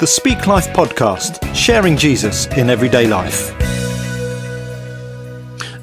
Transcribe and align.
the 0.00 0.06
Speak 0.06 0.46
Life 0.46 0.66
podcast, 0.68 1.54
sharing 1.54 1.94
Jesus 1.94 2.46
in 2.56 2.70
everyday 2.70 3.06
life. 3.06 3.52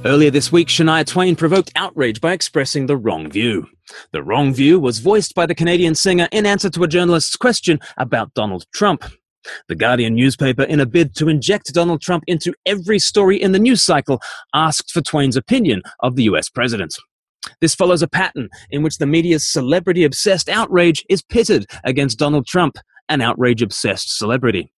Earlier 0.04 0.32
this 0.32 0.52
week, 0.52 0.70
Shania 0.70 1.06
Twain 1.06 1.36
provoked 1.36 1.72
outrage 1.76 2.20
by 2.20 2.34
expressing 2.34 2.88
the 2.88 2.98
wrong 2.98 3.30
view. 3.30 3.68
The 4.14 4.24
wrong 4.24 4.56
view 4.56 4.80
was 4.80 4.98
voiced 4.98 5.36
by 5.36 5.46
the 5.46 5.54
Canadian 5.54 5.94
singer 5.94 6.28
in 6.32 6.48
answer 6.48 6.72
to 6.72 6.82
a 6.82 6.88
journalist's 6.88 7.36
question 7.36 7.80
about 7.98 8.34
Donald 8.34 8.66
Trump. 8.74 9.06
The 9.68 9.76
Guardian 9.76 10.16
newspaper, 10.16 10.64
in 10.64 10.80
a 10.80 10.88
bid 10.88 11.14
to 11.18 11.30
inject 11.30 11.72
Donald 11.72 12.02
Trump 12.02 12.24
into 12.26 12.56
every 12.66 12.98
story 12.98 13.40
in 13.40 13.52
the 13.52 13.60
news 13.60 13.84
cycle, 13.84 14.20
asked 14.52 14.90
for 14.90 15.02
Twain's 15.02 15.38
opinion 15.38 15.84
of 16.00 16.16
the 16.16 16.24
US 16.24 16.50
president. 16.50 16.96
This 17.62 17.76
follows 17.76 18.02
a 18.02 18.08
pattern 18.08 18.50
in 18.72 18.82
which 18.82 18.98
the 18.98 19.06
media's 19.06 19.48
celebrity 19.48 20.04
obsessed 20.04 20.50
outrage 20.50 21.06
is 21.08 21.22
pitted 21.22 21.68
against 21.84 22.18
Donald 22.18 22.48
Trump, 22.48 22.78
an 23.10 23.22
outrage 23.22 23.62
obsessed 23.62 24.18
celebrity. 24.18 24.72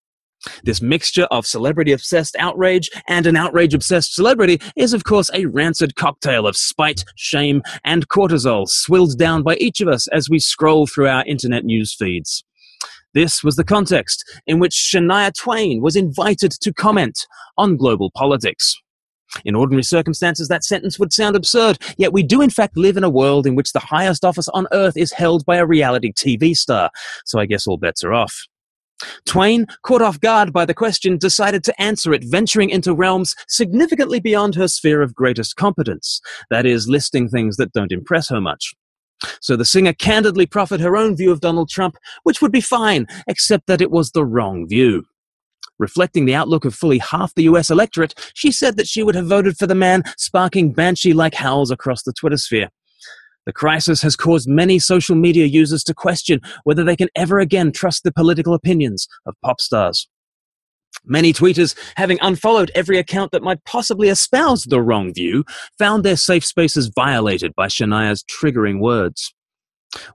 This 0.62 0.80
mixture 0.80 1.24
of 1.30 1.46
celebrity 1.46 1.92
obsessed 1.92 2.36
outrage 2.38 2.90
and 3.08 3.26
an 3.26 3.36
outrage 3.36 3.74
obsessed 3.74 4.14
celebrity 4.14 4.60
is, 4.76 4.92
of 4.92 5.04
course, 5.04 5.30
a 5.34 5.46
rancid 5.46 5.96
cocktail 5.96 6.46
of 6.46 6.56
spite, 6.56 7.04
shame, 7.16 7.62
and 7.84 8.08
cortisol 8.08 8.68
swilled 8.68 9.18
down 9.18 9.42
by 9.42 9.56
each 9.56 9.80
of 9.80 9.88
us 9.88 10.06
as 10.08 10.30
we 10.30 10.38
scroll 10.38 10.86
through 10.86 11.08
our 11.08 11.24
internet 11.26 11.64
news 11.64 11.94
feeds. 11.94 12.44
This 13.14 13.42
was 13.42 13.56
the 13.56 13.64
context 13.64 14.24
in 14.46 14.60
which 14.60 14.74
Shania 14.74 15.32
Twain 15.34 15.82
was 15.82 15.96
invited 15.96 16.52
to 16.52 16.72
comment 16.72 17.26
on 17.56 17.76
global 17.76 18.10
politics. 18.14 18.76
In 19.44 19.54
ordinary 19.54 19.82
circumstances, 19.82 20.48
that 20.48 20.64
sentence 20.64 20.98
would 20.98 21.12
sound 21.12 21.36
absurd, 21.36 21.78
yet 21.96 22.12
we 22.12 22.22
do 22.22 22.40
in 22.40 22.50
fact 22.50 22.76
live 22.76 22.96
in 22.96 23.04
a 23.04 23.10
world 23.10 23.46
in 23.46 23.54
which 23.54 23.72
the 23.72 23.78
highest 23.78 24.24
office 24.24 24.48
on 24.48 24.66
earth 24.72 24.96
is 24.96 25.12
held 25.12 25.44
by 25.44 25.56
a 25.56 25.66
reality 25.66 26.12
TV 26.12 26.56
star, 26.56 26.90
so 27.24 27.38
I 27.38 27.46
guess 27.46 27.66
all 27.66 27.76
bets 27.76 28.02
are 28.04 28.12
off. 28.12 28.46
Twain, 29.26 29.66
caught 29.82 30.02
off 30.02 30.20
guard 30.20 30.52
by 30.52 30.64
the 30.64 30.74
question, 30.74 31.18
decided 31.18 31.62
to 31.64 31.80
answer 31.80 32.12
it, 32.12 32.24
venturing 32.24 32.70
into 32.70 32.94
realms 32.94 33.34
significantly 33.46 34.18
beyond 34.18 34.54
her 34.56 34.66
sphere 34.66 35.02
of 35.02 35.14
greatest 35.14 35.56
competence, 35.56 36.20
that 36.50 36.66
is, 36.66 36.88
listing 36.88 37.28
things 37.28 37.56
that 37.56 37.72
don't 37.72 37.92
impress 37.92 38.28
her 38.28 38.40
much. 38.40 38.74
So 39.40 39.56
the 39.56 39.64
singer 39.64 39.92
candidly 39.92 40.46
proffered 40.46 40.80
her 40.80 40.96
own 40.96 41.16
view 41.16 41.30
of 41.30 41.40
Donald 41.40 41.68
Trump, 41.68 41.96
which 42.22 42.40
would 42.40 42.52
be 42.52 42.60
fine, 42.60 43.06
except 43.26 43.66
that 43.66 43.80
it 43.80 43.90
was 43.90 44.10
the 44.10 44.24
wrong 44.24 44.66
view. 44.68 45.04
Reflecting 45.78 46.24
the 46.24 46.34
outlook 46.34 46.64
of 46.64 46.74
fully 46.74 46.98
half 46.98 47.34
the 47.34 47.44
US 47.44 47.70
electorate, 47.70 48.14
she 48.34 48.50
said 48.50 48.76
that 48.76 48.88
she 48.88 49.02
would 49.02 49.14
have 49.14 49.26
voted 49.26 49.56
for 49.56 49.66
the 49.66 49.74
man 49.74 50.02
sparking 50.16 50.72
banshee 50.72 51.12
like 51.12 51.34
howls 51.34 51.70
across 51.70 52.02
the 52.02 52.12
Twitter 52.12 52.36
sphere. 52.36 52.68
The 53.46 53.52
crisis 53.52 54.02
has 54.02 54.14
caused 54.14 54.46
many 54.48 54.78
social 54.78 55.16
media 55.16 55.46
users 55.46 55.82
to 55.84 55.94
question 55.94 56.40
whether 56.64 56.84
they 56.84 56.96
can 56.96 57.08
ever 57.16 57.38
again 57.38 57.72
trust 57.72 58.02
the 58.02 58.12
political 58.12 58.52
opinions 58.52 59.08
of 59.24 59.34
pop 59.42 59.60
stars. 59.60 60.08
Many 61.04 61.32
tweeters, 61.32 61.74
having 61.96 62.18
unfollowed 62.20 62.70
every 62.74 62.98
account 62.98 63.30
that 63.32 63.42
might 63.42 63.64
possibly 63.64 64.08
espouse 64.08 64.64
the 64.64 64.82
wrong 64.82 65.14
view, 65.14 65.44
found 65.78 66.04
their 66.04 66.16
safe 66.16 66.44
spaces 66.44 66.90
violated 66.94 67.54
by 67.54 67.68
Shania's 67.68 68.24
triggering 68.24 68.80
words. 68.80 69.32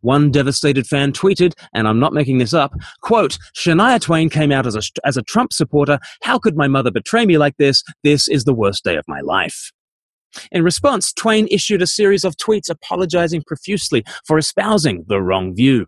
One 0.02 0.32
devastated 0.32 0.86
fan 0.88 1.12
tweeted, 1.14 1.54
and 1.74 1.88
I'm 1.88 2.00
not 2.00 2.14
making 2.14 2.38
this 2.38 2.54
up, 2.54 2.74
quote, 3.02 3.38
Shania 3.56 4.00
Twain 4.00 4.30
came 4.30 4.52
out 4.52 4.68
as 4.68 4.76
a, 4.76 4.82
as 5.06 5.18
a 5.18 5.24
Trump 5.24 5.54
supporter. 5.54 6.00
How 6.22 6.38
could 6.38 6.56
my 6.56 6.68
mother 6.68 6.92
betray 6.92 7.26
me 7.26 7.38
like 7.38 7.58
this? 7.58 7.84
This 8.04 8.28
is 8.28 8.44
the 8.44 8.54
worst 8.54 8.84
day 8.84 8.96
of 8.96 9.06
my 9.08 9.22
life. 9.22 9.72
In 10.52 10.64
response, 10.64 11.14
Twain 11.14 11.48
issued 11.52 11.82
a 11.82 11.88
series 11.88 12.24
of 12.24 12.36
tweets 12.38 12.70
apologizing 12.70 13.44
profusely 13.46 14.04
for 14.26 14.38
espousing 14.38 15.06
the 15.08 15.22
wrong 15.22 15.56
view. 15.56 15.86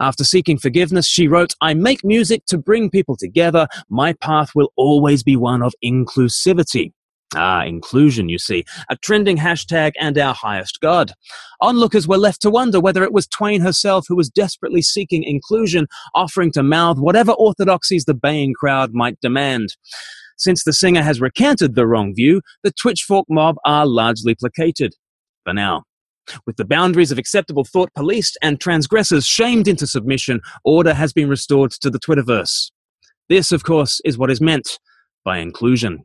After 0.00 0.24
seeking 0.24 0.58
forgiveness, 0.58 1.06
she 1.06 1.28
wrote, 1.28 1.54
I 1.60 1.74
make 1.74 2.02
music 2.02 2.46
to 2.46 2.58
bring 2.58 2.90
people 2.90 3.16
together. 3.16 3.68
My 3.88 4.14
path 4.14 4.50
will 4.54 4.72
always 4.76 5.22
be 5.22 5.36
one 5.36 5.62
of 5.62 5.74
inclusivity. 5.84 6.92
Ah, 7.34 7.64
inclusion, 7.64 8.28
you 8.28 8.38
see, 8.38 8.64
a 8.90 8.96
trending 8.96 9.38
hashtag 9.38 9.92
and 9.98 10.18
our 10.18 10.34
highest 10.34 10.80
God. 10.80 11.12
Onlookers 11.60 12.06
were 12.06 12.18
left 12.18 12.42
to 12.42 12.50
wonder 12.50 12.78
whether 12.78 13.02
it 13.02 13.12
was 13.12 13.26
Twain 13.26 13.60
herself 13.62 14.04
who 14.08 14.16
was 14.16 14.28
desperately 14.28 14.82
seeking 14.82 15.22
inclusion, 15.24 15.86
offering 16.14 16.52
to 16.52 16.62
mouth 16.62 16.98
whatever 16.98 17.32
orthodoxies 17.32 18.04
the 18.04 18.14
baying 18.14 18.52
crowd 18.54 18.92
might 18.92 19.18
demand. 19.20 19.76
Since 20.36 20.64
the 20.64 20.72
singer 20.72 21.02
has 21.02 21.20
recanted 21.20 21.74
the 21.74 21.86
wrong 21.86 22.14
view, 22.14 22.42
the 22.62 22.72
Twitchfork 22.72 23.24
mob 23.28 23.56
are 23.64 23.86
largely 23.86 24.34
placated. 24.34 24.94
For 25.44 25.54
now. 25.54 25.84
With 26.46 26.56
the 26.56 26.64
boundaries 26.64 27.10
of 27.10 27.18
acceptable 27.18 27.64
thought 27.64 27.92
policed 27.94 28.38
and 28.42 28.60
transgressors 28.60 29.26
shamed 29.26 29.66
into 29.66 29.86
submission, 29.86 30.40
order 30.64 30.94
has 30.94 31.12
been 31.12 31.28
restored 31.28 31.72
to 31.72 31.90
the 31.90 31.98
Twitterverse. 31.98 32.70
This, 33.28 33.52
of 33.52 33.64
course, 33.64 34.00
is 34.04 34.18
what 34.18 34.30
is 34.30 34.40
meant 34.40 34.78
by 35.24 35.38
inclusion. 35.38 36.04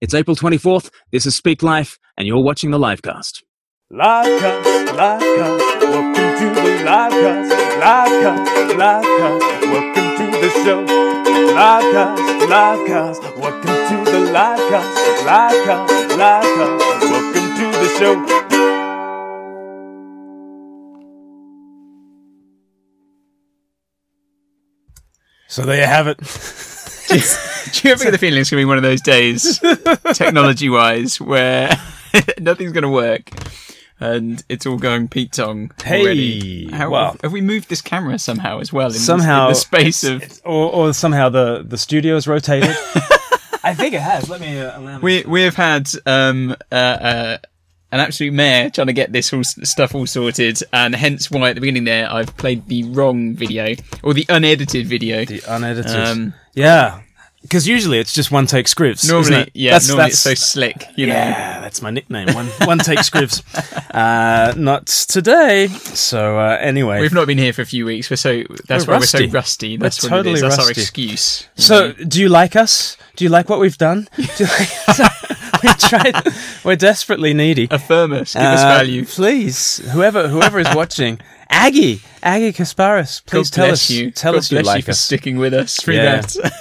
It's 0.00 0.14
April 0.14 0.34
24th, 0.34 0.90
this 1.12 1.26
is 1.26 1.36
Speak 1.36 1.62
Life, 1.62 1.98
and 2.16 2.26
you're 2.26 2.42
watching 2.42 2.70
the 2.70 2.78
livecast. 2.78 3.42
Livecast, 3.92 4.86
livecast, 4.96 5.80
welcome 5.82 6.14
to 6.38 6.54
the 6.54 6.62
livecast, 6.88 7.50
livecast, 7.82 8.46
livecast, 8.80 9.60
welcome 9.70 10.08
to 10.16 10.24
the 10.40 10.50
show. 10.64 10.80
Livecast, 11.52 12.16
livecast, 12.48 13.20
welcome 13.36 13.76
to 13.90 13.96
the 14.10 14.20
livecast, 14.32 14.94
livecast, 15.26 15.88
livecast, 16.16 16.80
welcome 17.10 17.48
to 17.58 17.66
the 17.78 17.88
show. 17.98 18.16
So 25.46 25.66
there 25.66 25.76
you 25.76 25.84
have 25.84 26.06
it. 26.06 26.66
do, 27.10 27.16
you, 27.16 27.22
do 27.72 27.88
you 27.88 27.92
ever 27.92 28.04
get 28.04 28.10
the 28.12 28.18
feeling 28.18 28.40
it's 28.40 28.50
going 28.50 28.60
to 28.60 28.64
be 28.66 28.68
one 28.68 28.76
of 28.78 28.82
those 28.82 29.00
days, 29.00 29.58
technology 30.14 30.68
wise, 30.68 31.20
where 31.20 31.70
nothing's 32.38 32.72
going 32.72 32.82
to 32.82 32.88
work 32.88 33.30
and 34.00 34.42
it's 34.48 34.64
all 34.66 34.78
going 34.78 35.08
Pete 35.08 35.32
Tong 35.32 35.70
already? 35.86 36.66
Hey, 36.70 36.76
How, 36.76 36.90
well- 36.90 37.16
have 37.22 37.32
we 37.32 37.40
moved 37.40 37.68
this 37.68 37.82
camera 37.82 38.18
somehow 38.18 38.60
as 38.60 38.72
well? 38.72 38.86
In 38.86 38.92
this- 38.92 39.02
in 39.02 39.06
somehow 39.06 39.48
the 39.48 39.54
space 39.54 40.04
of 40.04 40.22
it's- 40.22 40.40
or, 40.44 40.72
or 40.72 40.92
somehow 40.94 41.28
the 41.28 41.62
the 41.66 41.78
studio's 41.78 42.26
rotated. 42.26 42.70
I 43.62 43.74
think 43.74 43.92
it 43.94 44.00
has. 44.00 44.28
Let 44.30 44.40
me 44.40 44.58
uh, 44.58 44.78
allow 44.78 44.96
me. 44.96 45.02
we 45.02 45.22
we 45.24 45.42
have 45.42 45.54
had 45.54 45.90
um 46.06 46.56
uh, 46.72 46.74
uh 46.74 47.38
an 47.92 48.00
absolute 48.00 48.32
mare 48.32 48.70
trying 48.70 48.86
to 48.86 48.92
get 48.94 49.12
this 49.12 49.32
all 49.34 49.44
stuff 49.44 49.94
all 49.94 50.06
sorted, 50.06 50.62
and 50.72 50.94
hence 50.94 51.30
why 51.30 51.50
at 51.50 51.56
the 51.56 51.60
beginning 51.60 51.84
there 51.84 52.10
I've 52.10 52.34
played 52.38 52.66
the 52.68 52.84
wrong 52.84 53.34
video 53.34 53.74
or 54.02 54.14
the 54.14 54.24
unedited 54.30 54.86
video. 54.86 55.24
the 55.26 55.42
unedited. 55.46 55.94
Um, 55.94 56.32
yeah, 56.54 57.00
because 57.42 57.66
usually 57.66 57.98
it's 57.98 58.12
just 58.12 58.30
one 58.30 58.46
take 58.46 58.68
scripts. 58.68 59.04
isn't 59.04 59.14
normally, 59.14 59.50
yeah, 59.54 59.70
That's- 59.72 59.88
normally 59.88 60.10
that's- 60.10 60.26
it's 60.26 60.40
so 60.40 60.46
slick, 60.46 60.84
you 60.96 61.06
know. 61.06 61.14
Yeah, 61.14 61.60
that's 61.60 61.80
my 61.82 61.90
nickname. 61.90 62.34
One 62.34 62.46
one 62.64 62.78
take 62.78 63.00
scripts. 63.00 63.42
Uh, 63.90 64.54
not 64.56 64.86
today. 64.86 65.66
So 65.66 66.38
uh, 66.38 66.56
anyway, 66.60 67.00
We've 67.00 67.12
not 67.12 67.26
been 67.26 67.38
here 67.38 67.52
for 67.52 67.62
a 67.62 67.66
few 67.66 67.84
weeks. 67.84 68.08
We're 68.08 68.14
so 68.14 68.44
that's 68.68 68.86
We're 68.86 68.92
why 68.94 68.98
we're 69.00 69.06
so 69.06 69.18
rusty. 69.18 69.26
rusty. 69.32 69.76
We're 69.78 69.82
That's 69.82 70.02
what 70.04 70.10
totally. 70.10 70.40
That's 70.40 70.58
our 70.60 70.70
excuse. 70.70 71.48
So, 71.56 71.88
know. 71.88 71.92
do 71.94 72.20
you 72.20 72.28
like 72.28 72.54
us? 72.54 72.96
Do 73.16 73.24
you 73.24 73.30
like 73.30 73.48
what 73.48 73.58
we've 73.58 73.76
done? 73.76 74.06
Do 74.16 74.22
you 74.22 74.46
like- 74.46 74.70
we 75.62 75.68
tried. 75.74 76.14
We're 76.64 76.76
desperately 76.76 77.34
needy. 77.34 77.68
affirm 77.70 78.12
us, 78.12 78.34
give 78.34 78.42
us 78.42 78.60
Uh, 78.60 78.68
value. 78.78 79.04
please. 79.04 79.78
Whoever 79.92 80.28
whoever 80.28 80.58
is 80.58 80.68
watching, 80.74 81.20
Aggie, 81.48 82.00
Aggie 82.22 82.52
Kasparis, 82.52 83.24
please 83.26 83.50
God 83.50 83.54
tell 83.56 83.72
us. 83.72 83.90
you. 83.90 84.10
Tell 84.10 84.32
God 84.32 84.38
us 84.38 84.52
you 84.52 84.60
like 84.62 84.76
you 84.78 84.82
for 84.84 84.90
us. 84.92 85.00
sticking 85.00 85.38
with 85.38 85.52
us 85.54 85.76
through 85.76 85.94
Yeah. 85.96 86.20
that. 86.22 86.52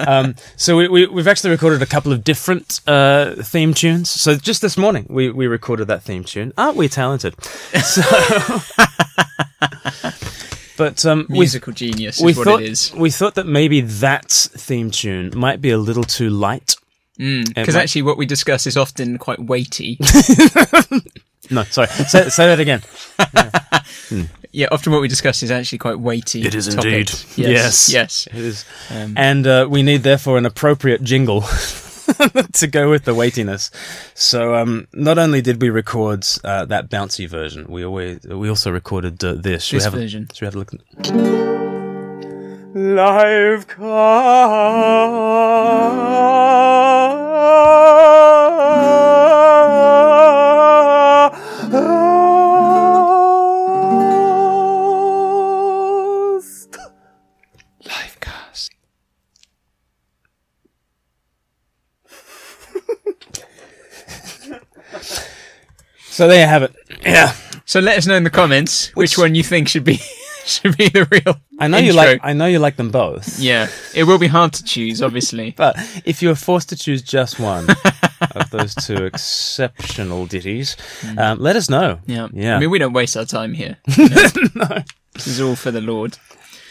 um, 0.06 0.34
so 0.56 0.76
we, 0.76 0.86
we 0.88 1.06
we've 1.06 1.26
actually 1.26 1.50
recorded 1.50 1.82
a 1.82 1.86
couple 1.86 2.12
of 2.12 2.22
different 2.22 2.80
uh, 2.86 3.34
theme 3.42 3.74
tunes. 3.74 4.08
So 4.08 4.36
just 4.36 4.62
this 4.62 4.76
morning 4.76 5.06
we 5.08 5.30
we 5.30 5.46
recorded 5.48 5.88
that 5.88 6.02
theme 6.02 6.22
tune. 6.24 6.52
Aren't 6.56 6.76
we 6.76 6.88
talented? 6.88 7.34
So. 7.82 8.02
But 10.76 11.04
um, 11.04 11.26
we 11.28 11.40
Musical 11.40 11.72
genius 11.72 12.18
is 12.18 12.24
we 12.24 12.34
what 12.34 12.44
thought 12.44 12.62
it 12.62 12.68
is. 12.70 12.92
we 12.94 13.10
thought 13.10 13.34
that 13.34 13.46
maybe 13.48 13.80
that 13.80 14.30
theme 14.30 14.92
tune 14.92 15.32
might 15.34 15.60
be 15.60 15.70
a 15.70 15.78
little 15.78 16.04
too 16.04 16.30
light. 16.30 16.76
Because 17.18 17.74
might- 17.74 17.82
actually, 17.82 18.02
what 18.02 18.16
we 18.16 18.26
discuss 18.26 18.64
is 18.66 18.76
often 18.76 19.18
quite 19.18 19.40
weighty. 19.40 19.98
No, 21.50 21.62
sorry. 21.64 21.86
Say, 21.88 22.28
say 22.28 22.46
that 22.46 22.60
again. 22.60 22.82
yeah, 24.52 24.66
often 24.70 24.92
what 24.92 25.00
we 25.00 25.08
discuss 25.08 25.42
is 25.42 25.50
actually 25.50 25.78
quite 25.78 25.98
weighty. 25.98 26.42
It 26.42 26.54
is 26.54 26.66
topic. 26.68 26.84
indeed. 26.84 27.10
Yes. 27.36 27.88
Yes. 27.88 27.90
Yes. 27.90 28.28
It 28.30 28.44
is. 28.44 28.64
Um, 28.90 29.14
and 29.16 29.46
uh, 29.46 29.66
we 29.70 29.82
need 29.82 30.02
therefore 30.02 30.36
an 30.36 30.44
appropriate 30.44 31.02
jingle 31.02 31.40
to 32.52 32.66
go 32.70 32.90
with 32.90 33.04
the 33.06 33.14
weightiness. 33.14 33.70
So 34.12 34.56
um, 34.56 34.88
not 34.92 35.16
only 35.18 35.40
did 35.40 35.62
we 35.62 35.70
record 35.70 36.26
uh, 36.44 36.66
that 36.66 36.90
bouncy 36.90 37.26
version, 37.26 37.66
we 37.66 37.82
always 37.82 38.20
we 38.26 38.50
also 38.50 38.70
recorded 38.70 39.24
uh, 39.24 39.32
this. 39.32 39.64
Should 39.64 39.76
we 39.76 39.78
This 39.78 39.84
have 39.84 39.94
a- 39.94 39.96
version. 39.96 40.28
should 40.34 40.42
we 40.42 40.46
have 40.48 40.54
a 40.54 40.58
look? 40.58 40.72
Live 42.74 43.66
cast. 43.68 43.78
So 66.18 66.26
there 66.26 66.40
you 66.40 66.48
have 66.48 66.64
it. 66.64 66.74
Yeah. 67.06 67.32
So 67.64 67.78
let 67.78 67.96
us 67.96 68.04
know 68.08 68.16
in 68.16 68.24
the 68.24 68.30
comments 68.30 68.88
which, 68.96 69.12
Which- 69.16 69.18
one 69.18 69.36
you 69.36 69.44
think 69.44 69.68
should 69.68 69.84
be 69.84 70.00
should 70.44 70.76
be 70.76 70.88
the 70.88 71.04
real. 71.12 71.36
I 71.60 71.68
know 71.68 71.78
you 71.78 71.92
like. 71.92 72.18
I 72.24 72.32
know 72.32 72.46
you 72.46 72.58
like 72.58 72.74
them 72.74 72.90
both. 72.90 73.38
Yeah, 73.38 73.68
it 73.94 74.02
will 74.02 74.18
be 74.18 74.26
hard 74.26 74.52
to 74.54 74.64
choose, 74.64 75.00
obviously. 75.00 75.52
But 75.56 75.76
if 76.04 76.20
you 76.20 76.30
were 76.30 76.34
forced 76.34 76.70
to 76.70 76.76
choose 76.76 77.02
just 77.02 77.38
one 77.38 77.68
of 78.34 78.50
those 78.50 78.74
two 78.74 79.04
exceptional 79.12 80.26
ditties, 80.26 80.76
um, 81.16 81.38
let 81.38 81.54
us 81.54 81.70
know. 81.70 82.00
Yeah, 82.06 82.26
Yeah. 82.32 82.56
I 82.56 82.58
mean, 82.58 82.70
we 82.70 82.80
don't 82.80 82.94
waste 82.94 83.16
our 83.16 83.24
time 83.26 83.54
here. 83.54 83.76
you 83.96 84.08
know. 84.56 84.82
This 85.14 85.28
is 85.28 85.40
all 85.40 85.54
for 85.54 85.70
the 85.70 85.80
Lord. 85.80 86.18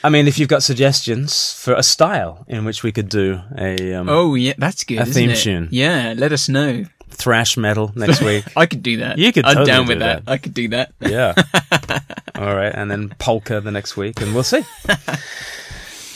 I 0.04 0.10
mean, 0.10 0.28
if 0.28 0.38
you've 0.40 0.50
got 0.50 0.62
suggestions 0.62 1.54
for 1.54 1.74
a 1.74 1.84
style 1.84 2.44
in 2.50 2.66
which 2.66 2.84
we 2.84 2.92
could 2.92 3.08
do 3.10 3.40
a 3.58 3.94
um, 3.94 4.10
Oh 4.10 4.36
yeah, 4.36 4.56
that's 4.58 4.84
good. 4.84 4.98
A 5.00 5.02
isn't 5.04 5.14
theme 5.14 5.30
it? 5.30 5.38
tune. 5.38 5.68
Yeah, 5.72 6.14
let 6.18 6.32
us 6.34 6.50
know. 6.50 6.84
Thrash 7.18 7.58
metal 7.58 7.92
next 7.96 8.22
week. 8.22 8.46
I 8.56 8.66
could 8.66 8.84
do 8.84 8.98
that. 8.98 9.18
You 9.18 9.34
could 9.34 9.46
I'm 9.46 9.56
totally 9.56 9.72
down 9.72 9.88
with 9.88 9.98
do 9.98 10.04
that. 10.06 10.26
that. 10.26 10.32
I 10.32 10.38
could 10.38 10.54
do 10.54 10.68
that. 10.70 10.94
Yeah. 11.02 11.34
All 12.36 12.56
right, 12.56 12.74
and 12.74 12.90
then 12.90 13.10
polka 13.18 13.62
the 13.62 13.72
next 13.72 13.98
week, 13.98 14.22
and 14.22 14.34
we'll 14.34 14.44
see. 14.44 14.64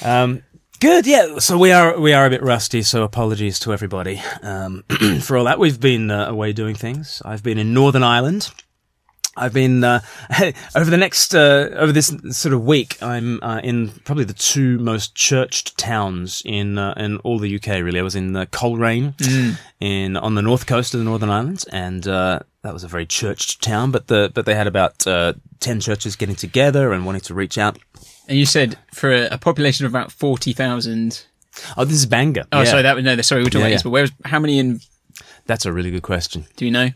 Um, 0.04 0.44
good. 0.80 1.06
Yeah. 1.08 1.40
So 1.40 1.58
we 1.58 1.72
are 1.72 2.00
we 2.00 2.14
are 2.14 2.26
a 2.26 2.30
bit 2.30 2.44
rusty. 2.44 2.82
So 2.84 3.04
apologies 3.04 3.60
to 3.60 3.74
everybody 3.74 4.22
um, 4.44 4.84
for 5.22 5.38
all 5.38 5.46
that. 5.46 5.60
We've 5.60 5.80
been 5.80 6.12
uh, 6.12 6.28
away 6.28 6.54
doing 6.54 6.76
things. 6.76 7.22
I've 7.26 7.44
been 7.44 7.58
in 7.58 7.74
Northern 7.74 8.04
Ireland. 8.04 8.52
I've 9.38 9.54
been 9.54 9.84
uh, 9.84 10.02
over 10.76 10.90
the 10.92 10.98
next 10.98 11.34
uh, 11.34 11.70
over 11.76 11.92
this 11.94 12.08
sort 12.32 12.54
of 12.54 12.66
week. 12.66 13.02
I'm 13.02 13.42
uh, 13.42 13.62
in 13.64 13.90
probably 14.04 14.26
the 14.26 14.34
two 14.34 14.78
most 14.80 15.16
churched 15.16 15.78
towns 15.78 16.42
in 16.46 16.78
uh, 16.78 16.94
in 16.98 17.18
all 17.20 17.40
the 17.40 17.56
UK. 17.56 17.68
Really, 17.82 18.00
I 18.00 18.04
was 18.04 18.16
in 18.16 18.36
uh, 18.36 18.46
Coleraine 18.52 19.14
in 19.80 20.18
on 20.18 20.36
the 20.36 20.42
north 20.42 20.66
coast 20.68 20.94
of 20.94 21.00
the 21.00 21.06
Northern 21.06 21.30
Islands, 21.30 21.64
and 21.66 22.06
uh, 22.08 22.40
that 22.64 22.74
was 22.74 22.84
a 22.84 22.88
very 22.90 23.06
churched 23.06 23.62
town. 23.64 23.92
But 23.92 24.08
the 24.08 24.32
but 24.34 24.46
they 24.46 24.54
had 24.56 24.68
about 24.68 25.08
uh, 25.08 25.34
ten 25.62 25.80
churches 25.80 26.16
getting 26.18 26.36
together 26.36 26.92
and 26.92 27.06
wanting 27.06 27.22
to 27.22 27.34
reach 27.34 27.58
out. 27.58 27.78
And 28.28 28.38
you 28.38 28.46
said 28.46 28.78
for 28.94 29.12
a, 29.14 29.28
a 29.32 29.38
population 29.38 29.86
of 29.86 29.92
about 29.94 30.12
forty 30.12 30.52
thousand. 30.52 31.26
Oh, 31.78 31.84
this 31.86 31.96
is 31.98 32.06
Bangor. 32.06 32.46
Oh, 32.54 32.60
Yeah. 32.60 32.64
sorry, 32.66 32.82
that 32.84 32.96
was 32.96 33.04
no. 33.06 33.16
Sorry, 33.22 33.42
we're 33.42 33.46
talking 33.46 33.60
Yeah, 33.62 33.66
about 33.68 33.70
yeah. 33.72 33.76
East, 33.76 33.84
but 33.86 33.90
where's 33.92 34.12
how 34.26 34.40
many 34.40 34.60
in? 34.60 34.82
That's 35.46 35.66
a 35.66 35.72
really 35.72 35.92
good 35.92 36.04
question. 36.04 36.46
Do 36.56 36.66
you 36.66 36.72
know? 36.72 36.90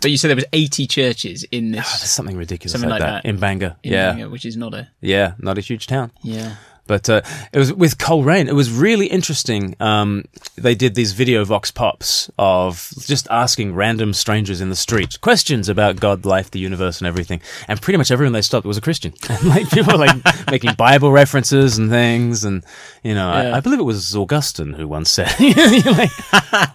But 0.00 0.10
you 0.10 0.16
said 0.16 0.28
there 0.28 0.36
was 0.36 0.44
eighty 0.52 0.86
churches 0.86 1.44
in 1.50 1.74
ah, 1.74 1.78
this. 1.78 2.00
There's 2.00 2.10
something 2.10 2.36
ridiculous 2.36 2.72
Something 2.72 2.90
like, 2.90 3.00
like 3.00 3.10
that. 3.10 3.22
that. 3.24 3.28
in 3.28 3.38
Bangor. 3.38 3.76
in 3.82 3.92
yeah, 3.92 4.12
Bangor, 4.12 4.30
which 4.30 4.44
is 4.44 4.56
not 4.56 4.74
a 4.74 4.88
yeah, 5.00 5.34
not 5.38 5.58
a 5.58 5.60
huge 5.60 5.86
town. 5.86 6.12
yeah. 6.22 6.56
But 6.88 7.08
uh, 7.08 7.22
it 7.52 7.58
was 7.58 7.72
with 7.72 7.98
Coleraine. 7.98 8.48
It 8.48 8.54
was 8.54 8.72
really 8.72 9.06
interesting. 9.06 9.76
Um, 9.78 10.24
they 10.56 10.74
did 10.74 10.96
these 10.96 11.12
video 11.12 11.44
vox 11.44 11.70
pops 11.70 12.28
of 12.36 12.92
just 12.98 13.28
asking 13.30 13.76
random 13.76 14.12
strangers 14.12 14.60
in 14.60 14.70
the 14.70 14.74
street 14.76 15.20
questions 15.20 15.68
about 15.68 16.00
God, 16.00 16.24
life, 16.26 16.50
the 16.50 16.58
universe, 16.58 16.98
and 16.98 17.06
everything. 17.06 17.40
And 17.68 17.80
pretty 17.80 17.98
much 17.98 18.10
everyone 18.10 18.32
they 18.32 18.42
stopped 18.42 18.66
was 18.66 18.76
a 18.76 18.80
Christian. 18.80 19.12
And 19.30 19.44
like 19.44 19.70
people 19.70 19.92
were 19.92 19.98
like 20.06 20.16
making 20.50 20.74
Bible 20.74 21.12
references 21.12 21.78
and 21.78 21.88
things. 21.90 22.44
And 22.44 22.64
you 23.04 23.14
know, 23.14 23.30
Yeah. 23.30 23.52
I, 23.54 23.58
I 23.58 23.60
believe 23.60 23.78
it 23.78 23.84
was 23.84 24.16
Augustine 24.16 24.72
who 24.72 24.88
once 24.88 25.10
said, 25.10 25.28
like, 25.40 26.10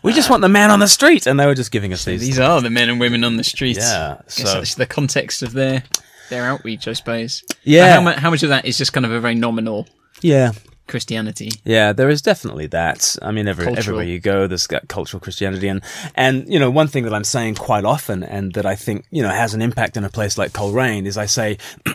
"We 0.04 0.14
just 0.14 0.30
want 0.30 0.42
the 0.42 0.50
man 0.50 0.70
on 0.72 0.80
the 0.80 0.88
street," 0.88 1.26
and 1.28 1.40
they 1.40 1.46
were 1.48 1.56
just 1.56 1.72
giving 1.72 1.92
us 1.92 2.06
these. 2.06 2.22
These 2.22 2.40
are 2.40 2.62
the 2.62 2.70
men 2.70 2.90
and 2.90 3.00
women 3.00 3.24
on 3.24 3.36
the 3.38 3.44
streets. 3.44 3.80
Yeah, 3.80 4.22
so- 4.28 4.44
that's 4.44 4.76
the 4.76 4.86
context 4.86 5.42
of 5.44 5.54
their 5.54 5.84
their 6.30 6.46
outreach, 6.46 6.88
I 6.88 6.94
suppose. 6.94 7.44
Yeah. 7.64 8.00
How, 8.00 8.12
how 8.20 8.30
much 8.30 8.44
of 8.44 8.50
that 8.50 8.66
is 8.66 8.78
just 8.78 8.94
kind 8.94 9.06
of 9.06 9.12
a 9.12 9.20
very 9.20 9.36
nominal 9.36 9.88
yeah. 10.24 10.52
Christianity? 10.88 11.50
Yeah, 11.64 11.94
there 11.94 12.10
is 12.10 12.22
definitely 12.22 12.68
that. 12.68 13.16
I 13.22 13.32
mean, 13.32 13.48
every, 13.48 13.66
everywhere 13.68 14.04
you 14.04 14.20
go, 14.20 14.48
there's 14.48 14.68
got 14.68 14.88
cultural 14.88 15.22
Christianity, 15.22 15.68
and 15.68 15.82
and 16.14 16.52
you 16.52 16.60
know, 16.60 16.70
one 16.70 16.88
thing 16.88 17.06
that 17.06 17.14
I'm 17.14 17.24
saying 17.24 17.56
quite 17.56 17.86
often, 17.86 18.22
and 18.22 18.54
that 18.54 18.66
I 18.66 18.76
think 18.76 19.06
you 19.10 19.24
know 19.24 19.30
has 19.30 19.54
an 19.54 19.62
impact 19.62 19.96
in 19.98 20.04
a 20.04 20.10
place 20.10 20.38
like 20.38 20.52
Coleraine, 20.52 21.06
is 21.06 21.18
I 21.18 21.26
say, 21.26 21.58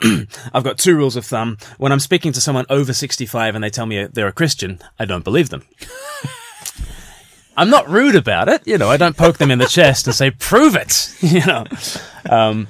I've 0.52 0.64
got 0.64 0.78
two 0.78 0.96
rules 0.96 1.16
of 1.16 1.26
thumb. 1.26 1.58
When 1.76 1.92
I'm 1.92 2.00
speaking 2.00 2.32
to 2.32 2.40
someone 2.40 2.64
over 2.70 2.92
65 2.92 3.54
and 3.54 3.62
they 3.62 3.70
tell 3.70 3.86
me 3.86 4.06
they're 4.06 4.26
a 4.26 4.32
Christian, 4.32 4.81
I 4.98 5.04
don't 5.04 5.24
believe 5.24 5.50
them. 5.50 5.66
I'm 7.56 7.70
not 7.70 7.88
rude 7.88 8.14
about 8.14 8.48
it, 8.48 8.66
you 8.66 8.78
know. 8.78 8.88
I 8.88 8.96
don't 8.96 9.16
poke 9.16 9.38
them 9.38 9.50
in 9.50 9.58
the 9.58 9.66
chest 9.66 10.06
and 10.06 10.14
say, 10.14 10.31
"Prove 10.31 10.76
it," 10.76 11.14
you 11.20 11.44
know. 11.44 11.64
Um, 12.28 12.69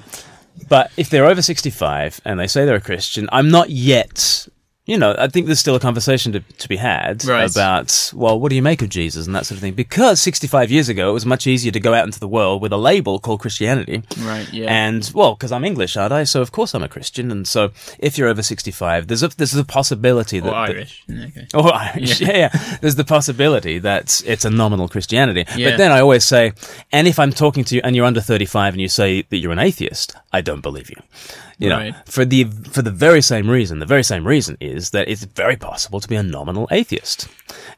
but 0.67 0.91
if 0.97 1.09
they're 1.09 1.25
over 1.25 1.41
65 1.41 2.21
and 2.25 2.39
they 2.39 2.47
say 2.47 2.65
they're 2.65 2.75
a 2.75 2.81
Christian, 2.81 3.29
I'm 3.31 3.49
not 3.49 3.69
yet. 3.69 4.47
You 4.89 4.97
know, 4.97 5.15
I 5.17 5.27
think 5.27 5.45
there's 5.45 5.59
still 5.59 5.75
a 5.75 5.79
conversation 5.79 6.31
to, 6.33 6.39
to 6.39 6.67
be 6.67 6.77
had 6.77 7.23
Right. 7.25 7.49
about, 7.49 8.11
well, 8.15 8.39
what 8.39 8.49
do 8.49 8.55
you 8.55 8.61
make 8.63 8.81
of 8.81 8.89
Jesus 8.89 9.27
and 9.27 9.35
that 9.35 9.45
sort 9.45 9.57
of 9.57 9.61
thing? 9.61 9.73
Because 9.73 10.19
65 10.19 10.71
years 10.71 10.89
ago, 10.89 11.09
it 11.11 11.13
was 11.13 11.25
much 11.25 11.45
easier 11.47 11.71
to 11.71 11.79
go 11.79 11.93
out 11.93 12.05
into 12.05 12.19
the 12.19 12.27
world 12.27 12.61
with 12.61 12.73
a 12.73 12.77
label 12.77 13.19
called 13.19 13.39
Christianity. 13.39 14.01
Right, 14.19 14.51
yeah. 14.51 14.65
And, 14.67 15.09
well, 15.13 15.35
because 15.35 15.51
I'm 15.51 15.63
English, 15.63 15.95
aren't 15.95 16.11
I? 16.13 16.23
So, 16.23 16.41
of 16.41 16.51
course, 16.51 16.73
I'm 16.73 16.83
a 16.83 16.89
Christian. 16.89 17.31
And 17.31 17.47
so, 17.47 17.71
if 17.99 18.17
you're 18.17 18.27
over 18.27 18.41
65, 18.41 19.07
there's 19.07 19.21
a, 19.23 19.27
there's 19.29 19.55
a 19.55 19.63
possibility 19.63 20.39
that. 20.39 20.49
Or 20.49 20.51
that- 20.67 20.75
Irish. 20.75 21.03
Okay. 21.09 21.47
or 21.53 21.73
Irish. 21.73 22.21
Yeah. 22.21 22.37
yeah, 22.37 22.77
There's 22.81 22.95
the 22.95 23.05
possibility 23.05 23.79
that 23.79 24.21
it's 24.25 24.43
a 24.45 24.49
nominal 24.49 24.87
Christianity. 24.89 25.45
Yeah. 25.55 25.69
But 25.71 25.77
then 25.77 25.91
I 25.91 25.99
always 25.99 26.25
say, 26.25 26.53
and 26.91 27.07
if 27.07 27.19
I'm 27.19 27.31
talking 27.31 27.63
to 27.65 27.75
you 27.75 27.81
and 27.83 27.95
you're 27.95 28.05
under 28.05 28.21
35 28.21 28.73
and 28.73 28.81
you 28.81 28.89
say 28.89 29.21
that 29.29 29.37
you're 29.37 29.51
an 29.51 29.59
atheist, 29.59 30.15
I 30.33 30.41
don't 30.41 30.61
believe 30.61 30.89
you. 30.89 30.95
You 31.59 31.67
know, 31.69 31.77
Right. 31.77 31.95
for 32.05 32.23
the 32.23 32.45
for 32.71 32.81
the 32.81 32.89
very 32.91 33.21
same 33.21 33.49
reason. 33.49 33.79
The 33.79 33.85
very 33.85 34.03
same 34.03 34.25
reason 34.25 34.55
is 34.61 34.91
that 34.91 35.09
it's 35.09 35.25
very 35.25 35.57
possible 35.57 35.99
to 35.99 36.07
be 36.07 36.15
a 36.15 36.23
nominal 36.23 36.69
atheist. 36.71 37.27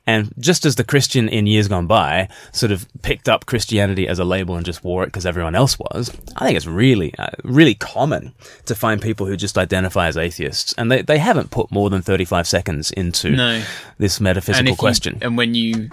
And 0.06 0.31
just 0.39 0.66
as 0.66 0.75
the 0.75 0.83
Christian 0.83 1.28
in 1.28 1.48
years 1.48 1.68
gone 1.68 1.88
by 1.88 2.28
sort 2.51 2.72
of 2.72 2.86
picked 3.01 3.28
up 3.28 3.48
Christianity 3.48 4.07
as 4.07 4.19
a 4.19 4.24
label 4.24 4.56
and 4.56 4.63
just 4.66 4.83
wore 4.83 5.01
it 5.04 5.07
because 5.07 5.25
everyone 5.25 5.56
else 5.56 5.80
was, 5.80 6.12
I 6.38 6.45
think 6.45 6.57
it's 6.57 6.68
really, 6.68 7.13
uh, 7.18 7.28
really 7.44 7.74
common 7.74 8.33
to 8.66 8.75
find 8.75 9.01
people 9.01 9.25
who 9.25 9.36
just 9.36 9.57
identify 9.57 10.07
as 10.07 10.16
atheists, 10.18 10.74
and 10.77 10.92
they, 10.92 11.01
they 11.01 11.18
haven't 11.18 11.50
put 11.51 11.72
more 11.72 11.89
than 11.89 12.01
35 12.04 12.48
seconds 12.48 12.92
into 12.92 13.31
No. 13.31 13.63
this 13.98 14.19
metaphysical 14.22 14.72
you- 14.72 14.75
question. 14.75 15.18
and 15.22 15.38
when 15.38 15.56
you 15.56 15.89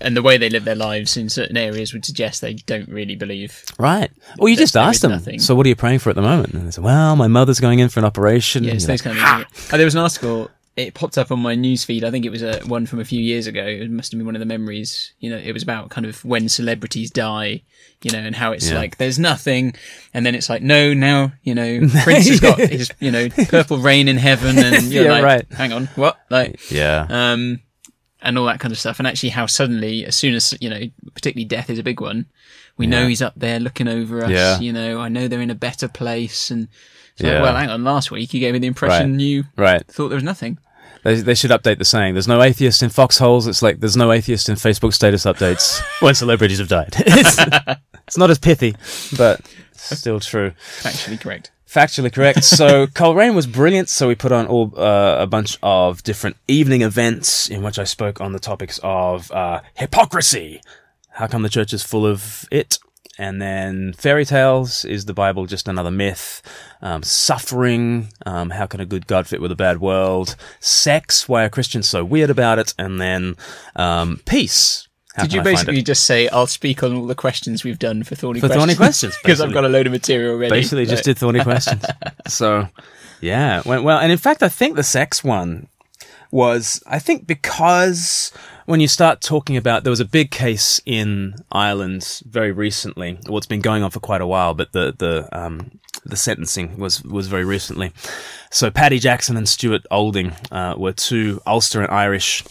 and 0.00 0.16
the 0.16 0.22
way 0.22 0.36
they 0.38 0.48
live 0.48 0.64
their 0.64 0.74
lives 0.76 1.16
in 1.16 1.28
certain 1.28 1.56
areas 1.56 1.92
would 1.92 2.04
suggest 2.04 2.40
they 2.40 2.54
don't 2.54 2.88
really 2.88 3.16
believe. 3.16 3.64
right. 3.78 4.10
Or 4.38 4.48
you 4.48 4.56
just 4.56 4.76
ask 4.76 5.00
them, 5.00 5.10
nothing. 5.10 5.38
so 5.40 5.54
what 5.54 5.66
are 5.66 5.68
you 5.68 5.76
praying 5.76 5.98
for 6.00 6.10
at 6.10 6.16
the 6.16 6.22
moment? 6.22 6.54
And 6.54 6.66
they 6.66 6.70
say, 6.70 6.82
well, 6.82 7.16
my 7.16 7.28
mother's 7.28 7.60
going 7.60 7.78
in 7.80 7.88
for 7.88 8.00
an 8.00 8.06
operation. 8.06 8.64
Yeah, 8.64 8.72
those 8.74 8.88
like, 8.88 9.02
kind 9.02 9.18
of 9.18 9.48
things. 9.48 9.70
Oh, 9.72 9.76
there 9.76 9.86
was 9.86 9.94
an 9.94 10.00
article. 10.02 10.50
It 10.74 10.94
popped 10.94 11.18
up 11.18 11.30
on 11.30 11.38
my 11.40 11.54
news 11.54 11.84
feed. 11.84 12.02
I 12.02 12.10
think 12.10 12.24
it 12.24 12.30
was 12.30 12.42
a 12.42 12.60
one 12.60 12.86
from 12.86 12.98
a 13.00 13.04
few 13.04 13.20
years 13.20 13.46
ago. 13.46 13.62
It 13.62 13.90
must 13.90 14.10
have 14.12 14.18
been 14.18 14.24
one 14.24 14.34
of 14.36 14.40
the 14.40 14.46
memories. 14.46 15.12
You 15.20 15.28
know, 15.28 15.36
it 15.36 15.52
was 15.52 15.62
about 15.62 15.90
kind 15.90 16.06
of 16.06 16.24
when 16.24 16.48
celebrities 16.48 17.10
die. 17.10 17.62
You 18.02 18.10
know, 18.10 18.18
and 18.18 18.34
how 18.34 18.50
it's 18.52 18.68
Yeah. 18.70 18.76
like 18.78 18.96
there's 18.96 19.18
nothing, 19.18 19.74
and 20.14 20.24
then 20.26 20.34
it's 20.34 20.48
like 20.48 20.60
no, 20.62 20.92
now 20.94 21.34
you 21.44 21.54
know 21.54 21.80
Prince 22.02 22.28
has 22.28 22.40
got 22.40 22.58
his 22.58 22.90
you 23.00 23.10
know 23.12 23.28
purple 23.28 23.78
rain 23.78 24.08
in 24.08 24.16
heaven, 24.16 24.58
and 24.58 24.84
you're 24.92 25.04
Yeah, 25.04 25.12
like, 25.12 25.22
right. 25.24 25.52
hang 25.52 25.72
on, 25.72 25.86
what? 25.94 26.18
Like, 26.30 26.68
yeah. 26.70 27.06
um, 27.08 27.60
and 28.22 28.38
all 28.38 28.46
that 28.46 28.60
kind 28.60 28.72
of 28.72 28.78
stuff. 28.78 28.98
And 28.98 29.06
actually, 29.06 29.30
how 29.30 29.46
suddenly, 29.46 30.04
as 30.06 30.16
soon 30.16 30.34
as 30.34 30.54
you 30.60 30.70
know, 30.70 30.80
particularly 31.14 31.44
death 31.44 31.68
is 31.70 31.78
a 31.78 31.82
big 31.82 32.00
one. 32.00 32.26
We 32.78 32.86
know 32.86 33.06
he's 33.06 33.20
up 33.22 33.34
there 33.36 33.60
looking 33.60 33.86
over 33.86 34.24
us. 34.24 34.30
Yeah. 34.30 34.58
You 34.58 34.72
know, 34.72 34.98
I 34.98 35.08
know 35.08 35.28
they're 35.28 35.42
in 35.42 35.50
a 35.50 35.54
better 35.54 35.88
place, 35.88 36.50
and 36.50 36.68
it's 37.14 37.22
Yeah. 37.22 37.42
well, 37.42 37.54
hang 37.54 37.68
on. 37.68 37.84
Last 37.84 38.10
week 38.10 38.32
you 38.32 38.40
gave 38.40 38.54
me 38.54 38.58
the 38.60 38.66
impression 38.66 39.12
Right. 39.12 39.20
you 39.20 39.44
right. 39.56 39.86
thought 39.88 40.08
there 40.08 40.16
was 40.16 40.24
nothing. 40.24 40.58
They, 41.04 41.16
they 41.16 41.34
should 41.34 41.50
update 41.50 41.78
the 41.78 41.84
saying. 41.84 42.14
There's 42.14 42.28
no 42.28 42.40
atheist 42.42 42.82
in 42.82 42.88
foxholes. 42.88 43.46
It's 43.46 43.60
like 43.60 43.80
there's 43.80 43.96
no 43.96 44.10
atheist 44.10 44.48
in 44.48 44.54
Facebook 44.54 44.94
status 44.94 45.24
updates 45.24 45.80
when 46.00 46.14
celebrities 46.14 46.58
have 46.60 46.68
died. 46.68 46.94
It's, 47.06 47.36
it's 48.08 48.16
not 48.18 48.30
as 48.30 48.38
pithy, 48.38 48.74
but 49.18 49.40
still 49.74 50.18
true. 50.20 50.52
Actually, 50.84 51.18
correct. 51.18 51.50
Factually 51.72 52.12
correct. 52.12 52.44
So 52.44 52.86
Coleraine 52.94 53.34
was 53.34 53.46
brilliant. 53.46 53.88
So 53.88 54.06
we 54.06 54.14
put 54.14 54.30
on 54.30 54.46
all 54.46 54.78
uh, 54.78 55.16
a 55.22 55.26
bunch 55.26 55.58
of 55.62 56.02
different 56.02 56.36
evening 56.46 56.82
events 56.82 57.48
in 57.48 57.62
which 57.62 57.78
I 57.78 57.84
spoke 57.84 58.20
on 58.20 58.32
the 58.32 58.38
topics 58.38 58.78
of 58.82 59.30
uh, 59.32 59.62
hypocrisy. 59.74 60.60
How 61.12 61.26
come 61.26 61.40
the 61.42 61.48
church 61.48 61.72
is 61.72 61.82
full 61.82 62.04
of 62.04 62.46
it? 62.50 62.78
And 63.18 63.40
then 63.40 63.94
fairy 63.94 64.26
tales 64.26 64.84
is 64.84 65.06
the 65.06 65.14
Bible 65.14 65.46
just 65.46 65.66
another 65.66 65.90
myth? 65.90 66.42
Um, 66.82 67.02
suffering. 67.02 68.08
Um, 68.26 68.50
how 68.50 68.66
can 68.66 68.80
a 68.80 68.86
good 68.86 69.06
God 69.06 69.26
fit 69.26 69.40
with 69.40 69.52
a 69.52 69.56
bad 69.56 69.80
world? 69.80 70.36
Sex. 70.60 71.26
Why 71.26 71.44
are 71.44 71.48
Christians 71.48 71.88
so 71.88 72.04
weird 72.04 72.28
about 72.28 72.58
it? 72.58 72.74
And 72.78 73.00
then 73.00 73.36
um, 73.76 74.20
peace. 74.26 74.88
How 75.14 75.24
Did 75.24 75.34
you 75.34 75.42
basically 75.42 75.82
just 75.82 76.04
say, 76.04 76.28
"I'll 76.28 76.46
speak 76.46 76.82
on 76.82 76.94
all 76.94 77.06
the 77.06 77.14
questions 77.14 77.64
we've 77.64 77.78
done 77.78 78.02
for 78.02 78.14
thorny 78.14 78.40
For 78.40 78.46
questions"? 78.46 78.62
thorny 78.64 78.74
questions, 78.76 79.14
because 79.22 79.40
I've 79.42 79.52
got 79.52 79.64
a 79.64 79.68
load 79.68 79.86
of 79.86 79.92
material 79.92 80.32
already. 80.32 80.50
basically 80.50 80.86
just 80.86 81.04
did 81.04 81.18
thorny 81.18 81.40
questions. 81.42 81.84
So, 82.28 82.68
yeah, 83.20 83.62
went 83.66 83.82
well. 83.84 83.98
And 83.98 84.10
in 84.10 84.16
fact, 84.18 84.42
I 84.42 84.48
think 84.48 84.76
the 84.76 84.82
sex 84.82 85.22
one 85.22 85.68
was, 86.30 86.82
I 86.86 86.98
think, 86.98 87.26
because 87.26 88.32
when 88.64 88.80
you 88.80 88.88
start 88.88 89.20
talking 89.20 89.56
about, 89.56 89.84
there 89.84 89.90
was 89.90 90.00
a 90.00 90.04
big 90.06 90.30
case 90.30 90.80
in 90.86 91.34
Ireland 91.50 92.22
very 92.24 92.52
recently. 92.52 93.18
Well, 93.28 93.36
it's 93.38 93.46
been 93.46 93.60
going 93.60 93.82
on 93.82 93.90
for 93.90 94.00
quite 94.00 94.20
a 94.22 94.26
while, 94.26 94.54
but 94.54 94.72
the 94.72 94.94
the 94.96 95.28
um, 95.38 95.78
the 96.06 96.16
sentencing 96.16 96.78
was 96.78 97.02
was 97.02 97.26
very 97.28 97.44
recently. 97.44 97.92
So, 98.50 98.70
Paddy 98.70 98.98
Jackson 98.98 99.36
and 99.36 99.48
Stuart 99.48 99.82
Olding 99.90 100.32
uh, 100.50 100.74
were 100.78 100.92
two 100.92 101.42
Ulster 101.46 101.82
and 101.82 101.90
Irish 101.90 102.44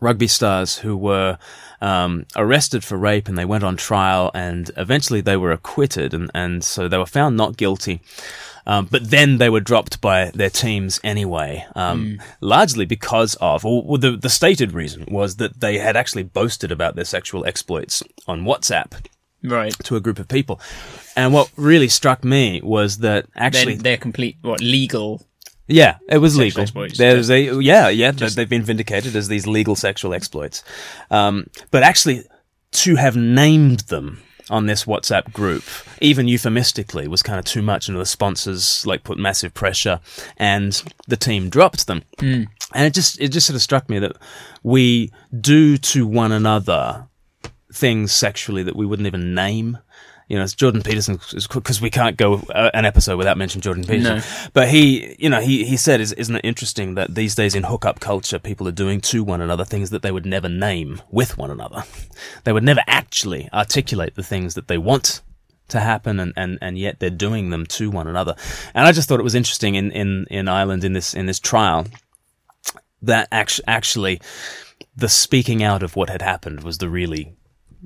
rugby 0.00 0.28
stars 0.28 0.78
who 0.78 0.96
were 0.96 1.38
um, 1.80 2.26
arrested 2.36 2.84
for 2.84 2.96
rape 2.96 3.28
and 3.28 3.36
they 3.38 3.44
went 3.44 3.64
on 3.64 3.76
trial 3.76 4.30
and 4.34 4.70
eventually 4.76 5.20
they 5.20 5.36
were 5.36 5.52
acquitted 5.52 6.12
and, 6.14 6.30
and 6.34 6.64
so 6.64 6.88
they 6.88 6.98
were 6.98 7.06
found 7.06 7.36
not 7.36 7.56
guilty. 7.56 8.00
Um, 8.66 8.86
but 8.90 9.08
then 9.08 9.38
they 9.38 9.48
were 9.48 9.60
dropped 9.60 10.02
by 10.02 10.30
their 10.34 10.50
teams 10.50 11.00
anyway, 11.02 11.64
um, 11.74 12.20
largely 12.42 12.84
because 12.84 13.34
of, 13.40 13.64
or, 13.64 13.96
the, 13.96 14.10
the 14.10 14.28
stated 14.28 14.72
reason 14.72 15.06
was 15.08 15.36
that 15.36 15.60
they 15.60 15.78
had 15.78 15.96
actually 15.96 16.24
boasted 16.24 16.70
about 16.70 16.94
their 16.94 17.06
sexual 17.06 17.46
exploits 17.46 18.02
on 18.26 18.42
WhatsApp 18.42 19.06
Right. 19.42 19.72
to 19.84 19.96
a 19.96 20.00
group 20.00 20.18
of 20.18 20.28
people. 20.28 20.60
And 21.16 21.32
what 21.32 21.50
really 21.56 21.88
struck 21.88 22.24
me 22.24 22.60
was 22.62 22.98
that 22.98 23.26
actually, 23.34 23.76
Then 23.76 23.84
they're 23.84 23.96
complete 23.96 24.36
what 24.42 24.60
legal. 24.60 25.22
Yeah, 25.68 25.98
it 26.08 26.18
was 26.18 26.36
legal. 26.36 26.62
exploits, 26.62 26.98
There's 26.98 27.30
a 27.30 27.62
yeah, 27.62 27.88
yeah. 27.88 28.12
th- 28.12 28.34
they've 28.34 28.48
been 28.48 28.62
vindicated 28.62 29.14
as 29.14 29.28
these 29.28 29.46
legal 29.46 29.76
sexual 29.76 30.14
exploits. 30.14 30.64
Um, 31.10 31.46
but 31.70 31.82
actually, 31.82 32.24
to 32.72 32.96
have 32.96 33.16
named 33.16 33.80
them 33.80 34.22
on 34.50 34.66
this 34.66 34.84
WhatsApp 34.84 35.32
group, 35.32 35.62
even 36.00 36.26
euphemistically, 36.26 37.06
was 37.06 37.22
kind 37.22 37.38
of 37.38 37.44
too 37.44 37.62
much, 37.62 37.88
and 37.88 37.98
the 37.98 38.06
sponsors 38.06 38.86
like 38.86 39.04
put 39.04 39.18
massive 39.18 39.52
pressure, 39.54 40.00
and 40.38 40.82
the 41.06 41.16
team 41.16 41.50
dropped 41.50 41.86
them. 41.86 42.02
And 42.74 42.86
it 42.86 42.94
just 42.94 43.20
it 43.20 43.28
just 43.28 43.46
sort 43.46 43.56
of 43.56 43.62
struck 43.62 43.88
me 43.88 43.98
that 43.98 44.16
we 44.62 45.12
do 45.38 45.76
to 45.78 46.06
one 46.06 46.32
another 46.32 47.06
things 47.72 48.12
sexually 48.12 48.62
that 48.62 48.76
we 48.76 48.86
wouldn't 48.86 49.06
even 49.06 49.34
name. 49.34 49.78
You 50.28 50.36
know, 50.36 50.44
it's 50.44 50.54
Jordan 50.54 50.82
Peterson 50.82 51.18
because 51.32 51.80
we 51.80 51.88
can't 51.88 52.18
go 52.18 52.34
uh, 52.54 52.70
an 52.74 52.84
episode 52.84 53.16
without 53.16 53.38
mentioning 53.38 53.62
Jordan 53.62 53.84
Peterson. 53.84 54.18
No. 54.18 54.48
But 54.52 54.68
he, 54.68 55.16
you 55.18 55.30
know, 55.30 55.40
he, 55.40 55.64
he 55.64 55.78
said, 55.78 56.02
is, 56.02 56.12
isn't 56.12 56.36
it 56.36 56.44
interesting 56.44 56.96
that 56.96 57.14
these 57.14 57.34
days 57.34 57.54
in 57.54 57.62
hookup 57.62 57.98
culture, 57.98 58.38
people 58.38 58.68
are 58.68 58.72
doing 58.72 59.00
to 59.02 59.24
one 59.24 59.40
another 59.40 59.64
things 59.64 59.88
that 59.88 60.02
they 60.02 60.12
would 60.12 60.26
never 60.26 60.48
name 60.48 61.00
with 61.10 61.38
one 61.38 61.50
another. 61.50 61.84
They 62.44 62.52
would 62.52 62.64
never 62.64 62.80
actually 62.86 63.48
articulate 63.52 64.16
the 64.16 64.22
things 64.22 64.54
that 64.54 64.66
they 64.66 64.78
want 64.78 65.22
to 65.68 65.80
happen 65.80 66.18
and, 66.18 66.32
and, 66.36 66.58
and 66.60 66.78
yet 66.78 66.98
they're 66.98 67.10
doing 67.10 67.50
them 67.50 67.64
to 67.66 67.90
one 67.90 68.08
another. 68.08 68.34
And 68.74 68.86
I 68.86 68.92
just 68.92 69.08
thought 69.08 69.20
it 69.20 69.24
was 69.24 69.34
interesting 69.34 69.76
in, 69.76 69.92
in, 69.92 70.26
in 70.30 70.48
Ireland 70.48 70.82
in 70.82 70.94
this, 70.94 71.14
in 71.14 71.26
this 71.26 71.38
trial 71.38 71.86
that 73.02 73.28
act- 73.30 73.60
actually 73.66 74.20
the 74.96 75.08
speaking 75.08 75.62
out 75.62 75.82
of 75.82 75.94
what 75.94 76.10
had 76.10 76.22
happened 76.22 76.64
was 76.64 76.78
the 76.78 76.88
really 76.88 77.36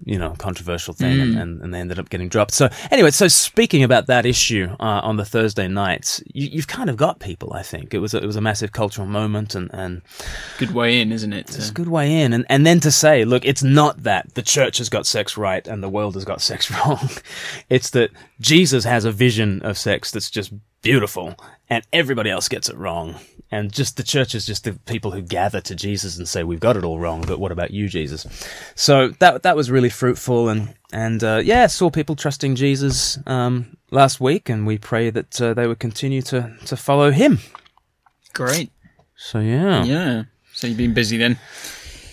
you 0.05 0.19
know 0.19 0.35
controversial 0.39 0.95
thing 0.95 1.21
and, 1.21 1.39
and, 1.39 1.63
and 1.63 1.75
they 1.75 1.79
ended 1.81 1.99
up 1.99 2.11
getting 2.11 2.29
dropped. 2.29 2.53
So 2.53 2.69
anyway 2.91 3.11
so 3.11 3.29
speaking 3.29 3.83
about 3.83 4.07
that 4.07 4.27
issue 4.27 4.69
uh, 4.81 5.01
on 5.03 5.17
the 5.17 5.25
thursday 5.25 5.69
nights, 5.69 6.23
you, 6.33 6.49
you've 6.49 6.69
kind 6.69 6.91
of 6.91 6.97
got 6.97 7.21
people 7.21 7.53
i 7.55 7.63
think. 7.63 7.95
It 7.95 7.99
was 7.99 8.15
a, 8.15 8.19
it 8.19 8.27
was 8.27 8.37
a 8.37 8.41
massive 8.41 8.73
cultural 8.73 9.07
moment 9.07 9.55
and, 9.55 9.71
and 9.73 10.03
Good 10.59 10.75
way 10.75 11.01
in, 11.01 11.13
isn't 11.13 11.33
it? 11.33 11.49
it's 11.55 11.71
a 11.71 11.73
good 11.73 11.89
way 11.89 12.21
in. 12.21 12.33
And, 12.33 12.45
and 12.49 12.67
then 12.67 12.81
to 12.81 12.91
say 12.91 13.25
look 13.25 13.45
it's 13.45 13.63
not 13.63 14.03
that 14.03 14.35
the 14.35 14.43
church 14.43 14.79
has 14.79 14.89
got 14.89 15.07
sex 15.07 15.37
right 15.37 15.67
and 15.67 15.83
the 15.83 15.89
world 15.89 16.15
has 16.15 16.25
got 16.25 16.41
sex 16.51 16.71
wrong. 16.71 17.09
It's 17.69 17.91
that 17.91 18.11
jesus 18.41 18.85
has 18.85 19.05
a 19.05 19.13
vision 19.13 19.63
of 19.63 19.79
sex 19.79 20.11
that's 20.11 20.31
just 20.31 20.53
beautiful 20.83 21.37
and 21.71 21.87
everybody 21.93 22.29
else 22.29 22.49
gets 22.49 22.69
it 22.69 22.77
wrong 22.77 23.15
and 23.53 23.73
just 23.73 23.97
the 23.97 24.03
church 24.03 24.35
is 24.35 24.45
just 24.45 24.65
the 24.65 24.73
people 24.87 25.13
who 25.13 25.23
gather 25.23 25.61
to 25.61 25.75
jesus 25.77 26.19
and 26.19 26.29
say 26.29 26.43
we've 26.43 26.59
got 26.59 26.77
it 26.77 26.83
all 26.85 26.99
wrong 26.99 27.21
but 27.27 27.39
what 27.39 27.53
about 27.53 27.71
you 27.71 27.89
jesus 27.89 28.27
so 28.75 29.09
that 29.21 29.45
that 29.45 29.55
was 29.55 29.71
really 29.71 29.91
fruitful 29.91 30.49
and 30.49 30.75
and 30.93 31.23
uh, 31.23 31.41
yeah 31.45 31.67
saw 31.69 31.89
people 31.91 32.17
trusting 32.17 32.57
jesus 32.57 33.19
um, 33.27 33.77
last 33.91 34.21
week 34.21 34.49
and 34.49 34.67
we 34.67 34.77
pray 34.79 35.11
that 35.11 35.41
uh, 35.41 35.55
they 35.55 35.67
would 35.69 35.79
continue 35.79 36.23
to 36.23 36.53
to 36.67 36.77
follow 36.77 37.11
him 37.13 37.39
Great. 38.33 38.71
so 39.15 39.39
yeah, 39.41 39.85
Yeah. 39.85 40.25
So 40.55 40.67
you've 40.67 40.77
been 40.79 40.95
busy 40.95 41.17
then, 41.17 41.39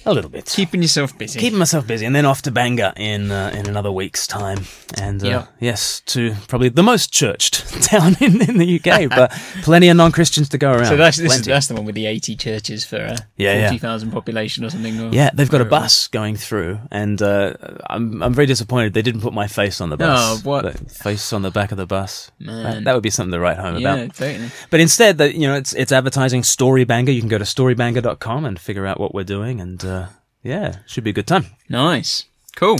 a 0.06 0.14
little 0.14 0.30
bit 0.30 0.46
keeping 0.46 0.82
yourself 0.82 1.18
busy. 1.18 1.40
keeping 1.40 1.60
myself 1.60 1.86
busy, 1.88 2.06
and 2.06 2.16
then 2.16 2.26
off 2.26 2.42
to 2.44 2.52
Bangor 2.52 2.94
in 2.98 3.32
uh, 3.32 3.52
in 3.54 3.68
another 3.68 3.92
week's 3.92 4.26
time. 4.28 4.60
And 4.98 5.24
uh, 5.24 5.28
Yeah. 5.28 5.46
yes, 5.60 6.02
to 6.08 6.34
probably 6.48 6.70
the 6.70 6.84
most 6.84 7.12
churched 7.14 7.68
town 7.84 8.16
in, 8.20 8.42
in 8.42 8.58
the 8.58 8.80
UK, 8.80 9.10
but 9.20 9.32
plenty 9.62 9.90
of 9.90 9.98
non 9.98 10.12
Christians 10.12 10.50
to 10.50 10.58
go 10.58 10.72
around. 10.72 10.86
so 10.86 10.98
that's 10.98 11.18
this 11.18 11.36
is, 11.40 11.46
that's 11.46 11.68
the 11.68 11.76
one 11.76 11.86
with 11.86 11.96
the 11.96 12.06
eighty 12.06 12.36
churches 12.36 12.86
for 12.86 12.98
a 12.98 13.18
Yeah, 13.38 13.54
yeah. 13.56 13.68
forty 13.68 13.78
thousand 13.80 14.12
population 14.12 14.64
or 14.66 14.70
something. 14.70 15.00
Or 15.00 15.10
yeah, 15.12 15.30
they've 15.34 15.50
got 15.50 15.62
a 15.62 15.64
whatever 15.66 15.76
it 15.76 15.82
was. 15.82 15.94
bus 15.94 16.08
going 16.08 16.36
through, 16.36 16.80
and 16.92 17.22
uh, 17.22 17.54
I'm 17.90 18.22
I'm 18.24 18.34
very 18.34 18.48
disappointed 18.48 18.94
they 18.94 19.02
didn't 19.02 19.22
put 19.22 19.34
my 19.34 19.48
face 19.48 19.82
on 19.82 19.90
the 19.90 19.98
bus. 19.98 20.42
Oh, 20.46 20.50
what? 20.50 20.92
Face 20.92 21.32
on 21.34 21.42
the 21.42 21.52
back 21.52 21.72
of 21.72 21.78
the 21.78 21.86
bus. 21.86 22.32
Man. 22.40 22.64
That, 22.64 22.84
that 22.86 22.94
would 22.94 23.04
be 23.04 23.10
something 23.10 23.32
to 23.34 23.40
write 23.40 23.58
home 23.58 23.78
Yeah, 23.78 23.94
about. 23.96 24.16
totally. 24.16 24.50
But 24.70 24.80
instead, 24.80 25.18
that 25.20 25.36
you 25.36 25.48
know, 25.48 25.56
it's 25.56 25.74
it's 25.74 25.92
advertising 25.92 26.42
Storybangor. 26.42 27.14
You 27.14 27.20
can 27.22 27.30
go 27.30 27.38
to 27.38 27.44
storybangor.com 27.46 28.46
and 28.46 28.60
figure 28.60 28.86
out 28.86 29.00
what 29.00 29.14
we're 29.14 29.24
doing, 29.24 29.62
and 29.62 29.84
uh, 29.90 30.08
yeah, 30.44 30.78
should 30.86 31.04
be 31.04 31.10
a 31.10 31.14
good 31.14 31.28
time. 31.28 31.46
Nice. 31.68 32.26
Cool. 32.56 32.78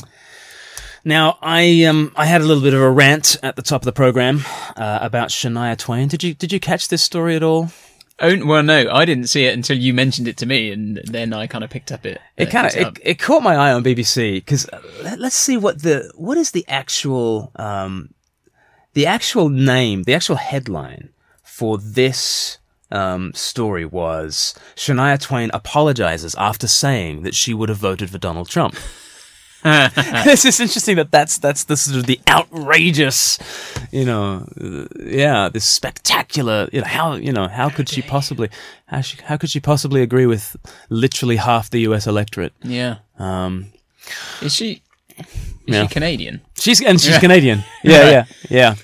Now, 1.06 1.38
I 1.42 1.84
um 1.86 2.12
I 2.16 2.26
had 2.26 2.42
a 2.42 2.44
little 2.44 2.64
bit 2.64 2.74
of 2.74 2.82
a 2.82 2.92
rant 2.92 3.38
at 3.42 3.56
the 3.56 3.62
top 3.62 3.82
of 3.82 3.86
the 3.86 3.92
program 3.92 4.42
uh, 4.76 5.00
about 5.02 5.30
Shania 5.30 5.78
Twain. 5.78 6.08
Did 6.08 6.24
you 6.24 6.34
did 6.34 6.52
you 6.52 6.60
catch 6.60 6.88
this 6.88 7.02
story 7.02 7.36
at 7.36 7.44
all? 7.44 7.70
Oh 8.22 8.46
well, 8.46 8.64
no, 8.64 8.90
I 8.92 9.06
didn't 9.06 9.28
see 9.28 9.46
it 9.46 9.54
until 9.54 9.78
you 9.78 9.94
mentioned 9.94 10.28
it 10.28 10.38
to 10.38 10.46
me, 10.46 10.72
and 10.72 10.98
then 11.06 11.32
I 11.32 11.48
kind 11.48 11.64
of 11.64 11.70
picked 11.70 11.92
up 11.92 12.06
it. 12.06 12.20
It 12.36 12.50
uh, 12.50 12.52
kind 12.52 12.68
of 12.68 12.76
it, 12.76 13.00
it 13.02 13.20
caught 13.20 13.44
my 13.44 13.56
eye 13.56 13.72
on 13.72 13.84
BBC 13.84 14.36
because 14.36 14.70
let, 15.02 15.20
us 15.20 15.34
see 15.34 15.56
what 15.56 15.82
the 15.82 16.12
what 16.16 16.38
is 16.38 16.52
the 16.52 16.66
actual 16.68 17.52
um 17.56 18.14
the 18.94 19.06
actual 19.06 19.48
name 19.50 20.04
the 20.04 20.14
actual 20.14 20.36
headline 20.36 21.10
for 21.44 21.78
this 21.78 22.59
um, 22.92 23.34
story 23.34 23.86
was 23.86 24.54
Shania 24.76 25.20
Twain 25.20 25.50
apologizes 25.54 26.36
after 26.36 26.68
saying 26.68 27.24
that 27.24 27.36
she 27.36 27.54
would 27.54 27.70
have 27.70 27.78
voted 27.78 28.10
for 28.10 28.18
Donald 28.18 28.50
Trump. 28.50 28.76
it's 29.66 30.44
just 30.44 30.62
interesting 30.62 30.96
that 30.96 31.12
that's 31.12 31.38
that's 31.38 31.66
the 31.66 31.76
sort 31.76 31.98
of 32.00 32.06
the 32.06 32.18
outrageous, 32.30 33.38
you 33.92 34.06
know, 34.06 34.48
yeah, 35.06 35.50
this 35.50 35.66
spectacular, 35.66 36.70
you 36.72 36.80
know, 36.80 36.88
how 36.88 37.16
you 37.16 37.34
know 37.34 37.50
how 37.50 37.70
could 37.70 37.90
she 37.90 38.02
possibly 38.02 38.50
how 38.86 39.02
she, 39.02 39.18
how 39.24 39.36
could 39.36 39.50
she 39.50 39.60
possibly 39.60 40.02
agree 40.02 40.26
with 40.26 40.56
literally 40.90 41.36
half 41.36 41.70
the 41.70 41.82
U.S. 41.82 42.08
electorate? 42.08 42.54
Yeah. 42.64 43.00
Um, 43.18 43.74
Is 44.42 44.56
she? 44.56 44.82
Is 45.18 45.26
Yeah. 45.66 45.82
she 45.88 45.94
Canadian? 45.94 46.40
she's 46.56 46.82
and 46.82 47.00
she's 47.00 47.12
Yeah. 47.16 47.20
Canadian. 47.28 47.64
Yeah, 47.84 48.10
yeah, 48.10 48.26
yeah. 48.50 48.76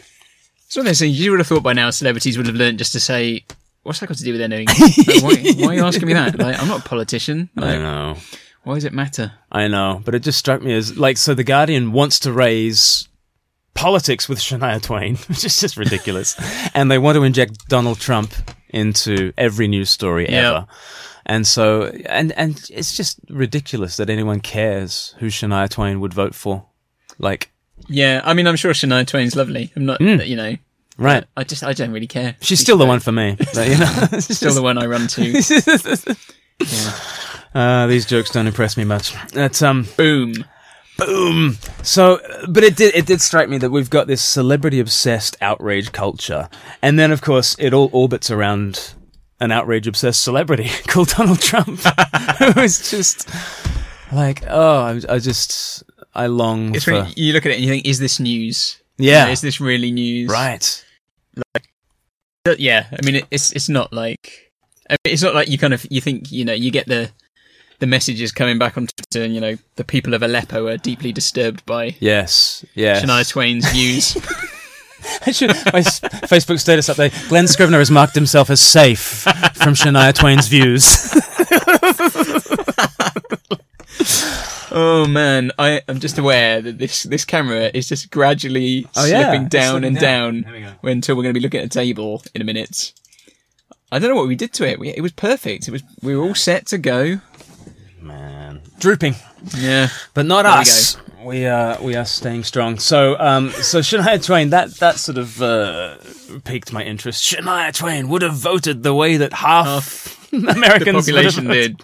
It's 0.67 0.75
one 0.75 0.85
of 0.87 0.89
those 0.89 0.99
things 0.99 1.17
you 1.17 1.31
would 1.31 1.39
have 1.39 1.47
thought 1.47 1.63
by 1.63 1.71
now 1.71 1.89
celebrities 1.89 2.35
would 2.37 2.47
have 2.47 2.55
learned 2.55 2.79
just 2.79 2.91
to 2.91 2.99
say, 2.99 3.45
"What's 3.85 3.99
that 3.99 4.07
got 4.07 4.17
to 4.17 4.23
do 4.23 4.31
with 4.33 4.41
anything?" 4.41 4.67
Like, 4.67 5.23
why, 5.23 5.53
why 5.57 5.67
are 5.67 5.73
you 5.75 5.85
asking 5.85 6.07
me 6.07 6.13
that? 6.13 6.37
Like, 6.37 6.59
I'm 6.61 6.67
not 6.67 6.81
a 6.85 6.89
politician. 6.89 7.49
I 7.57 7.61
Like, 7.61 7.79
know, 7.79 8.17
why 8.63 8.73
does 8.75 8.83
it 8.85 8.93
matter? 8.93 9.31
I 9.51 9.67
know, 9.67 10.01
but 10.03 10.15
it 10.15 10.19
just 10.23 10.39
struck 10.39 10.61
me 10.61 10.73
as 10.73 10.97
like 10.97 11.17
so. 11.17 11.33
The 11.33 11.43
Guardian 11.43 11.91
wants 11.91 12.19
to 12.19 12.31
raise 12.33 13.07
politics 13.73 14.27
with 14.29 14.39
Shania 14.39 14.81
Twain, 14.81 15.15
which 15.27 15.43
is 15.45 15.57
just 15.57 15.77
ridiculous, 15.77 16.35
and 16.73 16.89
they 16.89 16.97
want 16.97 17.15
to 17.15 17.23
inject 17.23 17.67
Donald 17.67 17.99
Trump 17.99 18.33
into 18.69 19.31
every 19.37 19.67
news 19.67 19.89
story 19.89 20.27
Yeah. 20.29 20.49
ever. 20.49 20.67
And 21.27 21.47
so, 21.47 21.85
and 22.05 22.31
and 22.33 22.61
it's 22.69 22.95
just 22.95 23.19
ridiculous 23.29 23.97
that 23.97 24.09
anyone 24.09 24.39
cares 24.41 25.15
who 25.19 25.27
Shania 25.27 25.69
Twain 25.69 25.99
would 25.99 26.13
vote 26.13 26.35
for. 26.35 26.65
Like, 27.17 27.51
Yeah, 27.89 28.21
I 28.23 28.33
mean, 28.33 28.45
I'm 28.47 28.55
sure 28.55 28.73
Shania 28.73 29.05
Twain's 29.07 29.35
lovely. 29.35 29.71
I'm 29.75 29.85
not, 29.85 29.99
Mm. 29.99 30.27
you 30.27 30.35
know, 30.35 30.55
right? 30.97 31.25
I 31.37 31.43
just, 31.43 31.63
I 31.63 31.73
don't 31.73 31.91
really 31.91 32.07
care. 32.07 32.35
She's 32.41 32.59
still 32.59 32.77
the 32.77 32.85
one 32.85 32.99
for 32.99 33.11
me. 33.11 33.35
But, 33.37 33.67
you 33.67 33.77
know, 33.77 34.19
Still 34.19 34.53
the 34.53 34.61
one 34.61 34.77
I 34.77 34.85
run 34.85 35.07
to. 35.07 36.15
Uh, 37.53 37.87
these 37.87 38.05
jokes 38.05 38.29
don't 38.31 38.47
impress 38.47 38.75
me 38.75 38.83
much. 38.83 39.13
That's 39.31 39.61
um, 39.61 39.87
Boom. 39.95 40.33
boom. 40.97 41.57
So, 41.83 42.19
but 42.49 42.63
it 42.65 42.75
did 42.75 42.93
it 42.95 43.05
did 43.05 43.21
strike 43.21 43.47
me 43.47 43.57
that 43.59 43.69
we've 43.71 43.89
got 43.89 44.07
this 44.07 44.21
celebrity 44.21 44.81
obsessed 44.81 45.37
outrage 45.41 45.93
culture, 45.93 46.49
and 46.81 46.99
then 46.99 47.11
of 47.13 47.21
course 47.21 47.55
it 47.57 47.73
all 47.73 47.89
orbits 47.93 48.29
around 48.29 48.93
an 49.39 49.51
outrage 49.53 49.87
obsessed 49.87 50.21
celebrity 50.21 50.69
called 50.87 51.07
Donald 51.09 51.39
Trump, 51.39 51.79
who 51.79 52.59
is 52.61 52.89
just 52.91 53.29
like, 54.11 54.43
oh, 54.49 54.79
I, 54.81 55.01
I 55.15 55.19
just 55.19 55.83
I 56.13 56.27
long 56.27 56.75
It's 56.75 56.83
for 56.83 56.91
when 56.93 57.13
you 57.15 57.31
look 57.31 57.45
at 57.45 57.51
it 57.53 57.55
and 57.55 57.63
you 57.63 57.69
think, 57.69 57.85
is 57.85 57.99
this 57.99 58.19
news? 58.19 58.81
yeah, 58.97 59.21
You 59.21 59.25
know, 59.27 59.31
is 59.31 59.39
this 59.41 59.61
really 59.61 59.91
news? 59.93 60.29
right, 60.29 60.84
But 62.43 62.59
yeah, 62.59 62.87
I 62.91 63.05
mean, 63.05 63.25
it's 63.31 63.51
it's 63.53 63.69
not 63.69 63.91
like 63.91 64.51
I 64.89 64.93
mean, 65.03 65.13
it's 65.13 65.23
not 65.23 65.33
like 65.33 65.47
you 65.49 65.57
kind 65.57 65.73
of 65.73 65.85
you 65.89 65.99
think 66.01 66.31
you 66.31 66.45
know 66.45 66.53
you 66.53 66.71
get 66.71 66.87
the 66.87 67.09
the 67.79 67.87
messages 67.87 68.31
coming 68.31 68.57
back 68.59 68.77
on 68.77 68.87
Twitter, 68.87 69.23
and 69.23 69.33
you 69.33 69.41
know 69.41 69.55
the 69.75 69.83
people 69.83 70.13
of 70.13 70.21
Aleppo 70.21 70.67
are 70.67 70.77
deeply 70.77 71.11
disturbed 71.11 71.65
by 71.65 71.95
yes, 71.99 72.63
yes. 72.75 73.03
Shania 73.03 73.27
Twain's 73.27 73.69
views. 73.71 74.15
I 75.25 75.31
should, 75.31 75.49
my 75.71 75.79
s- 75.79 75.99
Facebook 75.99 76.59
status 76.59 76.89
update. 76.89 77.29
Glen 77.29 77.47
Scrivener 77.47 77.77
has 77.77 77.91
marked 77.91 78.15
himself 78.15 78.49
as 78.49 78.59
safe 78.59 78.99
from 79.53 79.73
Shania 79.73 80.13
Twain's 80.13 80.47
views. 80.47 80.83
oh 84.75 85.07
man, 85.07 85.51
I 85.57 85.81
am 85.87 85.99
just 85.99 86.17
aware 86.19 86.61
that 86.61 86.77
this 86.77 87.03
this 87.03 87.25
camera 87.25 87.71
is 87.73 87.87
just 87.89 88.11
gradually 88.11 88.85
Oh, 88.95 89.05
yeah, 89.05 89.23
slipping 89.23 89.43
it's 89.45 89.51
down 89.51 89.71
slipping 89.81 89.87
and 89.87 89.97
down. 89.99 90.41
down, 90.41 90.53
we 90.53 90.59
go. 90.61 90.73
until 90.83 91.15
we're 91.15 91.23
going 91.23 91.33
to 91.33 91.39
be 91.39 91.43
looking 91.43 91.61
at 91.61 91.65
a 91.65 91.69
table 91.69 92.21
in 92.35 92.41
a 92.41 92.45
minute. 92.45 92.93
I 93.91 93.99
don't 93.99 94.09
know 94.09 94.15
what 94.15 94.27
we 94.27 94.35
did 94.35 94.51
to 94.53 94.67
it. 94.67 94.77
We, 94.79 94.89
it 94.89 95.01
was 95.01 95.13
perfect. 95.13 95.67
It 95.67 95.71
was 95.71 95.81
we 96.01 96.15
were 96.15 96.23
all 96.23 96.35
set 96.35 96.65
to 96.67 96.77
go. 96.77 97.19
Man. 98.01 98.61
drooping, 98.79 99.15
Yeah. 99.57 99.87
but 100.13 100.25
not 100.25 100.43
There 100.43 100.51
we 100.53 100.59
us. 100.59 100.97
We 101.25 101.45
are 101.47 101.81
we 101.81 101.95
are 101.95 102.05
staying 102.05 102.43
strong. 102.43 102.77
So 102.79 103.17
um 103.19 103.49
so 103.51 103.79
Shania 103.79 104.23
Twain 104.23 104.51
that 104.51 104.75
that 104.75 104.97
sort 104.99 105.17
of 105.17 105.41
uh, 105.41 105.97
piqued 106.43 106.71
my 106.71 106.83
interest. 106.83 107.23
Shania 107.23 107.73
Twain 107.73 108.09
would 108.09 108.21
have 108.21 108.35
voted 108.35 108.83
the 108.83 108.93
way 108.93 109.17
that 109.17 109.33
half, 109.33 110.27
The 110.31 110.37
Americans 110.51 111.05
population 111.05 111.47
did. 111.47 111.81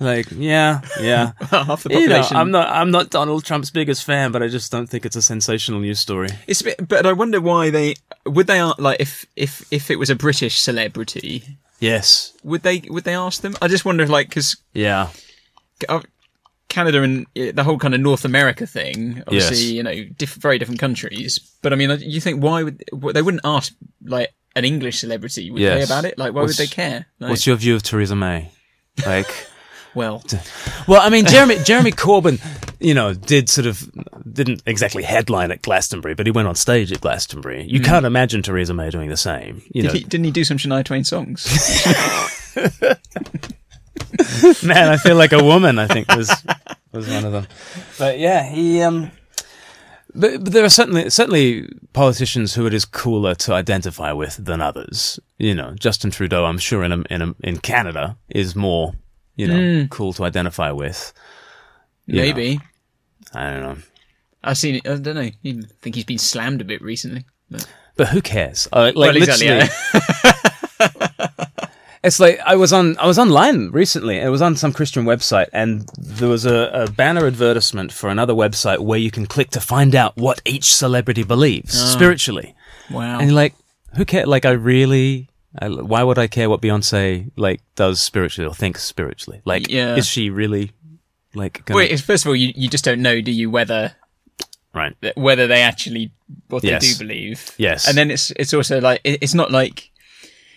Like 0.00 0.26
yeah 0.32 0.80
yeah. 1.00 1.32
Half 1.50 1.84
the 1.84 1.90
You 1.90 2.08
know, 2.08 2.16
population. 2.16 2.36
I'm 2.36 2.50
not 2.50 2.68
I'm 2.68 2.90
not 2.90 3.10
Donald 3.10 3.44
Trump's 3.44 3.70
biggest 3.70 4.04
fan, 4.04 4.32
but 4.32 4.42
I 4.42 4.48
just 4.48 4.72
don't 4.72 4.88
think 4.88 5.06
it's 5.06 5.16
a 5.16 5.22
sensational 5.22 5.80
news 5.80 6.00
story. 6.00 6.28
It's 6.46 6.60
a 6.62 6.64
bit, 6.64 6.88
but 6.88 7.06
I 7.06 7.12
wonder 7.12 7.40
why 7.40 7.70
they 7.70 7.94
would 8.26 8.46
they 8.48 8.60
like 8.78 9.00
if 9.00 9.24
if 9.36 9.62
if 9.70 9.90
it 9.90 9.96
was 10.00 10.10
a 10.10 10.16
British 10.16 10.58
celebrity 10.58 11.44
Yes. 11.78 12.32
would 12.42 12.62
they 12.62 12.82
would 12.88 13.04
they 13.04 13.14
ask 13.14 13.40
them? 13.42 13.54
I 13.62 13.68
just 13.68 13.84
wonder 13.84 14.06
like 14.06 14.28
because 14.28 14.56
Yeah. 14.74 15.08
Canada 16.70 17.02
and 17.02 17.26
uh, 17.38 17.52
the 17.52 17.64
whole 17.64 17.78
kind 17.78 17.94
of 17.94 18.00
North 18.00 18.24
America 18.24 18.66
thing, 18.66 19.22
obviously 19.26 19.56
Yes. 19.58 19.64
you 19.66 19.82
know 19.82 20.04
diff- 20.16 20.34
very 20.36 20.58
different 20.58 20.80
countries. 20.80 21.38
But 21.60 21.74
I 21.74 21.76
mean, 21.76 21.90
you 22.00 22.20
think 22.20 22.42
why 22.42 22.62
would 22.62 22.82
they 23.12 23.20
wouldn't 23.22 23.44
ask 23.44 23.74
like 24.04 24.32
an 24.56 24.64
English 24.64 25.00
celebrity 25.00 25.50
would 25.50 25.60
they 25.60 25.82
about 25.82 26.06
it? 26.06 26.16
Like 26.16 26.32
why 26.32 26.42
What's- 26.42 26.58
would 26.58 26.66
they 26.68 26.72
care? 26.72 27.06
Like, 27.18 27.30
What's 27.30 27.46
your 27.46 27.56
view 27.56 27.74
of 27.74 27.82
Theresa 27.82 28.16
May? 28.16 28.50
Like 29.04 29.48
well, 29.94 30.22
Well, 30.88 31.02
I 31.02 31.10
mean, 31.10 31.26
Jeremy 31.26 31.58
Jeremy 31.64 31.92
Corbyn, 31.92 32.40
you 32.80 32.94
know, 32.94 33.12
did 33.12 33.50
sort 33.50 33.66
of 33.66 33.90
didn't 34.32 34.62
exactly 34.64 35.02
headline 35.02 35.50
at 35.50 35.60
Glastonbury, 35.62 36.14
but 36.14 36.24
he 36.26 36.30
went 36.32 36.46
on 36.48 36.54
stage 36.54 36.92
at 36.92 37.00
Glastonbury. 37.00 37.64
You 37.68 37.80
can't 37.80 38.06
imagine 38.06 38.42
Theresa 38.42 38.72
May 38.74 38.90
doing 38.90 39.08
the 39.10 39.16
same. 39.16 39.62
You 39.74 39.82
know, 39.82 39.90
did 39.90 39.98
he, 39.98 40.04
didn't 40.04 40.24
he 40.24 40.30
do 40.30 40.44
some 40.44 40.56
Shania 40.56 40.84
Twain 40.84 41.02
songs? 41.04 41.44
man, 44.64 44.88
I 44.88 44.96
feel 44.96 45.16
like 45.16 45.32
a 45.32 45.42
woman. 45.42 45.78
I 45.78 45.86
think 45.86 46.08
was 46.14 46.30
was 47.00 47.08
one 47.08 47.24
of 47.24 47.32
them. 47.32 47.46
But 47.98 48.18
yeah, 48.18 48.42
he. 48.48 48.82
um 48.82 49.10
but, 50.14 50.42
but 50.42 50.52
there 50.52 50.64
are 50.64 50.68
certainly 50.70 51.08
certainly 51.10 51.68
politicians 51.92 52.54
who 52.54 52.66
it 52.66 52.74
is 52.74 52.84
cooler 52.84 53.34
to 53.36 53.52
identify 53.54 54.12
with 54.12 54.44
than 54.44 54.60
others. 54.60 55.20
You 55.38 55.54
know, 55.54 55.74
Justin 55.78 56.10
Trudeau, 56.10 56.44
I'm 56.46 56.58
sure 56.58 56.82
in 56.82 56.92
a, 56.92 57.02
in 57.10 57.22
a, 57.22 57.34
in 57.44 57.58
Canada 57.58 58.16
is 58.28 58.56
more 58.56 58.94
you 59.36 59.46
know 59.46 59.86
cool 59.90 60.12
to 60.14 60.24
identify 60.24 60.72
with. 60.72 61.12
You 62.06 62.16
know, 62.16 62.22
Maybe 62.22 62.60
I 63.34 63.50
don't 63.50 63.62
know. 63.62 63.76
I've 64.42 64.58
seen 64.58 64.76
it. 64.76 64.88
I 64.88 64.96
don't 64.96 65.14
know. 65.14 65.20
I 65.20 65.34
think 65.80 65.94
he's 65.94 66.04
been 66.04 66.18
slammed 66.18 66.60
a 66.60 66.64
bit 66.64 66.82
recently. 66.82 67.24
But, 67.50 67.68
But 67.96 68.08
who 68.08 68.22
cares? 68.22 68.66
Uh, 68.72 68.92
like 68.94 68.96
well, 68.96 69.16
exactly. 69.16 69.48
literally, 69.48 69.70
Yeah. 69.94 70.10
it's 72.02 72.18
like 72.20 72.40
I 72.46 72.56
was 72.56 72.72
on 72.72 72.96
I 72.98 73.06
was 73.06 73.18
online 73.18 73.70
recently. 73.70 74.16
It 74.18 74.28
was 74.28 74.42
on 74.42 74.56
some 74.56 74.72
Christian 74.72 75.04
website, 75.04 75.48
and 75.52 75.88
there 75.98 76.28
was 76.28 76.46
a, 76.46 76.70
a 76.72 76.90
banner 76.90 77.26
advertisement 77.26 77.92
for 77.92 78.08
another 78.08 78.32
website 78.34 78.78
where 78.78 78.98
you 78.98 79.10
can 79.10 79.26
click 79.26 79.50
to 79.50 79.60
find 79.60 79.94
out 79.94 80.16
what 80.16 80.40
each 80.44 80.72
celebrity 80.74 81.22
believes 81.22 81.74
Ah. 81.80 81.86
spiritually. 81.86 82.54
wow. 82.90 83.18
And 83.18 83.28
you're 83.30 83.36
like, 83.36 83.54
who 83.96 84.04
cares? 84.04 84.26
Like, 84.26 84.44
I 84.44 84.52
really. 84.52 85.28
I, 85.60 85.68
why 85.68 86.04
would 86.04 86.16
I 86.16 86.28
care 86.28 86.48
what 86.48 86.62
Beyonce 86.62 87.30
like 87.36 87.60
does 87.74 88.00
spiritually 88.00 88.48
or 88.48 88.54
thinks 88.54 88.84
spiritually? 88.84 89.42
Like, 89.44 89.68
Yeah. 89.68 89.96
is 89.96 90.06
she 90.06 90.30
really 90.30 90.70
like? 91.34 91.64
Gonna, 91.64 91.76
Wait, 91.78 92.00
first 92.00 92.24
of 92.24 92.28
all, 92.28 92.36
you, 92.36 92.52
you 92.54 92.68
just 92.68 92.84
don't 92.84 93.02
know, 93.02 93.20
do 93.20 93.32
you, 93.32 93.50
whether 93.50 93.92
right? 94.74 94.94
whether 95.16 95.46
they 95.48 95.62
actually 95.62 96.12
what 96.48 96.62
Yes. 96.62 96.82
they 96.82 96.92
do 96.92 96.98
believe. 97.04 97.50
Yes. 97.58 97.88
And 97.88 97.98
then 97.98 98.10
it's 98.12 98.30
it's 98.36 98.54
also 98.54 98.80
like 98.80 99.00
it- 99.02 99.18
it's 99.22 99.34
not 99.34 99.50
like 99.50 99.90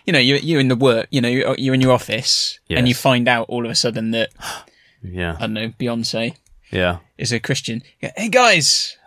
you 0.06 0.14
know 0.14 0.20
you 0.20 0.36
you're 0.36 0.60
in 0.60 0.68
the 0.68 0.76
work 0.76 1.08
you 1.12 1.22
know 1.22 1.30
you're, 1.30 1.50
uh, 1.50 1.56
you're 1.58 1.74
in 1.76 1.82
your 1.82 1.92
office 1.94 2.60
and 2.80 2.88
you 2.88 2.94
find 2.94 3.28
out 3.28 3.48
all 3.50 3.66
of 3.66 3.72
a 3.72 3.76
sudden 3.76 4.12
that 4.12 4.30
Yeah, 5.02 5.36
I 5.38 5.42
don't 5.42 5.54
know 5.54 5.70
Beyonce 5.70 6.36
yeah. 6.72 6.98
is 7.18 7.32
a 7.32 7.40
Christian. 7.40 7.84
Yeah, 8.02 8.12
Hey 8.18 8.30
guys, 8.30 8.98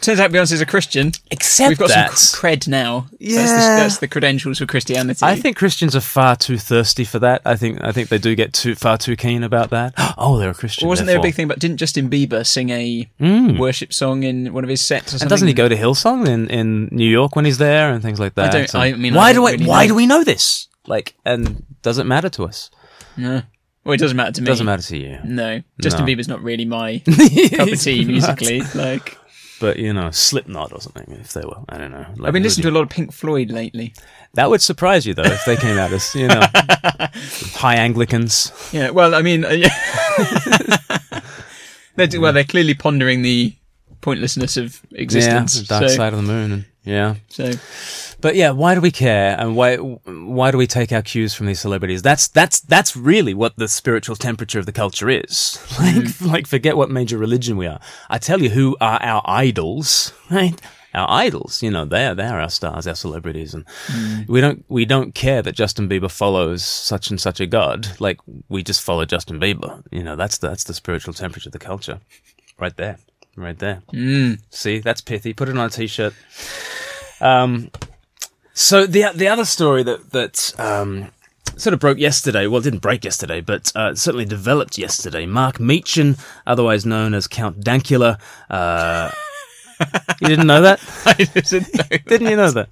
turns 0.00 0.20
out 0.20 0.30
Beyonce's 0.30 0.60
a 0.60 0.66
Christian. 0.66 1.12
Except 1.30 1.68
We've 1.68 1.78
got 1.78 1.88
that, 1.88 2.12
some 2.18 2.40
cred 2.40 2.68
now. 2.68 3.06
Yeah. 3.18 3.36
That's 3.36 3.50
the, 3.52 3.58
that's 3.82 3.98
the 3.98 4.08
credentials 4.08 4.58
for 4.58 4.66
Christianity. 4.66 5.20
I 5.22 5.36
think 5.36 5.56
Christians 5.56 5.94
are 5.96 6.00
far 6.00 6.36
too 6.36 6.58
thirsty 6.58 7.04
for 7.04 7.18
that. 7.20 7.42
I 7.44 7.56
think 7.56 7.82
I 7.82 7.92
think 7.92 8.08
they 8.08 8.18
do 8.18 8.34
get 8.34 8.52
too 8.52 8.74
far 8.74 8.98
too 8.98 9.16
keen 9.16 9.42
about 9.42 9.70
that. 9.70 9.94
Oh, 10.20 10.36
they're 10.38 10.50
a 10.50 10.54
Christian. 10.54 10.88
Wasn't 10.88 11.06
there 11.06 11.18
a 11.18 11.22
big 11.22 11.34
thing 11.34 11.46
But 11.46 11.60
didn't 11.60 11.76
Justin 11.76 12.10
Bieber 12.10 12.44
sing 12.44 12.70
a 12.70 13.08
Mm. 13.20 13.58
worship 13.58 13.92
song 13.92 14.24
in 14.24 14.52
one 14.52 14.64
of 14.64 14.70
his 14.70 14.80
sets 14.80 15.08
or 15.08 15.18
something? 15.18 15.24
And 15.26 15.30
doesn't 15.30 15.46
he 15.48 15.54
go 15.54 15.68
to 15.68 15.76
Hillsong 15.76 16.26
in, 16.26 16.48
in 16.50 16.88
New 16.90 17.08
York 17.08 17.36
when 17.36 17.44
he's 17.44 17.58
there 17.58 17.92
and 17.92 18.02
things 18.02 18.18
like 18.18 18.34
that? 18.34 18.50
don't- 18.52 18.74
I 18.74 18.92
mean, 18.94 19.14
I 19.14 19.16
why 19.16 19.32
don't 19.32 19.42
do 19.42 19.46
I? 19.46 19.50
really 19.52 19.66
why 19.66 19.82
know. 19.84 19.88
do 19.88 19.94
we 19.94 20.06
know 20.06 20.24
this? 20.24 20.66
Like, 20.86 21.14
and 21.24 21.64
does 21.82 21.98
it 21.98 22.04
matter 22.04 22.28
to 22.30 22.44
us? 22.44 22.70
No. 23.16 23.42
Well, 23.84 23.94
it 23.94 23.98
doesn't 24.00 24.16
matter 24.16 24.32
to 24.32 24.40
me. 24.42 24.46
Doesn't 24.46 24.66
matter 24.66 24.82
to 24.82 24.96
you. 24.96 25.18
No, 25.24 25.62
Justin 25.80 26.04
No. 26.06 26.12
Bieber's 26.12 26.28
not 26.28 26.42
really 26.42 26.64
my 26.64 26.98
cup 27.56 27.68
of 27.68 27.80
tea 27.80 28.04
musically. 28.04 28.62
Like, 28.74 29.17
But 29.60 29.78
you 29.78 29.92
know, 29.92 30.10
Slipknot 30.10 30.72
or 30.72 30.80
something. 30.80 31.18
If 31.20 31.32
they 31.32 31.42
were, 31.42 31.58
I 31.68 31.78
don't 31.78 31.90
know. 31.90 32.06
Like, 32.16 32.28
I've 32.28 32.32
been 32.32 32.42
listening 32.42 32.62
to 32.64 32.70
a 32.70 32.76
lot 32.76 32.82
of 32.82 32.90
Pink 32.90 33.12
Floyd 33.12 33.50
lately. 33.50 33.94
That 34.34 34.50
would 34.50 34.62
surprise 34.62 35.06
you 35.06 35.14
though 35.14 35.22
if 35.22 35.44
they 35.44 35.56
came 35.56 35.78
out 35.78 35.92
as 35.92 36.14
you 36.14 36.28
know 36.28 36.40
high 37.54 37.76
Anglicans. 37.76 38.52
Yeah, 38.72 38.90
well, 38.90 39.14
I 39.14 39.22
mean, 39.22 39.44
uh, 39.44 39.50
yeah. 39.50 39.74
they're, 41.96 42.20
well, 42.20 42.32
they're 42.32 42.44
clearly 42.44 42.74
pondering 42.74 43.22
the 43.22 43.54
pointlessness 44.00 44.56
of 44.56 44.80
existence. 44.92 45.56
Yeah, 45.56 45.62
the 45.62 45.66
dark 45.66 45.90
so, 45.90 45.96
side 45.96 46.12
of 46.12 46.18
the 46.18 46.26
moon. 46.26 46.52
And, 46.52 46.64
yeah. 46.88 47.16
so, 47.28 47.52
But 48.20 48.34
yeah, 48.34 48.50
why 48.50 48.74
do 48.74 48.80
we 48.80 48.90
care, 48.90 49.36
and 49.38 49.54
why 49.54 49.76
why 49.76 50.50
do 50.50 50.56
we 50.56 50.66
take 50.66 50.90
our 50.90 51.02
cues 51.02 51.34
from 51.34 51.46
these 51.46 51.60
celebrities? 51.60 52.00
That's 52.00 52.28
that's 52.28 52.60
that's 52.60 52.96
really 52.96 53.34
what 53.34 53.56
the 53.56 53.68
spiritual 53.68 54.16
temperature 54.16 54.58
of 54.58 54.66
the 54.66 54.72
culture 54.72 55.10
is. 55.10 55.58
Like 55.78 56.08
hmm. 56.08 56.26
like 56.26 56.46
forget 56.46 56.76
what 56.76 56.90
major 56.90 57.18
religion 57.18 57.56
we 57.56 57.66
are. 57.66 57.78
I 58.08 58.18
tell 58.18 58.42
you, 58.42 58.48
who 58.48 58.76
are 58.80 59.00
our 59.02 59.22
idols? 59.24 60.12
Right, 60.30 60.60
our 60.94 61.08
idols. 61.08 61.62
You 61.62 61.70
know, 61.70 61.84
they're 61.84 62.14
they're 62.14 62.40
our 62.40 62.50
stars, 62.50 62.86
our 62.86 62.94
celebrities, 62.94 63.54
and 63.54 63.64
hmm. 63.86 64.22
we 64.26 64.40
don't 64.40 64.64
we 64.68 64.84
don't 64.84 65.14
care 65.14 65.42
that 65.42 65.54
Justin 65.54 65.88
Bieber 65.88 66.10
follows 66.10 66.64
such 66.64 67.10
and 67.10 67.20
such 67.20 67.40
a 67.40 67.46
god. 67.46 68.00
Like 68.00 68.18
we 68.48 68.62
just 68.62 68.82
follow 68.82 69.04
Justin 69.04 69.38
Bieber. 69.38 69.82
You 69.90 70.02
know, 70.02 70.16
that's 70.16 70.38
the, 70.38 70.48
that's 70.48 70.64
the 70.64 70.74
spiritual 70.74 71.14
temperature 71.14 71.48
of 71.48 71.52
the 71.52 71.58
culture, 71.58 72.00
right 72.58 72.76
there, 72.76 72.98
right 73.40 73.58
there. 73.58 73.82
mm, 73.92 74.40
See, 74.50 74.78
that's 74.78 75.00
pithy. 75.00 75.32
Put 75.32 75.48
it 75.48 75.56
on 75.56 75.66
a 75.66 75.70
t-shirt. 75.70 76.14
Um, 77.20 77.70
so 78.54 78.86
the 78.86 79.10
the 79.14 79.28
other 79.28 79.44
story 79.44 79.82
that 79.84 80.10
that 80.10 80.52
um, 80.58 81.10
sort 81.56 81.74
of 81.74 81.80
broke 81.80 81.98
yesterday, 81.98 82.46
well, 82.46 82.60
it 82.60 82.64
didn't 82.64 82.80
break 82.80 83.04
yesterday, 83.04 83.40
but 83.40 83.72
uh, 83.74 83.94
certainly 83.94 84.24
developed 84.24 84.78
yesterday. 84.78 85.26
Mark 85.26 85.58
Meechan, 85.58 86.18
otherwise 86.46 86.86
known 86.86 87.14
as 87.14 87.26
Count 87.26 87.60
Dankula. 87.60 88.20
Uh, 88.50 89.10
you 90.20 90.28
didn't 90.28 90.46
know 90.46 90.62
that? 90.62 90.80
I 91.06 91.12
didn't 91.14 91.74
know. 91.74 91.98
Didn't 92.06 92.30
you 92.30 92.36
know 92.36 92.50
that? 92.50 92.68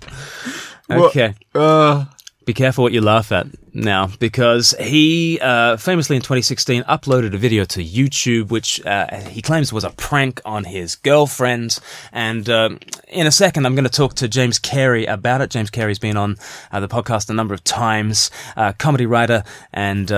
Okay. 0.90 1.34
Uh, 1.54 2.06
Be 2.46 2.54
careful 2.54 2.84
what 2.84 2.92
you 2.92 3.00
laugh 3.00 3.32
at 3.32 3.48
now, 3.74 4.08
because 4.20 4.72
he 4.78 5.40
uh, 5.42 5.76
famously 5.78 6.14
in 6.14 6.22
2016 6.22 6.84
uploaded 6.84 7.34
a 7.34 7.36
video 7.36 7.64
to 7.64 7.82
YouTube, 7.82 8.50
which 8.50 8.80
uh, 8.86 9.16
he 9.16 9.42
claims 9.42 9.72
was 9.72 9.82
a 9.82 9.90
prank 9.90 10.40
on 10.44 10.62
his 10.62 10.94
girlfriend. 10.94 11.80
And 12.12 12.48
um, 12.48 12.78
in 13.08 13.26
a 13.26 13.32
second, 13.32 13.66
I'm 13.66 13.74
going 13.74 13.82
to 13.82 13.90
talk 13.90 14.14
to 14.14 14.28
James 14.28 14.60
Cary 14.60 15.06
about 15.06 15.40
it. 15.40 15.50
James 15.50 15.70
Cary's 15.70 15.98
been 15.98 16.16
on 16.16 16.36
uh, 16.70 16.78
the 16.78 16.86
podcast 16.86 17.28
a 17.30 17.32
number 17.34 17.52
of 17.52 17.64
times, 17.64 18.30
uh, 18.56 18.72
comedy 18.78 19.06
writer 19.06 19.42
and. 19.72 20.12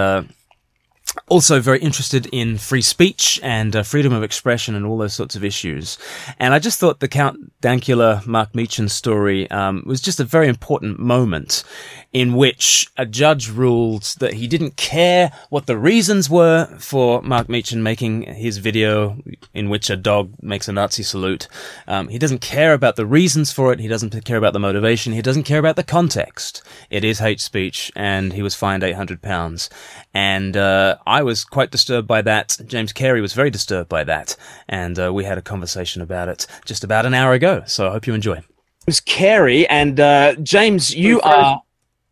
Also 1.27 1.59
very 1.59 1.81
interested 1.81 2.27
in 2.33 2.59
free 2.59 2.83
speech 2.83 3.41
and 3.43 3.75
uh, 3.75 3.83
freedom 3.83 4.13
of 4.13 4.23
expression 4.23 4.75
and 4.75 4.87
all 4.87 4.99
those 4.99 5.15
sorts 5.15 5.35
of 5.37 5.45
issues. 5.45 5.99
And 6.39 6.55
I 6.55 6.59
just 6.59 6.79
thought 6.79 7.01
the 7.01 7.09
Count 7.09 7.53
Dankula 7.61 8.27
Mark 8.27 8.53
Meechan 8.53 8.89
story 8.91 9.51
um, 9.51 9.83
was 9.87 10.01
just 10.01 10.21
a 10.21 10.25
very 10.25 10.49
important 10.49 10.99
moment 10.99 11.65
in 12.13 12.35
which 12.35 12.87
a 12.97 13.05
judge 13.05 13.51
ruled 13.51 14.03
that 14.21 14.35
he 14.35 14.47
didn't 14.47 14.77
care 14.77 15.33
what 15.51 15.67
the 15.67 15.77
reasons 15.77 16.31
were 16.31 16.67
for 16.79 17.21
Mark 17.23 17.49
Meechan 17.49 17.83
making 17.83 18.23
his 18.23 18.59
video 18.59 19.19
in 19.53 19.69
which 19.69 19.91
a 19.91 19.97
dog 19.97 20.33
makes 20.41 20.69
a 20.69 20.73
Nazi 20.73 21.03
salute. 21.03 21.49
Um, 21.87 22.09
he 22.09 22.19
doesn't 22.19 22.41
care 22.41 22.75
about 22.75 22.97
the 22.97 23.07
reasons 23.07 23.53
for 23.53 23.73
it. 23.73 23.81
He 23.81 23.89
doesn't 23.89 24.25
care 24.25 24.39
about 24.39 24.53
the 24.53 24.59
motivation. 24.59 25.13
He 25.13 25.23
doesn't 25.23 25.43
care 25.45 25.59
about 25.59 25.77
the 25.77 25.85
context. 25.85 26.63
It 26.91 27.05
is 27.05 27.19
hate 27.19 27.41
speech, 27.41 27.91
and 27.97 28.33
he 28.33 28.43
was 28.43 28.55
fined 28.55 28.85
eight 28.85 28.97
hundred 28.97 29.21
pounds. 29.21 29.69
And 30.15 30.57
uh, 30.57 30.97
I 31.07 31.23
was 31.23 31.45
quite 31.45 31.71
disturbed 31.71 32.07
by 32.09 32.23
that. 32.23 32.59
James 32.67 32.93
Cary 32.93 33.21
was 33.21 33.33
very 33.33 33.51
disturbed 33.51 33.89
by 33.89 34.05
that, 34.05 34.37
and 34.69 34.99
uh, 34.99 35.13
we 35.13 35.25
had 35.25 35.39
a 35.39 35.43
conversation 35.43 36.03
about 36.03 36.29
it 36.29 36.47
just 36.65 36.85
about 36.85 37.07
an 37.07 37.15
hour 37.15 37.33
ago. 37.33 37.63
So 37.67 37.89
I 37.89 37.93
hope 37.93 38.07
you 38.07 38.15
enjoy. 38.15 38.43
James 38.87 39.01
Cary 39.01 39.69
and 39.69 39.99
uh, 40.01 40.35
James, 40.37 40.95
you 40.95 41.21
are. 41.21 41.63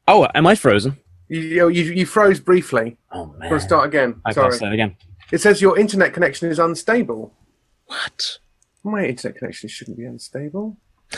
Oh, 0.08 0.28
am 0.34 0.46
I 0.46 0.54
frozen? 0.54 0.98
You, 1.28 1.40
you, 1.40 1.68
you 1.68 1.92
you 1.92 2.06
froze 2.06 2.38
briefly. 2.38 2.96
Oh 3.10 3.26
man! 3.38 3.50
Got 3.50 3.56
to 3.56 3.60
start 3.60 3.86
again. 3.88 4.20
I 4.24 4.32
Sorry. 4.32 4.52
say 4.52 4.66
it 4.68 4.72
again. 4.74 4.96
It 5.32 5.40
says 5.40 5.60
your 5.60 5.78
internet 5.78 6.12
connection 6.12 6.48
is 6.50 6.58
unstable. 6.58 7.34
What? 7.86 8.38
My 8.84 9.06
internet 9.06 9.38
connection 9.38 9.68
shouldn't 9.68 9.96
be 9.96 10.04
unstable. 10.04 10.76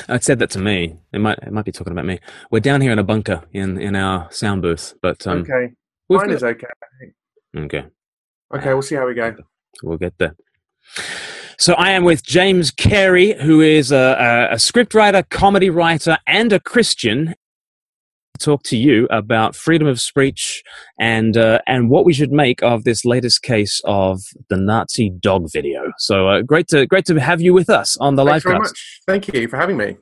It 0.09 0.25
said 0.25 0.39
that 0.39 0.51
to 0.51 0.59
me. 0.59 0.97
It 1.13 1.19
might. 1.19 1.39
It 1.41 1.53
might 1.53 1.65
be 1.65 1.73
talking 1.73 1.93
about 1.93 2.07
me. 2.07 2.21
We're 2.51 2.61
down 2.61 2.81
here 2.81 2.93
in 2.93 2.99
a 2.99 3.05
bunker 3.05 3.43
in 3.53 3.79
in 3.79 3.95
our 3.97 4.31
sound 4.33 4.63
booth, 4.63 4.95
but 5.03 5.27
um, 5.27 5.39
okay. 5.41 5.75
Mine 6.09 6.29
got- 6.29 6.31
is 6.31 6.45
okay. 6.45 6.67
Okay. 7.57 7.85
Okay, 8.55 8.73
we'll 8.73 8.83
see 8.83 8.95
how 8.95 9.07
we 9.07 9.15
go. 9.15 9.37
We'll 9.83 9.99
get 9.99 10.17
there. 10.19 10.35
So 11.59 11.75
I 11.75 11.91
am 11.91 12.05
with 12.05 12.23
James 12.23 12.71
Cary, 12.71 13.35
who 13.41 13.61
is 13.61 13.91
a, 13.91 13.97
a, 14.51 14.53
a 14.53 14.57
scriptwriter, 14.57 15.29
comedy 15.29 15.71
writer, 15.71 16.19
and 16.27 16.53
a 16.53 16.61
Christian. 16.61 17.35
Talk 18.39 18.63
to 18.65 18.77
you 18.77 19.09
about 19.11 19.57
freedom 19.57 19.89
of 19.89 20.01
speech 20.01 20.63
and 21.01 21.37
uh, 21.37 21.59
and 21.67 21.91
what 21.91 22.05
we 22.05 22.13
should 22.13 22.31
make 22.31 22.63
of 22.63 22.85
this 22.85 23.05
latest 23.05 23.43
case 23.43 23.81
of 23.85 24.21
the 24.49 24.57
Nazi 24.57 25.11
dog 25.11 25.49
video. 25.53 25.91
So 25.99 26.29
uh, 26.29 26.43
great 26.43 26.69
to 26.69 26.87
great 26.87 27.05
to 27.07 27.19
have 27.19 27.41
you 27.41 27.53
with 27.53 27.69
us 27.69 27.97
on 27.97 28.15
the 28.15 28.25
Thanks 28.25 28.45
live 28.45 28.53
very 28.53 28.59
much. 28.61 29.01
Thank 29.09 29.35
you 29.35 29.49
for 29.49 29.57
having 29.57 29.77
me. 29.77 29.97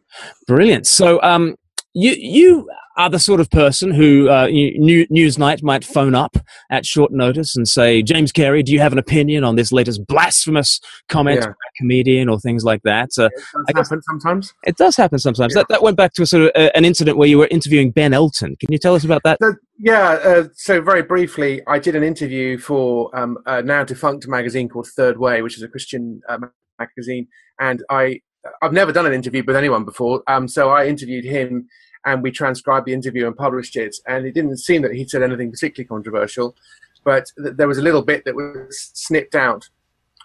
Brilliant. 0.47 0.87
So, 0.87 1.23
um, 1.23 1.57
you 1.97 2.13
you 2.19 2.71
are 2.99 3.11
the 3.11 3.19
sort 3.19 3.41
of 3.41 3.51
person 3.51 3.91
who 3.91 4.29
uh, 4.31 4.47
New, 4.47 5.07
Newsnight 5.09 5.63
might 5.63 5.85
phone 5.85 6.15
up 6.15 6.37
at 6.71 6.87
short 6.87 7.13
notice 7.13 7.55
and 7.55 7.69
say, 7.69 8.03
James 8.03 8.33
Cary, 8.33 8.63
do 8.63 8.73
you 8.73 8.81
have 8.81 8.93
an 8.93 8.99
opinion 8.99 9.45
on 9.45 9.55
this 9.57 9.71
latest 9.71 10.07
blasphemous 10.07 10.81
comment 11.11 11.41
Yeah. 11.41 11.49
by 11.49 11.53
a 11.53 11.73
comedian 11.77 12.31
or 12.31 12.41
things 12.41 12.65
like 12.65 12.83
that? 12.85 13.11
Uh, 13.19 13.29
It 13.69 13.77
does 13.77 13.91
happen 13.91 14.03
sometimes. 14.03 14.55
it 14.65 14.77
does 14.79 14.97
happen 14.97 15.19
sometimes. 15.19 15.55
Yeah. 15.55 15.61
That, 15.61 15.69
that 15.69 15.83
went 15.83 15.99
back 15.99 16.15
to 16.15 16.23
a 16.23 16.27
sort 16.27 16.45
of 16.45 16.51
uh, 16.55 16.71
an 16.75 16.87
incident 16.87 17.19
where 17.19 17.29
you 17.29 17.37
were 17.37 17.49
interviewing 17.49 17.91
Ben 17.91 18.15
Elton. 18.15 18.57
Can 18.57 18.73
you 18.73 18.79
tell 18.79 18.95
us 18.95 19.05
about 19.05 19.23
that? 19.25 19.39
So, 19.43 19.53
yeah, 19.79 20.13
uh, 20.25 20.45
so 20.55 20.81
very 20.81 21.03
briefly, 21.03 21.61
I 21.67 21.79
did 21.79 21.97
an 21.97 22.03
interview 22.03 22.57
for 22.57 23.15
um, 23.19 23.37
a 23.45 23.63
now 23.63 23.85
defunct 23.85 24.27
magazine 24.27 24.71
called 24.71 24.87
Third 24.89 25.19
Way, 25.19 25.43
which 25.43 25.57
is 25.59 25.63
a 25.63 25.69
Christian 25.69 26.23
uh, 26.31 26.39
magazine, 26.79 27.29
and 27.61 27.83
I 27.91 28.21
I've 28.63 28.73
never 28.73 28.93
done 28.93 29.07
an 29.07 29.13
interview 29.13 29.43
with 29.47 29.57
anyone 29.57 29.85
before, 29.85 30.23
um, 30.29 30.49
so 30.49 30.71
I 30.71 30.87
interviewed 30.87 31.25
him, 31.25 31.67
and 32.07 32.23
we 32.23 32.31
transcribed 32.31 32.87
the 32.87 32.95
interview 32.95 33.27
and 33.27 33.37
published 33.37 33.77
it, 33.77 33.97
and 34.07 34.25
it 34.25 34.33
didn't 34.33 34.57
seem 34.59 34.81
that 34.83 34.95
he'd 34.95 35.11
said 35.11 35.23
anything 35.23 35.51
particularly 35.51 35.87
controversial, 35.89 36.57
but 37.05 37.31
th- 37.43 37.57
there 37.57 37.69
was 37.69 37.79
a 37.79 37.83
little 37.83 38.03
bit 38.03 38.25
that 38.25 38.35
was 38.35 38.91
snipped 38.95 39.35
out 39.35 39.69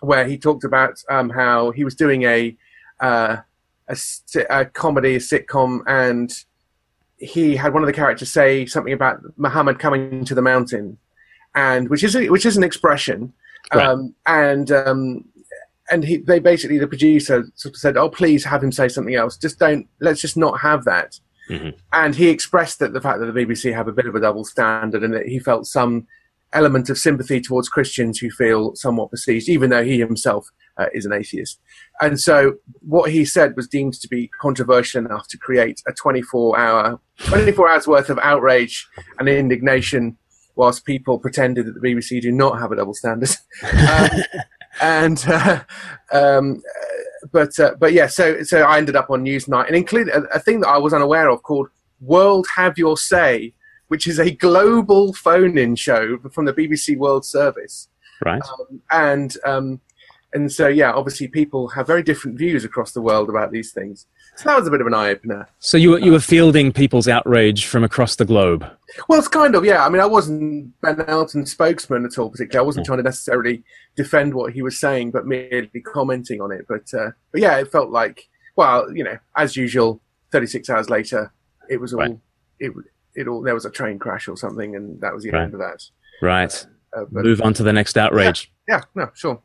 where 0.02 0.26
he 0.26 0.38
talked 0.38 0.64
about 0.64 1.04
um, 1.10 1.30
how 1.30 1.72
he 1.72 1.84
was 1.84 1.96
doing 1.96 2.24
a 2.24 2.56
uh, 3.02 3.38
a, 3.90 3.98
a 4.50 4.66
comedy, 4.66 5.16
a 5.16 5.20
sitcom, 5.20 5.82
and 5.88 6.32
he 7.18 7.56
had 7.56 7.74
one 7.74 7.84
of 7.84 7.88
the 7.88 7.94
characters 7.94 8.32
say 8.32 8.66
something 8.66 8.94
about 8.94 9.20
Muhammad 9.38 9.80
coming 9.80 10.24
to 10.26 10.36
the 10.36 10.42
mountain, 10.42 10.98
and 11.56 11.90
which 11.90 12.04
is 12.04 12.16
a, 12.16 12.30
which 12.30 12.46
is 12.46 12.58
an 12.58 12.64
expression, 12.64 13.34
Right. 13.74 13.86
um, 13.86 14.16
and 14.28 14.72
um, 14.72 15.26
and 15.92 16.04
he 16.04 16.18
they 16.18 16.40
basically 16.40 16.78
the 16.80 16.88
producer 16.88 17.46
sort 17.56 17.76
of 17.76 17.80
said, 17.80 17.98
"Oh, 17.98 18.10
please 18.10 18.44
have 18.46 18.64
him 18.64 18.72
say 18.72 18.88
something 18.88 19.16
else. 19.16 19.38
Just 19.38 19.60
don't. 19.60 19.88
Let's 20.00 20.22
just 20.22 20.38
not 20.38 20.60
have 20.62 20.84
that." 20.86 21.20
Mhm. 21.52 21.74
And 21.92 22.16
he 22.16 22.30
expressed 22.30 22.80
that 22.80 22.94
the 22.94 23.02
fact 23.02 23.20
that 23.20 23.26
the 23.26 23.46
BBC 23.46 23.74
have 23.74 23.88
a 23.88 23.92
bit 23.92 24.06
of 24.06 24.16
a 24.16 24.22
double 24.22 24.46
standard, 24.46 25.04
and 25.04 25.14
that 25.14 25.28
he 25.28 25.38
felt 25.38 25.68
some 25.68 26.08
element 26.54 26.90
of 26.90 26.98
sympathy 26.98 27.40
towards 27.40 27.70
Christians 27.70 28.20
who 28.20 28.30
feel 28.30 28.76
somewhat 28.76 29.12
besieged, 29.12 29.50
even 29.50 29.70
though 29.70 29.84
he 29.84 30.00
himself 30.00 30.50
uh, 30.78 30.88
is 30.94 31.06
an 31.06 31.14
atheist. 31.14 31.60
And 32.02 32.20
so 32.20 32.56
what 32.82 33.12
he 33.12 33.26
said 33.26 33.56
was 33.56 33.68
deemed 33.68 33.94
to 33.96 34.08
be 34.08 34.30
controversial 34.42 35.06
enough 35.06 35.28
to 35.30 35.38
create 35.38 35.82
a 35.88 35.94
24 35.94 36.58
hour, 36.58 37.00
24 37.26 37.70
hours 37.70 37.88
worth 37.88 38.10
of 38.10 38.20
outrage 38.20 38.88
and 39.20 39.30
indignation 39.30 40.18
whilst 40.56 40.86
people 40.86 41.20
pretended 41.20 41.66
that 41.66 41.74
the 41.74 41.80
BBC 41.80 42.22
do 42.22 42.32
not 42.32 42.60
have 42.60 42.72
a 42.72 42.76
double 42.76 42.94
standard. 42.94 43.30
um, 43.90 44.10
and, 44.82 45.24
uh, 45.28 45.64
um, 46.12 46.62
but, 47.32 47.60
uh, 47.60 47.76
but 47.80 47.94
yeah, 47.94 48.08
so, 48.08 48.44
so 48.44 48.62
I 48.62 48.78
ended 48.78 48.96
up 48.96 49.10
on 49.10 49.24
Newsnight 49.24 49.68
and 49.68 49.76
included 49.76 50.14
a, 50.14 50.24
a 50.36 50.40
thing 50.40 50.62
that 50.62 50.70
I 50.70 50.78
was 50.78 50.94
unaware 50.94 51.30
of 51.30 51.44
called 51.44 51.70
World 52.00 52.48
Have 52.56 52.78
Your 52.78 52.98
Say, 52.98 53.54
which 53.90 54.08
is 54.08 54.20
a 54.20 54.32
global 54.32 55.14
phone 55.14 55.58
in 55.58 55.76
show 55.76 56.18
from 56.32 56.46
the 56.46 56.54
BBC 56.54 56.98
World 56.98 57.26
Service 57.26 57.90
Right. 58.24 58.42
and 58.92 59.36
um, 59.46 59.82
and 60.34 60.52
so 60.52 60.68
yeah, 60.68 60.92
obviously 60.92 61.28
people 61.28 61.68
have 61.70 61.88
very 61.88 62.04
different 62.04 62.38
views 62.38 62.64
across 62.64 62.92
the 62.92 63.02
world 63.02 63.30
about 63.30 63.52
these 63.52 63.72
things. 63.72 64.06
So 64.38 64.50
that 64.50 64.58
was 64.60 64.68
a 64.68 64.72
bit 64.72 64.82
of 64.82 64.88
an 64.88 64.94
eye 64.94 65.10
opener. 65.10 65.48
So 65.60 65.78
you 65.78 65.92
were, 65.92 66.00
you 66.00 66.12
were 66.12 66.20
fielding 66.20 66.72
people's 66.72 67.08
outrage 67.08 67.66
from 67.66 67.84
across 67.84 68.16
the 68.16 68.26
globe. 68.26 68.66
Well, 69.08 69.20
it's 69.20 69.28
kind 69.28 69.54
of 69.56 69.64
yeah. 69.66 69.86
I 69.86 69.90
mean, 69.90 70.02
I 70.02 70.06
wasn't 70.06 70.80
Ben 70.82 71.02
Elton's 71.08 71.52
spokesman 71.52 72.06
at 72.06 72.18
all, 72.18 72.30
particularly. 72.30 72.64
I 72.64 72.66
wasn't 72.66 72.86
trying 72.86 72.98
to 73.00 73.04
necessarily 73.04 73.64
defend 73.96 74.34
what 74.34 74.54
he 74.54 74.62
was 74.62 74.80
saying, 74.80 75.12
but 75.12 75.26
merely 75.28 75.70
commenting 75.86 76.42
on 76.42 76.52
it. 76.52 76.66
But 76.68 76.94
uh, 76.94 77.12
but 77.32 77.42
yeah, 77.42 77.58
it 77.58 77.72
felt 77.72 77.90
like 77.92 78.28
well, 78.56 78.92
you 78.96 79.04
know, 79.04 79.18
as 79.38 79.56
usual. 79.56 80.02
Thirty 80.32 80.48
six 80.48 80.70
hours 80.70 80.90
later, 80.90 81.34
it 81.70 81.82
was 81.82 81.94
all 81.94 82.00
Right. 82.00 82.18
it 82.60 82.72
it 83.16 83.28
all 83.28 83.42
there 83.42 83.54
was 83.54 83.66
a 83.66 83.70
train 83.70 84.00
crash 84.00 84.30
or 84.30 84.38
something, 84.38 84.76
and 84.78 85.00
that 85.02 85.14
was 85.14 85.24
the 85.24 85.32
Right. 85.32 85.44
end 85.44 85.54
of 85.54 85.60
that. 85.60 85.84
Right. 86.22 86.68
Uh, 86.96 87.04
but 87.12 87.26
Move 87.26 87.42
on 87.42 87.54
to 87.56 87.64
the 87.64 87.74
next 87.74 87.98
outrage. 87.98 88.50
yeah, 88.68 88.82
no, 88.96 89.10
sure. 89.14 89.42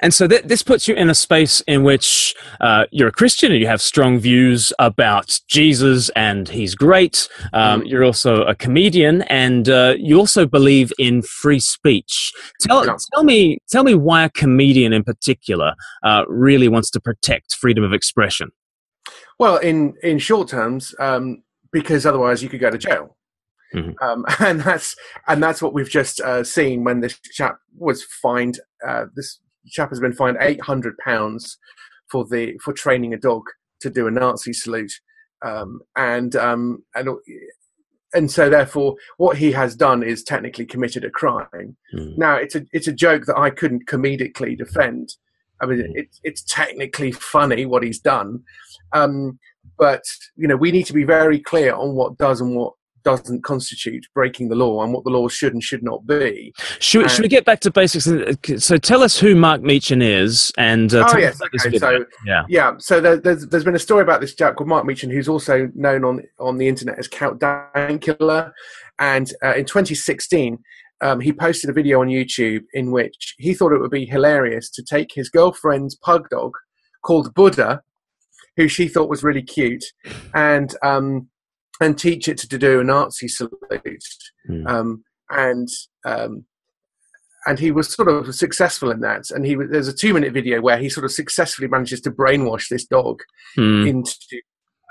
And 0.00 0.12
so 0.12 0.26
th- 0.28 0.42
this 0.44 0.62
puts 0.62 0.86
you 0.88 0.94
in 0.94 1.08
a 1.10 1.14
space 1.14 1.60
in 1.66 1.82
which 1.84 2.34
uh, 2.60 2.86
you're 2.90 3.08
a 3.08 3.12
Christian 3.12 3.52
and 3.52 3.60
you 3.60 3.66
have 3.66 3.80
strong 3.80 4.18
views 4.18 4.72
about 4.78 5.40
Jesus 5.48 6.08
and 6.10 6.48
he's 6.48 6.74
great. 6.74 7.28
Um, 7.52 7.80
Mm. 7.82 7.88
You're 7.88 8.04
also 8.04 8.42
a 8.42 8.54
comedian 8.54 9.22
and 9.22 9.68
uh, 9.68 9.94
you 9.98 10.18
also 10.18 10.44
believe 10.46 10.92
in 10.98 11.22
free 11.22 11.60
speech. 11.60 12.32
Tell, 12.60 12.84
tell 12.84 13.24
me, 13.24 13.58
tell 13.70 13.84
me 13.84 13.94
why 13.94 14.24
a 14.24 14.30
comedian 14.30 14.92
in 14.92 15.04
particular 15.04 15.74
uh, 16.02 16.24
really 16.28 16.68
wants 16.68 16.90
to 16.90 17.00
protect 17.00 17.54
freedom 17.54 17.84
of 17.84 17.92
expression. 17.92 18.50
Well, 19.38 19.56
in 19.56 19.94
in 20.02 20.18
short 20.18 20.48
terms, 20.48 20.94
um, 20.98 21.42
because 21.72 22.04
otherwise 22.04 22.42
you 22.42 22.48
could 22.48 22.60
go 22.60 22.70
to 22.70 22.76
jail, 22.78 23.16
Mhm. 23.74 23.94
um, 24.02 24.24
and 24.40 24.60
that's 24.60 24.94
and 25.28 25.42
that's 25.42 25.62
what 25.62 25.72
we've 25.72 25.88
just 25.88 26.20
uh, 26.20 26.44
seen 26.44 26.84
when 26.84 27.00
this 27.00 27.18
chap 27.32 27.56
was 27.78 28.04
fined. 28.04 28.60
Uh, 28.86 29.06
this 29.16 29.40
chap 29.68 29.90
has 29.90 30.00
been 30.00 30.12
fined 30.12 30.38
eight 30.40 30.60
hundred 30.60 30.96
pounds 30.98 31.58
for 32.10 32.24
the 32.24 32.58
for 32.62 32.72
training 32.72 33.14
a 33.14 33.18
dog 33.18 33.42
to 33.80 33.90
do 33.90 34.06
a 34.06 34.10
Nazi 34.10 34.52
salute, 34.52 34.92
um, 35.42 35.80
and 35.96 36.36
um, 36.36 36.84
and 36.94 37.08
and 38.12 38.30
so 38.30 38.50
therefore 38.50 38.96
what 39.18 39.36
he 39.36 39.52
has 39.52 39.76
done 39.76 40.02
is 40.02 40.22
technically 40.24 40.66
committed 40.66 41.04
a 41.04 41.10
crime. 41.10 41.76
Mm. 41.94 42.18
Now 42.18 42.36
it's 42.36 42.54
a 42.54 42.66
it's 42.72 42.88
a 42.88 42.92
joke 42.92 43.26
that 43.26 43.38
I 43.38 43.50
couldn't 43.50 43.86
comedically 43.86 44.56
defend. 44.56 45.14
I 45.62 45.66
mean, 45.66 45.78
Mm. 45.78 45.92
it's 45.94 46.20
it's 46.24 46.42
technically 46.42 47.12
funny 47.12 47.66
what 47.66 47.82
he's 47.82 48.00
done, 48.00 48.42
um, 48.92 49.38
but 49.78 50.02
you 50.36 50.48
know 50.48 50.56
we 50.56 50.72
need 50.72 50.86
to 50.86 50.92
be 50.92 51.04
very 51.04 51.38
clear 51.38 51.74
on 51.74 51.94
what 51.94 52.18
does 52.18 52.40
and 52.40 52.56
what 52.56 52.74
doesn't 53.02 53.42
constitute 53.44 54.06
breaking 54.14 54.48
the 54.48 54.54
law 54.56 54.82
and 54.82 54.92
what 54.92 55.04
the 55.04 55.10
law 55.10 55.28
should 55.28 55.52
and 55.52 55.62
should 55.62 55.82
not 55.82 56.06
be. 56.06 56.52
Should, 56.78 57.02
we- 57.02 57.08
should 57.08 57.22
we 57.22 57.28
get 57.28 57.44
back 57.44 57.60
to 57.60 57.70
basics? 57.70 58.08
So 58.64 58.76
tell 58.76 59.02
us 59.02 59.18
who 59.18 59.34
Mark 59.34 59.60
Meechan 59.62 60.02
is 60.02 60.52
and 60.58 60.92
uh, 60.94 61.06
Oh, 61.08 61.18
yes, 61.18 61.40
okay, 61.42 61.78
so- 61.78 62.04
yeah. 62.26 62.44
Yeah, 62.48 62.74
so 62.78 63.00
there, 63.00 63.16
there's 63.16 63.46
there's 63.46 63.64
been 63.64 63.74
a 63.74 63.78
story 63.80 64.02
about 64.02 64.20
this 64.20 64.34
chap 64.34 64.56
called 64.56 64.68
Mark 64.68 64.84
Meechan, 64.86 65.12
who's 65.12 65.28
also 65.28 65.70
known 65.74 66.04
on 66.04 66.22
on 66.38 66.58
the 66.58 66.68
internet 66.68 66.98
as 66.98 67.08
Count 67.08 67.40
Dankula, 67.40 68.52
and 68.98 69.32
uh, 69.44 69.54
in 69.54 69.64
2016. 69.64 70.58
Um, 71.02 71.18
he 71.20 71.32
posted 71.32 71.70
a 71.70 71.72
video 71.72 72.02
on 72.02 72.08
YouTube 72.08 72.60
in 72.74 72.90
which 72.90 73.34
he 73.38 73.54
thought 73.54 73.72
it 73.72 73.80
would 73.80 73.90
be 73.90 74.04
hilarious 74.04 74.68
to 74.72 74.82
take 74.82 75.12
his 75.14 75.30
girlfriend's 75.30 75.94
pug 75.94 76.28
dog 76.28 76.52
called 77.02 77.32
Buddha, 77.32 77.80
who 78.58 78.68
she 78.68 78.86
thought 78.86 79.08
was 79.08 79.22
really 79.24 79.40
cute, 79.40 79.82
and 80.34 80.76
um, 80.82 81.29
and 81.80 81.98
teach 81.98 82.28
it 82.28 82.38
to 82.38 82.58
do 82.58 82.80
a 82.80 82.84
Nazi 82.84 83.28
salute. 83.28 84.04
Hmm. 84.46 84.66
Um, 84.66 85.04
and 85.30 85.68
um, 86.04 86.44
and 87.46 87.58
he 87.58 87.70
was 87.70 87.92
sort 87.92 88.08
of 88.08 88.34
successful 88.34 88.90
in 88.90 89.00
that. 89.00 89.30
And 89.30 89.46
he 89.46 89.56
was, 89.56 89.68
there's 89.70 89.88
a 89.88 89.94
two 89.94 90.12
minute 90.12 90.32
video 90.32 90.60
where 90.60 90.78
he 90.78 90.88
sort 90.88 91.04
of 91.04 91.12
successfully 91.12 91.68
manages 91.68 92.00
to 92.02 92.10
brainwash 92.10 92.68
this 92.68 92.84
dog 92.84 93.22
Hmm. 93.56 93.86
into 93.86 94.14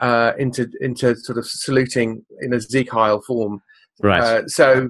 uh, 0.01 0.33
into 0.37 0.69
into 0.81 1.15
sort 1.15 1.37
of 1.37 1.45
saluting 1.45 2.25
in 2.41 2.53
a 2.53 2.61
Sieg 2.61 2.89
Heil 2.89 3.21
form. 3.21 3.61
Right. 4.01 4.21
Uh, 4.21 4.47
so. 4.47 4.89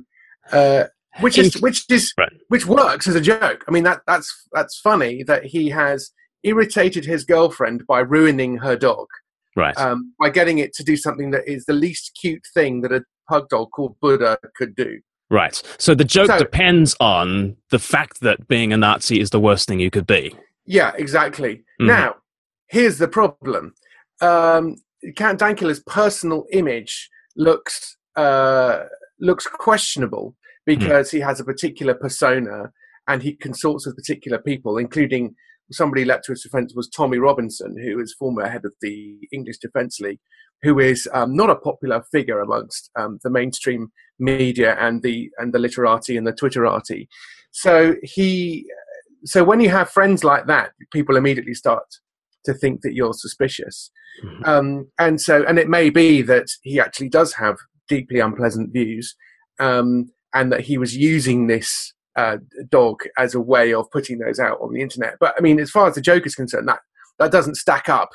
Uh, 0.51 0.85
which 1.21 1.37
is 1.37 1.59
which 1.61 1.85
is 1.89 2.13
Right. 2.17 2.31
which 2.47 2.65
works 2.65 3.07
as 3.07 3.15
a 3.15 3.21
joke. 3.21 3.65
I 3.67 3.71
mean 3.71 3.83
that 3.83 4.01
that's 4.07 4.47
that's 4.53 4.79
funny 4.79 5.23
that 5.23 5.43
he 5.45 5.69
has 5.69 6.11
irritated 6.43 7.03
his 7.03 7.25
girlfriend 7.25 7.85
by 7.87 7.99
ruining 7.99 8.57
her 8.57 8.75
dog 8.75 9.07
right. 9.55 9.77
um, 9.77 10.13
by 10.19 10.29
getting 10.29 10.59
it 10.59 10.73
to 10.73 10.83
do 10.83 10.95
something 10.97 11.31
that 11.31 11.47
is 11.47 11.65
the 11.65 11.73
least 11.73 12.17
cute 12.19 12.43
thing 12.53 12.81
that 12.81 12.91
a 12.91 13.03
pug 13.27 13.49
dog 13.49 13.69
called 13.71 13.95
Buddha 14.01 14.37
could 14.55 14.75
do. 14.75 14.99
Right. 15.29 15.61
So 15.77 15.93
the 15.93 16.03
joke 16.03 16.27
So- 16.27 16.39
depends 16.39 16.95
on 16.99 17.55
the 17.69 17.79
fact 17.79 18.21
that 18.21 18.47
being 18.47 18.73
a 18.73 18.77
Nazi 18.77 19.19
is 19.19 19.29
the 19.29 19.39
worst 19.39 19.67
thing 19.67 19.79
you 19.79 19.91
could 19.91 20.07
be. 20.07 20.35
Yeah, 20.65 20.91
exactly. 20.97 21.63
Mhm. 21.81 21.87
Now, 21.87 22.15
here's 22.67 22.97
the 22.97 23.07
problem. 23.07 23.73
Um, 24.21 24.75
Count 25.15 25.39
Dankula's 25.39 25.79
personal 25.81 26.45
image 26.51 27.09
looks 27.35 27.95
uh, 28.15 28.85
looks 29.19 29.47
questionable 29.47 30.35
because 30.65 31.09
he 31.11 31.19
has 31.21 31.39
a 31.39 31.43
particular 31.45 31.93
persona 31.93 32.71
and 33.07 33.23
he 33.23 33.33
consorts 33.33 33.85
with 33.85 33.95
particular 33.95 34.37
people, 34.37 34.77
including 34.77 35.35
somebody 35.71 36.05
led 36.05 36.23
to 36.23 36.31
his 36.31 36.43
defence 36.43 36.73
was 36.75 36.89
Tommy 36.89 37.17
Robinson, 37.17 37.75
who 37.77 37.99
is 37.99 38.13
former 38.13 38.47
head 38.47 38.65
of 38.65 38.73
the 38.81 39.17
English 39.31 39.57
Defence 39.59 39.99
League, 39.99 40.19
who 40.61 40.79
is 40.79 41.07
um, 41.13 41.35
not 41.35 41.49
a 41.49 41.55
popular 41.55 42.03
figure 42.11 42.41
amongst 42.41 42.89
um, 42.97 43.19
the 43.23 43.29
mainstream 43.29 43.91
media 44.19 44.75
and 44.79 45.01
the 45.01 45.29
and 45.37 45.53
the 45.53 45.59
literati 45.59 46.17
and 46.17 46.27
the 46.27 46.33
Twitterati. 46.33 47.07
So 47.51 47.95
he 48.03 48.65
so 49.25 49.43
when 49.43 49.59
you 49.59 49.69
have 49.69 49.89
friends 49.89 50.23
like 50.23 50.47
that, 50.47 50.71
people 50.91 51.15
immediately 51.15 51.53
start 51.53 51.83
to 52.45 52.53
think 52.53 52.81
that 52.81 52.93
you're 52.93 53.13
suspicious. 53.13 53.91
Mhm. 54.23 54.47
Um, 54.47 54.91
and 54.97 55.19
so, 55.19 55.43
and 55.43 55.59
it 55.59 55.69
may 55.69 55.89
be 55.89 56.21
that 56.23 56.47
he 56.63 56.79
actually 56.79 57.09
does 57.09 57.33
have 57.33 57.57
deeply 57.87 58.19
unpleasant 58.19 58.71
views, 58.71 59.15
um, 59.59 60.11
and 60.33 60.51
that 60.51 60.61
he 60.61 60.77
was 60.77 60.95
using 60.95 61.47
this 61.47 61.93
uh, 62.19 62.37
dog 62.79 62.95
as 63.23 63.31
a 63.35 63.41
way 63.53 63.67
of 63.79 63.89
putting 63.95 64.17
those 64.19 64.39
out 64.47 64.57
on 64.63 64.69
the 64.73 64.81
internet. 64.87 65.13
But 65.23 65.31
I 65.37 65.41
mean, 65.41 65.57
as 65.65 65.71
far 65.75 65.85
as 65.87 65.95
the 65.95 66.01
joke 66.11 66.25
is 66.29 66.35
concerned, 66.41 66.67
that 66.71 66.81
that 67.19 67.31
doesn't 67.31 67.55
stack 67.65 67.87
up 67.99 68.09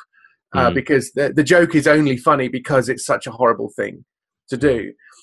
uh, 0.56 0.70
Mhm. 0.70 0.74
because 0.80 1.04
the, 1.18 1.26
the 1.38 1.42
joke 1.54 1.72
is 1.80 1.86
only 1.96 2.16
funny 2.16 2.48
because 2.58 2.88
it's 2.92 3.06
such 3.12 3.24
a 3.26 3.32
horrible 3.38 3.70
thing 3.78 3.94
to 4.50 4.56
do. 4.56 4.76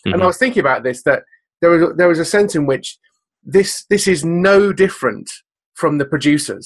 And 0.06 0.22
I 0.24 0.26
was 0.32 0.38
thinking 0.41 0.62
about 0.67 0.82
this 0.84 1.00
that 1.04 1.22
there 1.62 1.70
was 1.74 1.82
there 1.98 2.08
was 2.13 2.20
a 2.20 2.26
sense 2.36 2.52
in 2.60 2.63
which 2.72 2.88
this 3.56 3.72
this 3.94 4.06
is 4.13 4.20
no 4.26 4.58
different 4.74 5.28
from 5.82 5.98
the 6.00 6.06
producers, 6.13 6.65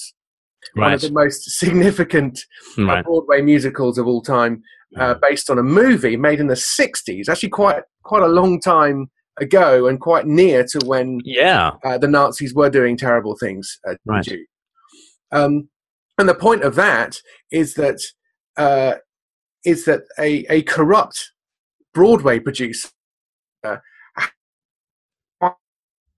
one 0.74 0.94
of 0.94 1.02
the 1.02 1.12
most 1.24 1.42
significant 1.62 2.36
uh, 2.80 2.86
Right. 2.86 3.04
Broadway 3.06 3.42
musicals 3.54 3.98
of 4.00 4.06
all 4.08 4.22
time, 4.38 4.54
uh, 5.02 5.16
based 5.28 5.48
on 5.52 5.58
a 5.60 5.64
movie 5.82 6.18
made 6.28 6.40
in 6.44 6.48
the 6.54 6.62
'60s. 6.80 7.28
Actually, 7.30 7.50
quite 7.62 7.82
quite 8.12 8.24
a 8.30 8.34
long 8.40 8.54
time 8.76 9.00
ago, 9.40 9.88
and 9.88 10.00
quite 10.00 10.26
near 10.26 10.64
to 10.64 10.80
when 10.86 11.20
Yeah. 11.24 11.74
uh, 11.84 11.98
the 11.98 12.08
Nazis 12.08 12.54
were 12.54 12.70
doing 12.70 12.98
terrible 12.98 13.36
things 13.38 13.80
uh, 13.88 13.92
to 13.92 13.98
Right. 14.06 14.24
Jews. 14.24 14.48
Um, 15.32 15.70
and 16.18 16.30
the 16.30 16.36
point 16.36 16.64
of 16.64 16.76
that 16.76 17.18
is 17.52 17.74
that 17.76 18.00
uh, 18.58 18.96
is 19.66 19.86
that 19.86 20.02
a, 20.20 20.46
a 20.50 20.62
corrupt 20.64 21.32
Broadway 21.94 22.40
producer 22.40 22.90
uh, 23.64 23.78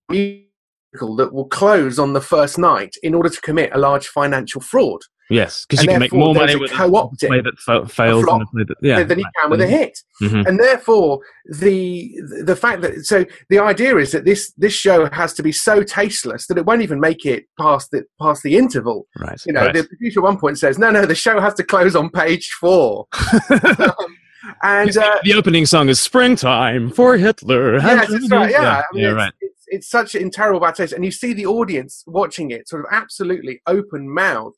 musical 0.10 1.16
that 1.16 1.34
will 1.34 1.48
close 1.48 1.98
on 2.00 2.14
the 2.14 2.22
first 2.22 2.58
night 2.58 2.96
in 3.04 3.14
order 3.14 3.30
to 3.30 3.42
commit 3.42 3.72
a 3.74 3.78
large 3.80 4.08
financial 4.08 4.62
fraud 4.62 5.02
Yes, 5.30 5.66
because 5.66 5.84
you 5.84 5.90
can 5.90 6.00
make 6.00 6.14
more 6.14 6.34
money 6.34 6.54
a 6.54 6.58
with 6.58 6.72
co-opting 6.72 7.24
a 7.24 7.28
play 7.28 7.42
that 7.42 7.58
fa- 7.60 7.88
fails 7.88 8.24
flop 8.24 8.48
than 8.54 8.62
a 8.62 8.66
that 8.66 8.76
yeah. 8.82 9.04
than 9.04 9.20
you 9.20 9.26
right. 9.26 9.34
can 9.42 9.50
with 9.50 9.62
a 9.62 9.68
hit. 9.68 10.00
Mhm. 10.22 10.48
And 10.48 10.60
therefore, 10.60 11.20
the 11.60 12.14
the 12.44 12.56
fact 12.56 12.82
that 12.82 13.06
so 13.06 13.26
the 13.50 13.60
idea 13.60 13.98
is 13.98 14.12
that 14.12 14.26
this 14.26 14.54
this 14.58 14.74
show 14.74 15.10
has 15.12 15.34
to 15.34 15.44
be 15.44 15.52
so 15.52 15.84
tasteless 15.84 16.48
that 16.48 16.58
it 16.58 16.66
won't 16.66 16.82
even 16.82 17.00
make 17.00 17.26
it 17.26 17.46
past 17.60 17.92
the 17.92 18.06
past 18.22 18.44
the 18.44 18.58
interval. 18.58 19.08
Right. 19.18 19.42
You 19.46 19.54
know, 19.54 19.66
right. 19.66 19.74
the 19.74 19.84
producer 19.84 20.22
at 20.22 20.24
one 20.24 20.38
point 20.38 20.60
says, 20.60 20.80
"No, 20.80 20.92
no, 20.92 21.06
the 21.06 21.16
show 21.16 21.40
has 21.40 21.54
to 21.56 21.64
close 21.64 21.96
on 21.96 22.10
page 22.10 22.50
four. 22.60 23.08
Um, 24.48 24.58
and 24.64 24.98
uh, 24.98 25.20
the 25.24 25.34
opening 25.34 25.66
song 25.66 25.90
is 25.90 26.00
"Springtime" 26.00 26.92
for 26.92 27.18
Hitler. 27.18 27.80
yes, 27.80 28.10
it's 28.10 28.30
right. 28.30 28.50
Yeah, 28.50 28.62
yeah, 28.62 28.78
I 28.78 28.84
mean, 28.94 29.04
yeah, 29.04 29.10
it's, 29.10 29.16
right. 29.16 29.34
it's, 29.42 29.66
it's 29.68 29.90
such 29.90 30.16
in 30.16 30.32
terrible 30.32 30.60
bad 30.60 30.76
taste, 30.76 30.94
and 30.94 31.04
you 31.04 31.12
see 31.12 31.34
the 31.34 31.46
audience 31.46 32.04
watching 32.08 32.52
it, 32.52 32.68
sort 32.70 32.86
of 32.86 32.88
absolutely 32.92 33.62
open 33.68 34.10
mouthed, 34.10 34.58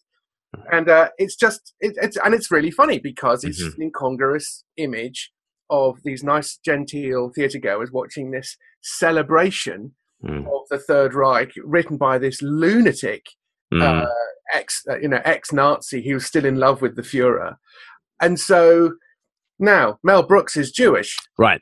and 0.71 0.89
uh, 0.89 1.09
it's 1.17 1.35
just 1.35 1.73
it, 1.79 1.95
it's 2.01 2.17
and 2.17 2.33
it's 2.33 2.51
really 2.51 2.71
funny 2.71 2.99
because 2.99 3.43
it's 3.43 3.61
Mhm. 3.63 3.75
an 3.75 3.81
incongruous 3.83 4.63
image 4.77 5.31
of 5.69 5.99
these 6.03 6.23
nice 6.23 6.57
genteel 6.57 7.29
theatre 7.29 7.59
goers 7.59 7.91
watching 7.91 8.31
this 8.31 8.57
celebration 8.81 9.95
Mm. 10.21 10.47
of 10.47 10.67
the 10.69 10.77
Third 10.77 11.13
Reich, 11.13 11.53
written 11.63 11.95
by 11.95 12.17
this 12.17 12.41
lunatic 12.41 13.25
Mm. 13.73 14.03
uh, 14.03 14.09
ex 14.53 14.83
uh, 14.89 14.97
you 14.99 15.07
know 15.07 15.21
ex 15.23 15.53
Nazi 15.53 16.05
who 16.05 16.15
was 16.15 16.25
still 16.25 16.43
in 16.43 16.57
love 16.57 16.81
with 16.81 16.95
the 16.97 17.03
Führer, 17.03 17.55
and 18.19 18.37
so 18.39 18.93
now 19.59 19.97
Mel 20.03 20.23
Brooks 20.23 20.57
is 20.57 20.71
Jewish, 20.71 21.15
right. 21.37 21.61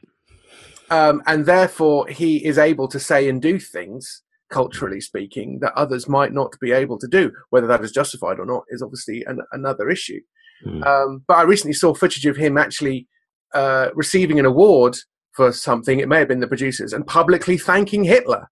um, 0.89 1.21
and 1.27 1.45
therefore 1.45 2.07
he 2.07 2.43
is 2.45 2.57
able 2.57 2.87
to 2.87 2.99
say 2.99 3.29
and 3.29 3.39
do 3.41 3.59
things 3.59 4.23
culturally 4.49 5.01
speaking 5.01 5.59
that 5.61 5.73
others 5.75 6.07
might 6.07 6.33
not 6.33 6.53
be 6.59 6.71
able 6.71 6.97
to 6.99 7.07
do. 7.07 7.31
Whether 7.49 7.67
that 7.67 7.83
is 7.83 7.91
justified 7.91 8.39
or 8.39 8.45
not 8.45 8.63
is 8.69 8.81
obviously 8.81 9.23
an, 9.25 9.41
another 9.51 9.89
issue. 9.89 10.19
Mm. 10.65 10.85
Um, 10.85 11.23
but 11.27 11.37
I 11.37 11.43
recently 11.43 11.73
saw 11.73 11.93
footage 11.93 12.25
of 12.25 12.37
him 12.37 12.57
actually 12.57 13.07
uh, 13.53 13.89
receiving 13.93 14.39
an 14.39 14.45
award 14.45 14.97
for 15.33 15.51
something. 15.51 15.99
It 15.99 16.07
may 16.07 16.19
have 16.19 16.27
been 16.27 16.39
the 16.39 16.47
producers 16.47 16.93
and 16.93 17.05
publicly 17.05 17.57
thanking 17.57 18.03
Hitler. 18.03 18.49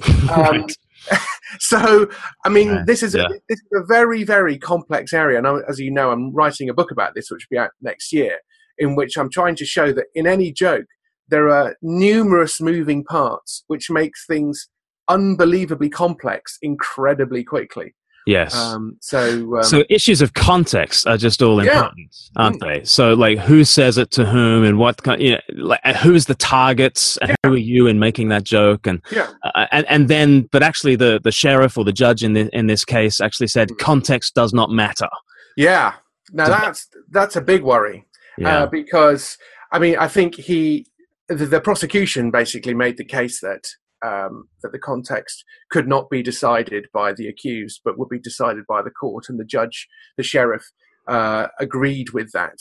Um, 0.30 0.66
so 1.58 2.08
i 2.44 2.48
mean 2.48 2.68
Right, 2.68 2.86
this 2.86 3.02
is 3.02 3.14
yeah. 3.14 3.24
a, 3.24 3.28
this 3.48 3.58
is 3.58 3.68
a 3.74 3.84
very 3.86 4.24
very 4.24 4.58
complex 4.58 5.12
area 5.12 5.38
and 5.38 5.46
I, 5.46 5.58
as 5.68 5.78
you 5.78 5.90
know 5.90 6.10
i'm 6.10 6.34
writing 6.34 6.68
a 6.68 6.74
book 6.74 6.90
about 6.90 7.14
this 7.14 7.30
which 7.30 7.46
will 7.50 7.56
be 7.56 7.58
out 7.58 7.70
next 7.80 8.12
year 8.12 8.38
in 8.78 8.96
which 8.96 9.16
i'm 9.16 9.30
trying 9.30 9.56
to 9.56 9.64
show 9.64 9.92
that 9.92 10.06
in 10.14 10.26
any 10.26 10.52
joke 10.52 10.86
there 11.28 11.48
are 11.48 11.76
numerous 11.82 12.60
moving 12.60 13.04
parts 13.04 13.64
which 13.66 13.90
makes 13.90 14.26
things 14.26 14.68
unbelievably 15.08 15.88
complex 15.90 16.58
incredibly 16.62 17.42
quickly 17.44 17.94
Yes. 18.26 18.54
um, 18.54 18.98
so 19.00 19.56
um, 19.56 19.62
so 19.62 19.84
issues 19.88 20.20
of 20.20 20.34
context 20.34 21.06
are 21.06 21.16
just 21.16 21.40
all 21.40 21.64
Yeah. 21.64 21.76
important, 21.76 22.14
aren't 22.36 22.60
they? 22.60 22.84
So 22.84 23.14
like 23.14 23.38
who 23.38 23.64
says 23.64 23.96
it 23.96 24.10
to 24.12 24.26
whom 24.26 24.64
and 24.64 24.76
what 24.78 25.02
kind, 25.02 25.18
you 25.22 25.30
know, 25.32 25.40
like 25.56 25.80
who's 25.96 26.26
the 26.26 26.34
targets 26.34 27.16
and 27.22 27.34
who 27.42 27.54
are 27.54 27.56
you 27.56 27.86
in 27.86 27.98
making 27.98 28.28
that 28.28 28.44
joke 28.44 28.86
and 28.86 29.00
yeah 29.10 29.28
uh, 29.44 29.66
and 29.72 29.86
and 29.88 30.08
then 30.08 30.42
but 30.52 30.62
actually 30.62 30.94
the 30.94 31.20
the 31.24 31.32
sheriff 31.32 31.78
or 31.78 31.84
the 31.84 31.92
judge 31.92 32.22
in 32.22 32.34
the, 32.34 32.50
in 32.52 32.66
this 32.66 32.84
case 32.84 33.18
actually 33.18 33.46
said 33.46 33.68
Mm. 33.70 33.78
context 33.78 34.34
does 34.34 34.52
not 34.52 34.68
matter. 34.70 35.08
yeah 35.56 35.94
now 36.30 36.48
that's 36.48 36.86
that's 37.10 37.36
a 37.36 37.40
big 37.40 37.62
worry 37.62 38.04
Yeah. 38.36 38.64
uh, 38.64 38.66
because 38.66 39.38
I 39.72 39.78
mean, 39.78 39.96
I 39.98 40.08
think 40.08 40.34
he, 40.34 40.86
the, 41.28 41.44
the 41.46 41.60
prosecution 41.60 42.30
basically 42.30 42.72
made 42.74 42.96
the 42.98 43.04
case 43.04 43.40
that 43.40 43.64
um, 44.04 44.48
that 44.62 44.72
the 44.72 44.78
context 44.78 45.44
could 45.70 45.88
not 45.88 46.10
be 46.10 46.22
decided 46.22 46.86
by 46.92 47.12
the 47.12 47.28
accused, 47.28 47.80
but 47.84 47.98
would 47.98 48.08
be 48.08 48.18
decided 48.18 48.64
by 48.68 48.82
the 48.82 48.90
court, 48.90 49.28
and 49.28 49.38
the 49.38 49.44
judge, 49.44 49.88
the 50.16 50.22
sheriff, 50.22 50.64
uh, 51.06 51.48
agreed 51.58 52.10
with 52.10 52.30
that, 52.32 52.58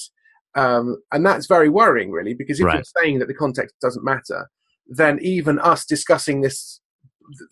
um, 0.55 0.97
and 1.11 1.25
that's 1.25 1.47
very 1.47 1.69
worrying, 1.69 2.11
really, 2.11 2.33
because 2.33 2.59
if 2.59 2.65
Right. 2.65 2.75
you're 2.75 3.03
saying 3.03 3.19
that 3.19 3.27
the 3.27 3.33
context 3.33 3.75
doesn't 3.81 4.03
matter, 4.03 4.49
then 4.87 5.19
even 5.21 5.59
us 5.59 5.85
discussing 5.85 6.41
this 6.41 6.81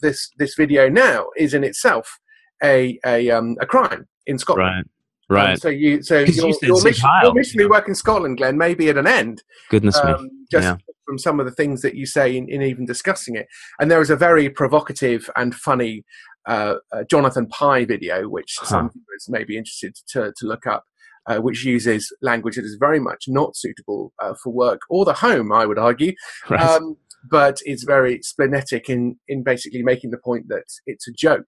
this 0.02 0.30
this 0.38 0.56
video 0.56 0.88
now 0.88 1.28
is 1.36 1.54
in 1.54 1.64
itself 1.64 2.18
a 2.64 2.98
a 3.06 3.30
um, 3.30 3.58
a 3.60 3.66
crime 3.66 4.08
in 4.26 4.38
Scotland. 4.40 4.68
right. 4.70 4.80
Um, 4.80 4.86
Right. 5.28 5.60
so 5.60 5.70
you, 5.70 6.04
so 6.04 6.20
your, 6.20 6.50
you 6.50 6.58
your, 6.62 6.84
mission, 6.84 7.10
your 7.24 7.34
missionary 7.34 7.64
you 7.64 7.70
know. 7.70 7.76
work 7.76 7.88
in 7.88 7.96
Scotland, 7.96 8.38
Glen, 8.38 8.60
may 8.60 8.76
be 8.76 8.90
at 8.90 8.98
an 8.98 9.08
end, 9.08 9.42
Goodness 9.72 9.96
me. 10.04 10.12
um, 10.12 10.30
just 10.52 10.64
Yeah. 10.64 10.78
From 11.06 11.18
some 11.18 11.40
of 11.40 11.46
the 11.46 11.52
things 11.52 11.82
that 11.82 11.96
you 11.96 12.06
say 12.06 12.36
in, 12.36 12.50
in 12.50 12.62
even 12.62 12.86
discussing 12.86 13.36
it. 13.36 13.48
And 13.80 13.92
there 13.92 14.02
is 14.02 14.10
a 14.10 14.16
very 14.16 14.50
provocative 14.50 15.30
and 15.36 15.54
funny 15.54 16.04
uh, 16.48 16.76
uh, 16.92 17.04
Jonathan 17.10 17.48
Pie 17.48 17.86
video, 17.86 18.28
which 18.28 18.56
some 18.64 18.90
viewers 18.92 19.30
may 19.30 19.44
be 19.44 19.58
interested 19.58 19.96
to, 20.10 20.34
to 20.38 20.46
look 20.46 20.68
up, 20.68 20.84
uh, 21.28 21.38
which 21.38 21.66
uses 21.66 22.12
language 22.22 22.56
that 22.56 22.66
is 22.66 22.78
very 22.80 23.00
much 23.00 23.26
not 23.28 23.56
suitable 23.56 24.14
uh, 24.22 24.34
for 24.44 24.54
work 24.54 24.82
or 24.90 25.06
the 25.06 25.14
home, 25.14 25.52
I 25.52 25.66
would 25.66 25.80
argue. 25.80 26.14
Right. 26.50 26.62
Um, 26.62 26.98
but 27.30 27.58
it's 27.66 27.84
very 27.84 28.22
splenetic 28.22 28.90
in, 28.90 29.18
in 29.28 29.44
basically 29.44 29.82
making 29.82 30.12
the 30.12 30.20
point 30.24 30.46
that 30.50 30.66
it's 30.86 31.08
a 31.08 31.12
joke. 31.12 31.48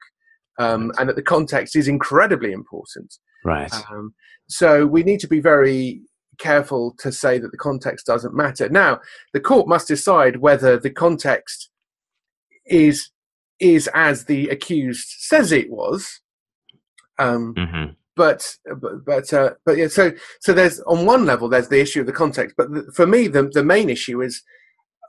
Um, 0.60 0.92
and 0.98 1.08
that 1.08 1.16
the 1.16 1.22
context 1.22 1.76
is 1.76 1.88
incredibly 1.88 2.52
important. 2.52 3.14
right. 3.46 3.72
Um, 3.92 4.16
so 4.50 4.88
we 4.88 5.04
need 5.04 5.20
to 5.20 5.28
be 5.28 5.40
very 5.40 6.02
careful 6.38 6.96
to 7.00 7.12
say 7.12 7.40
that 7.40 7.52
the 7.52 7.58
context 7.58 8.06
doesn't 8.06 8.36
matter. 8.36 8.70
Now, 8.70 9.00
the 9.34 9.40
court 9.40 9.68
must 9.68 9.88
decide 9.88 10.38
whether 10.38 10.78
the 10.78 10.90
context 10.90 11.70
is 12.66 13.12
is 13.60 13.90
as 13.94 14.26
the 14.26 14.50
accused 14.50 15.08
says 15.20 15.52
it 15.52 15.70
was. 15.70 16.22
Um, 17.20 17.56
hmm 17.58 17.92
but 18.16 18.58
but 18.82 19.06
but, 19.06 19.32
uh, 19.32 19.52
but 19.66 19.78
yeah. 19.78 19.88
So 19.88 20.12
so 20.42 20.52
there's 20.52 20.82
on 20.82 21.06
one 21.06 21.26
level 21.26 21.48
there's 21.48 21.70
the 21.70 21.80
issue 21.80 22.02
of 22.02 22.08
the 22.08 22.12
context, 22.12 22.56
but 22.58 22.72
the, 22.72 22.92
for 22.94 23.06
me 23.06 23.28
the 23.28 23.44
the 23.54 23.64
main 23.64 23.90
issue 23.90 24.22
is 24.22 24.44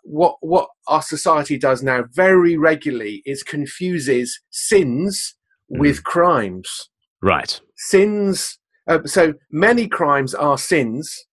what 0.04 0.36
what 0.40 0.68
our 0.86 1.02
society 1.02 1.58
does 1.58 1.82
now 1.82 2.04
very 2.12 2.56
regularly 2.56 3.22
is 3.26 3.42
confuses 3.42 4.40
sins 4.50 5.34
with 5.68 6.04
crimes 6.04 6.88
Right. 7.20 7.60
sins 7.76 8.58
uh, 8.88 8.98
so 9.04 9.34
many 9.50 9.86
crimes 9.88 10.34
are 10.34 10.58
sins 10.58 11.24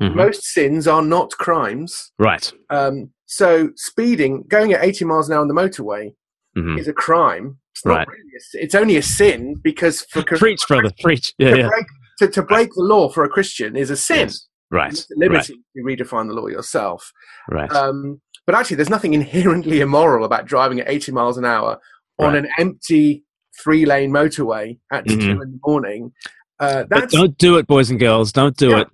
Mhm. 0.00 0.16
most 0.16 0.42
sins 0.44 0.88
are 0.88 1.02
not 1.02 1.30
crimes 1.32 2.10
Right. 2.18 2.52
um, 2.70 3.10
so 3.26 3.70
speeding 3.76 4.42
going 4.48 4.72
at 4.72 4.82
80 4.84 5.04
miles 5.04 5.28
an 5.28 5.34
hour 5.36 5.40
on 5.42 5.48
the 5.48 5.54
motorway 5.54 6.12
hmm 6.56 6.76
is 6.78 6.88
a 6.88 6.92
crime 6.92 7.58
it's 7.72 7.84
not 7.86 7.94
Right. 7.98 8.08
really 8.08 8.20
a, 8.36 8.64
it's 8.64 8.74
only 8.74 8.96
a 8.96 9.02
sin 9.02 9.54
because 9.62 10.02
for 10.10 10.22
Preach, 10.22 10.62
brother. 10.68 10.90
Preach. 11.02 11.32
Yeah. 11.38 11.50
to, 11.50 11.58
Yeah. 11.58 11.68
break, 11.68 11.86
to, 12.18 12.28
to 12.28 12.42
break 12.42 12.70
the 12.74 12.82
law 12.82 13.08
for 13.08 13.22
a 13.24 13.28
christian 13.28 13.76
is 13.76 13.90
a 13.90 13.96
sin 13.96 14.18
Yes. 14.28 14.48
Right. 14.70 15.06
Liberty 15.16 15.54
to 15.76 15.82
redefine 15.84 16.26
the 16.26 16.34
law 16.34 16.48
yourself 16.48 17.12
Right. 17.48 17.70
right. 17.70 17.72
um, 17.80 18.20
but 18.46 18.54
actually 18.56 18.76
there's 18.76 18.90
nothing 18.90 19.14
inherently 19.14 19.80
immoral 19.80 20.24
about 20.24 20.46
driving 20.46 20.80
at 20.80 20.88
80 20.88 21.12
miles 21.12 21.38
an 21.38 21.44
hour 21.44 21.78
on 22.18 22.32
Right. 22.32 22.38
an 22.44 22.48
empty 22.58 23.24
three 23.62 23.86
lane 23.86 24.10
motorway 24.10 24.76
at 24.92 25.04
Mhm. 25.06 25.20
two 25.20 25.30
in 25.30 25.38
the 25.38 25.60
morning 25.64 26.12
uh, 26.60 26.84
but 26.88 27.10
don't 27.10 27.36
do 27.38 27.56
it, 27.58 27.66
boys 27.66 27.90
and 27.90 27.98
girls. 28.00 28.32
Don't 28.32 28.56
do 28.56 28.70
Yeah. 28.70 28.80
it. 28.82 28.88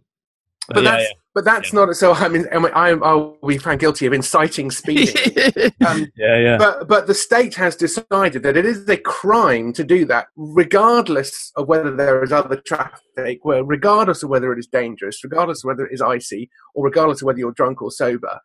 but 0.69 0.83
yeah, 0.85 0.91
that's 0.91 1.13
but 1.35 1.45
that's 1.45 1.73
not 1.73 1.95
so. 1.95 2.13
I 2.13 2.29
mean, 2.29 2.47
I, 2.53 2.91
I'm, 2.91 3.05
I'll 3.05 3.37
be 3.47 3.57
found 3.59 3.79
guilty 3.81 4.05
of 4.07 4.13
inciting 4.13 4.71
speeding. 4.71 5.15
um, 5.87 6.07
Yeah, 6.17 6.39
yeah. 6.39 6.57
but 6.59 6.89
but 6.89 7.07
the 7.07 7.15
state 7.15 7.55
has 7.55 7.77
decided 7.77 8.43
that 8.43 8.57
it 8.57 8.67
is 8.67 8.89
a 8.89 8.97
crime 8.97 9.73
to 9.75 9.85
do 9.85 10.05
that, 10.07 10.27
regardless 10.37 11.53
of 11.57 11.69
whether 11.69 11.95
there 11.95 12.23
is 12.25 12.33
other 12.33 12.57
traffic, 12.57 13.39
where 13.45 13.63
regardless 13.63 14.23
of 14.23 14.31
whether 14.31 14.53
it 14.53 14.59
is 14.59 14.67
dangerous, 14.67 15.23
regardless 15.23 15.63
of 15.63 15.69
whether 15.69 15.87
it 15.87 15.93
is 15.95 16.03
icy, 16.03 16.51
or 16.75 16.85
regardless 16.85 17.23
of 17.23 17.27
whether 17.27 17.39
you're 17.39 17.53
drunk 17.53 17.81
or 17.81 17.91
sober, 17.93 18.41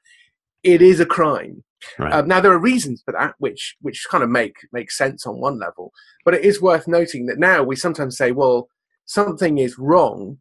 it 0.63 0.81
is 0.81 0.99
a 0.99 1.05
crime. 1.05 1.63
Right. 1.99 2.13
Um, 2.13 2.27
now 2.27 2.39
there 2.39 2.51
are 2.51 2.59
reasons 2.59 3.01
for 3.03 3.11
that, 3.13 3.35
which 3.39 3.75
which 3.81 4.05
kind 4.09 4.23
of 4.23 4.29
make 4.29 4.55
make 4.71 4.91
sense 4.91 5.25
on 5.25 5.39
one 5.41 5.59
level, 5.59 5.91
but 6.23 6.33
it 6.35 6.45
is 6.45 6.61
worth 6.61 6.87
noting 6.87 7.25
that 7.27 7.39
now 7.39 7.63
we 7.63 7.75
sometimes 7.75 8.15
say, 8.17 8.31
well, 8.31 8.67
something 9.05 9.57
is 9.57 9.77
wrong, 9.77 10.37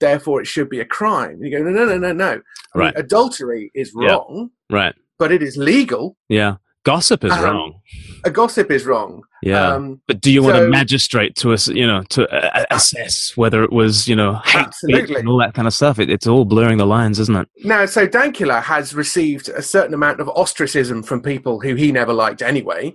therefore 0.00 0.40
it 0.40 0.46
should 0.46 0.68
be 0.68 0.80
a 0.80 0.84
crime. 0.84 1.42
You 1.42 1.50
go, 1.58 1.62
no, 1.64 1.70
no, 1.70 1.84
no, 1.84 1.98
no, 1.98 2.12
no. 2.12 2.26
I 2.26 2.32
mean, 2.34 2.42
Right. 2.74 2.94
adultery 2.96 3.70
is 3.74 3.92
Yeah. 3.98 4.10
wrong, 4.12 4.50
right. 4.70 4.94
but 5.18 5.32
it 5.32 5.42
is 5.42 5.56
legal. 5.56 6.16
Yeah. 6.28 6.56
Gossip 6.84 7.22
is 7.24 7.32
Um, 7.32 7.44
wrong. 7.44 7.80
A 8.24 8.30
gossip 8.30 8.70
is 8.70 8.86
wrong. 8.86 9.22
Yeah. 9.42 9.74
Um, 9.74 10.00
but 10.06 10.20
do 10.20 10.32
you 10.32 10.42
want 10.42 10.56
a 10.56 10.68
magistrate 10.68 11.34
to 11.36 11.54
you 11.74 11.86
know, 11.86 12.02
to 12.10 12.26
uh, 12.28 12.64
assess 12.70 13.36
whether 13.36 13.62
it 13.62 13.72
was, 13.72 14.08
you 14.08 14.16
know, 14.16 14.34
hate 14.44 14.66
Absolutely. 14.66 15.16
and 15.16 15.28
all 15.28 15.38
that 15.38 15.52
kind 15.54 15.68
of 15.68 15.74
stuff? 15.74 15.98
It, 15.98 16.08
it's 16.08 16.26
all 16.26 16.44
blurring 16.46 16.78
the 16.78 16.86
lines, 16.86 17.18
isn't 17.18 17.36
it? 17.36 17.48
Now, 17.62 17.84
so 17.84 18.06
Dankula 18.06 18.62
has 18.62 18.94
received 18.94 19.48
a 19.50 19.60
certain 19.60 19.92
amount 19.92 20.20
of 20.20 20.28
ostracism 20.30 21.02
from 21.02 21.20
people 21.20 21.60
who 21.60 21.74
he 21.74 21.92
never 21.92 22.12
liked 22.14 22.40
anyway, 22.42 22.94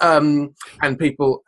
um, 0.00 0.54
and 0.80 0.98
people, 0.98 1.44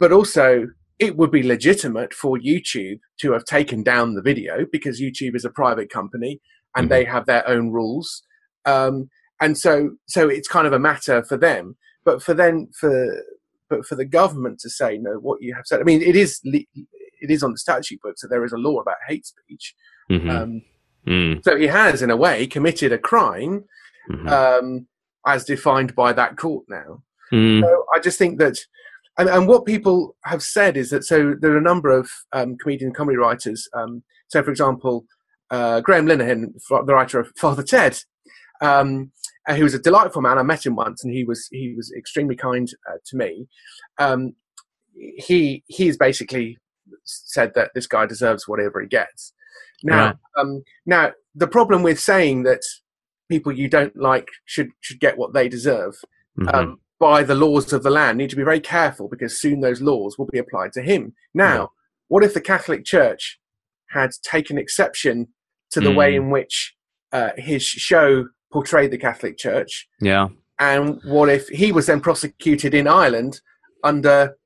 but 0.00 0.10
also 0.12 0.66
it 1.00 1.16
would 1.16 1.30
be 1.30 1.42
legitimate 1.42 2.12
for 2.14 2.38
YouTube 2.38 3.00
to 3.20 3.32
have 3.32 3.44
taken 3.44 3.82
down 3.82 4.14
the 4.14 4.22
video 4.22 4.66
because 4.70 5.00
YouTube 5.00 5.34
is 5.34 5.44
a 5.44 5.50
private 5.50 5.90
company 5.90 6.40
and 6.76 6.86
Mhm. 6.86 6.90
they 6.90 7.04
have 7.04 7.26
their 7.26 7.46
own 7.48 7.70
rules, 7.70 8.22
um, 8.66 9.10
and 9.40 9.58
so 9.58 9.96
so 10.06 10.28
it's 10.28 10.48
kind 10.48 10.66
of 10.66 10.72
a 10.72 10.78
matter 10.78 11.24
for 11.24 11.36
them. 11.36 11.76
But 12.04 12.22
for 12.22 12.34
then 12.34 12.68
for 12.78 13.24
but 13.68 13.86
for 13.86 13.94
the 13.94 14.04
government 14.04 14.58
to 14.60 14.70
say 14.70 14.98
no, 14.98 15.12
what 15.18 15.40
you 15.42 15.54
have 15.54 15.66
said, 15.66 15.80
I 15.80 15.84
mean, 15.84 16.02
it 16.02 16.16
is 16.16 16.40
it 16.44 17.30
is 17.30 17.42
on 17.42 17.52
the 17.52 17.58
statute 17.58 18.00
book, 18.02 18.16
so 18.18 18.26
there 18.28 18.44
is 18.44 18.52
a 18.52 18.56
law 18.56 18.80
about 18.80 18.96
hate 19.08 19.26
speech. 19.26 19.74
Mhm. 20.10 20.30
Um, 20.30 20.62
Mm, 21.06 21.42
so 21.42 21.56
he 21.56 21.66
has, 21.66 22.02
in 22.02 22.10
a 22.10 22.16
way, 22.16 22.46
committed 22.46 22.92
a 22.92 22.98
crime 22.98 23.64
mhm. 24.10 24.28
um, 24.30 24.86
as 25.26 25.44
defined 25.46 25.94
by 25.94 26.12
that 26.12 26.36
court 26.36 26.66
now. 26.68 27.02
Mm, 27.32 27.62
So 27.62 27.86
I 27.94 27.98
just 28.00 28.18
think 28.18 28.38
that, 28.38 28.58
and, 29.20 29.28
and 29.28 29.46
what 29.46 29.66
people 29.66 30.16
have 30.24 30.42
said 30.42 30.76
is 30.76 30.90
that 30.90 31.04
so 31.04 31.34
there 31.38 31.52
are 31.52 31.58
a 31.58 31.62
number 31.62 31.90
of 31.90 32.10
um, 32.32 32.56
comedian 32.56 32.92
comedy 32.92 33.18
writers. 33.18 33.68
Um, 33.74 34.02
so, 34.28 34.42
for 34.42 34.50
example, 34.50 35.04
uh, 35.50 35.80
Graham 35.80 36.06
Linehan, 36.06 36.54
the 36.86 36.94
writer 36.94 37.20
of 37.20 37.30
Father 37.36 37.62
Ted, 37.62 38.00
um, 38.62 39.12
uh, 39.46 39.54
he 39.54 39.62
was 39.62 39.74
a 39.74 39.78
delightful 39.78 40.22
man. 40.22 40.38
I 40.38 40.42
met 40.42 40.64
him 40.64 40.74
once, 40.74 41.04
and 41.04 41.12
he 41.12 41.24
was 41.24 41.48
he 41.50 41.74
was 41.76 41.92
extremely 41.96 42.34
kind 42.34 42.68
uh, 42.88 42.96
to 43.06 43.16
me. 43.16 43.46
Um, 43.98 44.34
he 44.94 45.62
he's 45.66 45.98
basically 45.98 46.58
said 47.04 47.52
that 47.54 47.72
this 47.74 47.86
guy 47.86 48.06
deserves 48.06 48.48
whatever 48.48 48.80
he 48.80 48.88
gets. 48.88 49.34
Now, 49.82 50.06
Right. 50.06 50.16
um, 50.38 50.62
now 50.86 51.12
the 51.34 51.48
problem 51.48 51.82
with 51.82 52.00
saying 52.00 52.44
that 52.44 52.62
people 53.28 53.52
you 53.52 53.68
don't 53.68 53.96
like 53.96 54.28
should 54.46 54.70
should 54.80 55.00
get 55.00 55.18
what 55.18 55.34
they 55.34 55.48
deserve 55.48 55.94
mhm. 56.38 56.54
um, 56.54 56.80
by 57.00 57.22
the 57.24 57.34
laws 57.34 57.72
of 57.72 57.82
the 57.82 57.90
land 57.90 58.18
need 58.18 58.30
to 58.30 58.36
be 58.36 58.44
very 58.44 58.60
careful 58.60 59.08
because 59.08 59.40
soon 59.40 59.60
those 59.60 59.80
laws 59.80 60.16
will 60.18 60.26
be 60.26 60.38
applied 60.38 60.72
to 60.74 60.82
him. 60.82 61.14
Now, 61.34 61.56
Yeah. 61.62 61.66
what 62.08 62.22
if 62.24 62.34
the 62.34 62.40
Catholic 62.42 62.84
Church 62.84 63.40
had 63.88 64.10
taken 64.22 64.58
exception 64.58 65.28
to 65.72 65.80
the 65.80 65.90
way 65.92 66.12
Mm. 66.12 66.16
in 66.16 66.30
which 66.30 66.76
uh, 67.12 67.30
his 67.36 67.64
show 67.64 68.28
portrayed 68.52 68.90
the 68.92 68.98
Catholic 68.98 69.36
Church? 69.38 69.88
yeah. 70.00 70.28
And 70.60 71.00
what 71.04 71.30
if 71.30 71.48
he 71.48 71.72
was 71.72 71.86
then 71.86 72.02
prosecuted 72.02 72.74
in 72.74 72.86
Ireland 72.86 73.40
under 73.82 74.36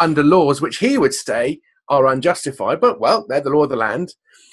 under 0.00 0.24
laws 0.24 0.60
which 0.60 0.78
he 0.78 0.98
would 0.98 1.14
say 1.14 1.60
are 1.88 2.08
unjustified? 2.08 2.80
But 2.80 2.98
well, 2.98 3.24
they're 3.28 3.40
the 3.40 3.50
law 3.50 3.62
of 3.62 3.70
the 3.70 3.76
land. 3.76 4.08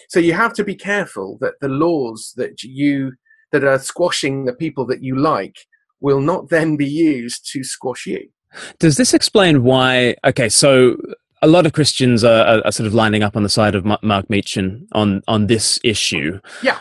So 0.10 0.20
you 0.20 0.34
have 0.34 0.54
to 0.54 0.64
be 0.64 0.76
careful 0.76 1.40
that 1.42 1.56
the 1.62 1.68
laws 1.68 2.34
that 2.38 2.62
you 2.62 3.14
that 3.52 3.64
are 3.64 3.80
squashing 3.80 4.46
the 4.46 4.54
people 4.54 4.86
that 4.86 5.02
you 5.02 5.16
like 5.16 5.58
will 6.02 6.22
not 6.22 6.50
then 6.50 6.78
be 6.78 6.86
used 6.88 7.50
to 7.52 7.64
squash 7.64 8.06
you. 8.06 8.30
Does 8.80 8.98
this 8.98 9.14
explain 9.14 9.64
why? 9.64 10.16
Okay, 10.26 10.50
so 10.50 10.98
a 11.42 11.48
lot 11.48 11.66
of 11.66 11.74
Christians 11.74 12.24
are, 12.24 12.62
are, 12.66 12.72
sort 12.72 12.88
of 12.88 12.94
lining 12.94 13.24
up 13.24 13.36
on 13.38 13.44
the 13.44 13.50
side 13.50 13.76
of 13.76 13.86
Mark 13.86 14.28
Meechan 14.28 14.86
on 14.94 15.22
on 15.28 15.48
this 15.48 15.80
issue. 15.84 16.40
Yeah. 16.64 16.80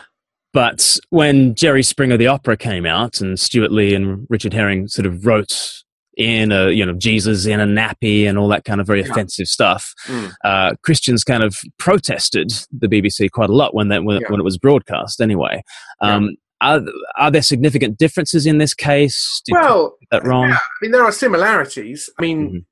But 0.51 0.97
when 1.11 1.53
Jerry 1.53 1.83
Springer 1.83 2.17
the 2.17 2.27
opera 2.27 2.57
came 2.57 2.85
out 2.85 3.21
and 3.21 3.39
Stewart 3.39 3.71
Lee 3.71 3.93
and 3.93 4.25
Richard 4.29 4.53
Herring 4.53 4.87
sort 4.87 5.05
of 5.05 5.25
wrote 5.25 5.83
in 6.17 6.51
a 6.51 6.71
you 6.71 6.85
know 6.85 6.93
Jesus 6.93 7.45
in 7.45 7.59
a 7.59 7.65
nappy 7.65 8.27
and 8.27 8.37
all 8.37 8.47
that 8.49 8.65
kind 8.65 8.81
of 8.81 8.87
very 8.87 9.01
Yeah. 9.01 9.11
offensive 9.11 9.47
stuff, 9.47 9.93
Mm. 10.07 10.31
uh, 10.43 10.73
Christians 10.83 11.23
kind 11.23 11.43
of 11.43 11.55
protested 11.77 12.51
the 12.71 12.87
BBC 12.87 13.29
quite 13.29 13.49
a 13.49 13.55
lot 13.55 13.73
when 13.75 13.87
that 13.89 14.03
when, 14.03 14.21
Yeah. 14.21 14.27
when 14.29 14.39
it 14.39 14.43
was 14.43 14.57
broadcast. 14.57 15.21
Anyway, 15.21 15.61
um, 16.01 16.35
are 16.61 16.81
are 17.17 17.31
there 17.31 17.41
significant 17.41 17.97
differences 17.97 18.45
in 18.45 18.57
this 18.57 18.73
case? 18.73 19.41
Did 19.45 19.53
Well, 19.53 19.97
that 20.11 20.25
wrong? 20.25 20.49
yeah, 20.49 20.55
I 20.55 20.59
mean, 20.81 20.91
there 20.91 21.03
are 21.03 21.11
similarities. 21.11 22.09
I 22.17 22.21
mean, 22.21 22.65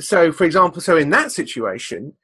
so 0.00 0.32
for 0.32 0.44
example, 0.44 0.80
so 0.80 0.96
in 0.96 1.10
that 1.10 1.32
situation, 1.32 2.14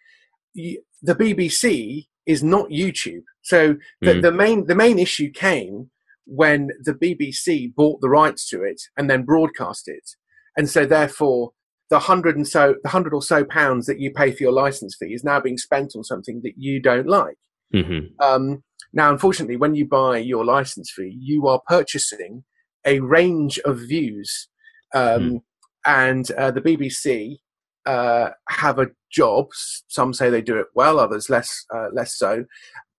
the 0.55 0.79
BBC 1.15 2.07
is 2.27 2.43
not 2.43 2.69
YouTube. 2.71 3.23
So 3.43 3.77
the, 4.01 4.13
Mm. 4.15 4.23
the 4.23 4.33
main 4.33 4.67
the 4.67 4.75
main 4.75 4.99
issue 4.99 5.31
came 5.31 5.91
when 6.27 6.71
the 6.83 6.95
BBC 6.95 7.75
bought 7.75 8.01
the 8.01 8.09
rights 8.09 8.49
to 8.49 8.63
it 8.63 8.81
and 8.97 9.11
then 9.11 9.25
broadcast 9.25 9.89
it, 9.89 10.11
and 10.57 10.69
so 10.69 10.87
therefore 10.87 11.53
the 11.91 11.99
hundred 11.99 12.35
and 12.37 12.49
so 12.49 12.77
the 12.83 12.89
hundred 12.89 13.13
or 13.13 13.23
so 13.23 13.45
pounds 13.45 13.87
that 13.87 14.01
you 14.01 14.11
pay 14.11 14.33
for 14.33 14.43
your 14.43 14.53
license 14.53 14.97
fee 14.99 15.13
is 15.13 15.23
now 15.23 15.39
being 15.39 15.59
spent 15.59 15.93
on 15.95 16.03
something 16.03 16.41
that 16.43 16.55
you 16.57 16.81
don't 16.81 17.07
like. 17.07 17.37
hmm 17.73 18.07
Um, 18.21 18.63
now, 18.95 19.11
unfortunately, 19.11 19.57
when 19.57 19.75
you 19.75 19.87
buy 19.87 20.19
your 20.19 20.45
license 20.45 20.93
fee, 20.95 21.19
you 21.21 21.49
are 21.49 21.61
purchasing 21.67 22.45
a 22.87 23.01
range 23.01 23.59
of 23.65 23.79
views, 23.79 24.49
um, 24.95 25.41
and 25.85 26.31
uh, 26.33 26.53
the 26.53 26.61
BBC 26.61 27.39
uh, 27.87 28.31
have 28.49 28.79
a 28.79 28.91
job. 29.11 29.49
Some 29.89 30.15
say 30.15 30.31
they 30.31 30.43
do 30.43 30.59
it 30.59 30.69
well, 30.75 31.01
others 31.01 31.29
less 31.29 31.65
uh, 31.75 31.89
less 31.93 32.17
so. 32.17 32.45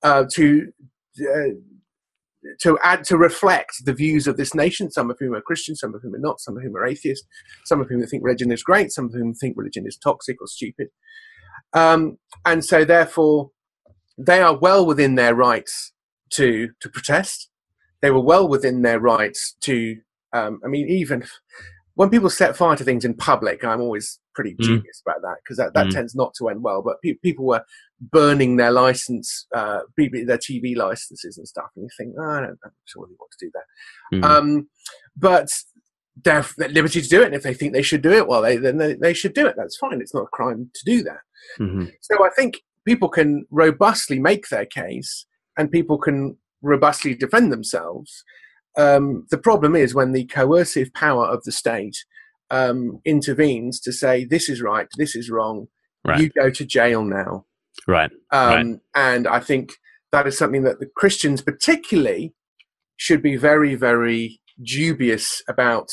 Uh, 0.03 0.25
to 0.33 0.67
uh, 1.21 1.55
to 2.59 2.77
add 2.83 3.05
to 3.05 3.17
reflect 3.17 3.85
the 3.85 3.93
views 3.93 4.27
of 4.27 4.35
this 4.35 4.53
nation, 4.53 4.91
some 4.91 5.09
of 5.09 5.15
whom 5.17 5.33
are 5.33 5.41
Christian, 5.41 5.77
some 5.77 5.95
of 5.95 6.01
whom 6.01 6.13
are 6.13 6.19
not, 6.19 6.41
some 6.41 6.57
of 6.57 6.63
whom 6.63 6.75
are 6.75 6.85
atheist, 6.85 7.25
some 7.63 7.79
of 7.79 7.87
whom 7.87 8.05
think 8.05 8.21
religion 8.21 8.51
is 8.51 8.63
great, 8.63 8.91
some 8.91 9.05
of 9.05 9.13
whom 9.13 9.33
think 9.33 9.55
religion 9.57 9.85
is 9.87 9.97
toxic 9.97 10.41
or 10.41 10.47
stupid. 10.47 10.89
Um, 11.73 12.17
and 12.45 12.63
so, 12.65 12.83
therefore, 12.83 13.51
they 14.17 14.41
are 14.41 14.57
well 14.57 14.85
within 14.85 15.15
their 15.15 15.35
rights 15.35 15.91
to 16.31 16.69
to 16.79 16.89
protest. 16.89 17.49
They 18.01 18.11
were 18.11 18.21
well 18.21 18.47
within 18.47 18.81
their 18.81 18.99
rights 18.99 19.55
to. 19.61 19.97
Um, 20.33 20.59
I 20.65 20.67
mean, 20.67 20.87
even 20.89 21.25
when 21.95 22.09
people 22.09 22.29
set 22.29 22.57
fire 22.57 22.75
to 22.75 22.83
things 22.83 23.05
in 23.05 23.13
public, 23.13 23.63
I'm 23.63 23.79
always 23.79 24.19
pretty 24.33 24.53
Mm. 24.55 24.63
dubious 24.63 25.01
about 25.05 25.21
that 25.21 25.37
because 25.43 25.55
that, 25.57 25.73
that 25.75 25.87
Mm. 25.87 25.91
tends 25.93 26.13
not 26.13 26.33
to 26.37 26.49
end 26.49 26.61
well. 26.61 26.81
But 26.81 27.01
pe- 27.01 27.13
people 27.23 27.45
were 27.45 27.63
burning 28.01 28.57
their 28.57 28.71
license, 28.71 29.47
uh, 29.55 29.79
their 29.97 30.37
TV 30.37 30.75
licenses 30.75 31.37
and 31.37 31.47
stuff, 31.47 31.69
and 31.75 31.83
you 31.83 31.89
think, 31.97 32.15
oh, 32.19 32.23
I 32.29 32.41
don't, 32.41 32.59
I'm 32.65 32.71
sure 32.83 33.03
really 33.03 33.15
want 33.17 33.31
to 33.39 33.45
do 33.45 33.51
that. 33.53 34.17
Mhm. 34.17 34.23
Um, 34.25 34.69
but 35.15 35.47
they're 36.21 36.45
at 36.61 36.71
liberty 36.73 37.01
to 37.01 37.07
do 37.07 37.21
it, 37.21 37.27
and 37.27 37.35
if 37.35 37.43
they 37.43 37.53
think 37.53 37.71
they 37.71 37.81
should 37.81 38.01
do 38.01 38.11
it, 38.11 38.27
well, 38.27 38.41
they 38.41 38.57
then 38.57 38.77
they, 38.77 38.95
they 38.95 39.13
should 39.13 39.33
do 39.33 39.47
it. 39.47 39.55
That's 39.57 39.77
fine. 39.77 40.01
It's 40.01 40.13
not 40.13 40.23
a 40.23 40.27
crime 40.27 40.69
to 40.73 40.85
do 40.85 41.01
that. 41.03 41.21
hmm 41.57 41.85
So 42.01 42.25
I 42.25 42.29
think 42.35 42.61
people 42.85 43.09
can 43.09 43.45
robustly 43.51 44.19
make 44.19 44.49
their 44.49 44.65
case 44.65 45.25
and 45.57 45.71
people 45.71 45.97
can 45.97 46.37
robustly 46.61 47.15
defend 47.15 47.51
themselves. 47.51 48.23
Um, 48.77 49.25
the 49.31 49.37
problem 49.37 49.75
is 49.75 49.95
when 49.95 50.11
the 50.11 50.25
coercive 50.25 50.93
power 50.93 51.25
of 51.25 51.43
the 51.43 51.51
state 51.51 51.97
um, 52.51 52.99
intervenes 53.05 53.79
to 53.81 53.91
say, 53.91 54.25
this 54.25 54.49
is 54.49 54.61
right, 54.61 54.87
this 54.97 55.15
is 55.15 55.29
wrong, 55.29 55.67
Right. 56.05 56.19
you 56.19 56.29
go 56.29 56.51
to 56.51 56.65
jail 56.65 57.03
now. 57.03 57.45
Right. 57.87 58.11
Um, 58.31 58.49
Right. 58.49 58.79
And 58.93 59.27
I 59.27 59.39
think 59.39 59.71
that 60.11 60.27
is 60.27 60.37
something 60.37 60.63
that 60.63 60.79
the 60.79 60.85
Christians, 60.95 61.41
particularly, 61.41 62.33
should 62.97 63.21
be 63.23 63.35
very, 63.35 63.75
very 63.75 64.39
dubious 64.63 65.41
about 65.47 65.89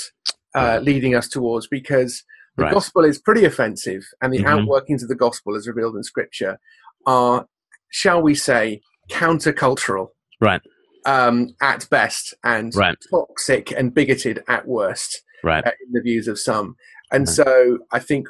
uh, 0.54 0.78
leading 0.82 1.14
us 1.14 1.28
towards 1.28 1.66
because 1.66 2.24
the 2.58 2.64
Right. 2.64 2.74
gospel 2.74 3.04
is 3.06 3.18
pretty 3.18 3.46
offensive, 3.46 4.02
and 4.20 4.34
the 4.34 4.40
Mhm. 4.40 4.66
outworkings 4.66 5.02
of 5.02 5.08
the 5.08 5.14
gospel, 5.14 5.56
as 5.56 5.66
revealed 5.66 5.96
in 5.96 6.02
Scripture, 6.02 6.60
are, 7.06 7.46
shall 7.90 8.22
we 8.22 8.34
say, 8.34 8.80
countercultural 9.10 10.08
Right. 10.40 10.60
um, 11.06 11.54
at 11.60 11.88
best 11.90 12.34
and 12.44 12.74
Right. 12.74 12.96
toxic 13.10 13.70
and 13.72 13.94
bigoted 13.94 14.42
at 14.48 14.66
worst 14.66 15.22
Right. 15.42 15.66
uh, 15.66 15.70
in 15.86 15.92
the 15.92 16.00
views 16.02 16.28
of 16.28 16.38
some. 16.38 16.76
And 17.10 17.26
Right. 17.26 17.34
so 17.34 17.78
I 17.92 17.98
think 17.98 18.26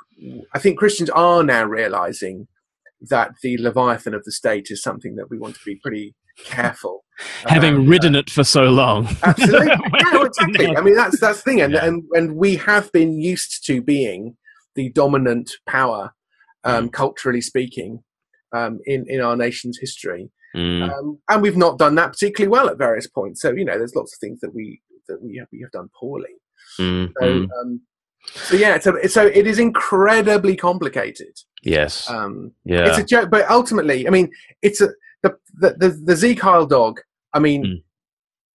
I 0.55 0.59
think 0.59 0.79
Christians 0.79 1.11
are 1.11 1.43
now 1.43 1.64
realizing 1.64 2.47
that 3.11 3.33
the 3.43 3.59
leviathan 3.59 4.14
of 4.14 4.23
the 4.25 4.31
state 4.33 4.68
is 4.70 4.81
something 4.83 5.16
that 5.16 5.29
we 5.31 5.37
want 5.39 5.55
to 5.57 5.61
be 5.64 5.77
pretty 5.83 6.14
careful 6.45 7.05
Having 7.47 7.75
Um, 7.75 7.87
ridden 7.87 8.14
it 8.14 8.31
for 8.31 8.43
so 8.45 8.64
long. 8.70 9.09
Absolutely. 9.23 9.66
yeah, 10.01 10.25
exactly. 10.25 10.77
I 10.77 10.81
mean, 10.81 10.95
that's 10.95 11.20
that's 11.20 11.39
the 11.43 11.51
thing, 11.51 11.61
and, 11.61 11.75
and 11.75 12.03
and 12.12 12.37
we 12.37 12.57
have 12.57 12.91
been 12.93 13.20
used 13.20 13.64
to 13.66 13.83
being 13.83 14.37
the 14.75 14.89
dominant 14.91 15.51
power, 15.66 16.14
um, 16.64 16.89
culturally 16.89 17.41
speaking, 17.43 18.03
um, 18.53 18.80
in 18.86 19.05
in 19.09 19.20
our 19.20 19.36
nation's 19.36 19.78
history, 19.78 20.30
Mm, 20.55 20.92
um, 20.92 21.18
and 21.30 21.40
we've 21.40 21.57
not 21.57 21.78
done 21.78 21.94
that 21.94 22.12
particularly 22.12 22.50
well 22.50 22.68
at 22.68 22.76
various 22.76 23.07
points. 23.07 23.40
So 23.40 23.53
you 23.53 23.64
know, 23.64 23.78
there's 23.78 23.94
lots 23.96 24.12
of 24.14 24.18
things 24.20 24.40
that 24.40 24.55
we 24.55 24.82
that 25.09 25.22
we 25.22 25.38
have, 25.38 25.48
we 25.50 25.61
have 25.62 25.70
done 25.72 25.88
poorly. 25.98 26.34
mm, 26.78 27.11
So, 27.18 27.26
mm. 27.26 27.48
um, 27.61 27.80
so 28.34 28.57
yeah, 28.57 28.78
so 28.78 28.96
so 29.09 29.26
it 29.26 29.46
is 29.46 29.59
incredibly 29.59 30.55
complicated. 30.57 31.34
Yes. 31.62 32.09
Um, 32.11 32.53
yeah. 32.64 32.86
it's 32.88 32.98
a 32.98 33.05
joke, 33.05 33.30
but 33.30 33.48
ultimately, 33.50 34.07
I 34.07 34.11
mean, 34.11 34.30
it's 34.61 34.80
a 34.82 34.88
the 35.22 35.34
the 35.55 35.70
the, 35.78 35.88
the 36.05 36.16
Sieg 36.16 36.38
Heil 36.40 36.66
dog. 36.66 37.00
I 37.32 37.38
mean, 37.38 37.64
Mm. 37.64 37.82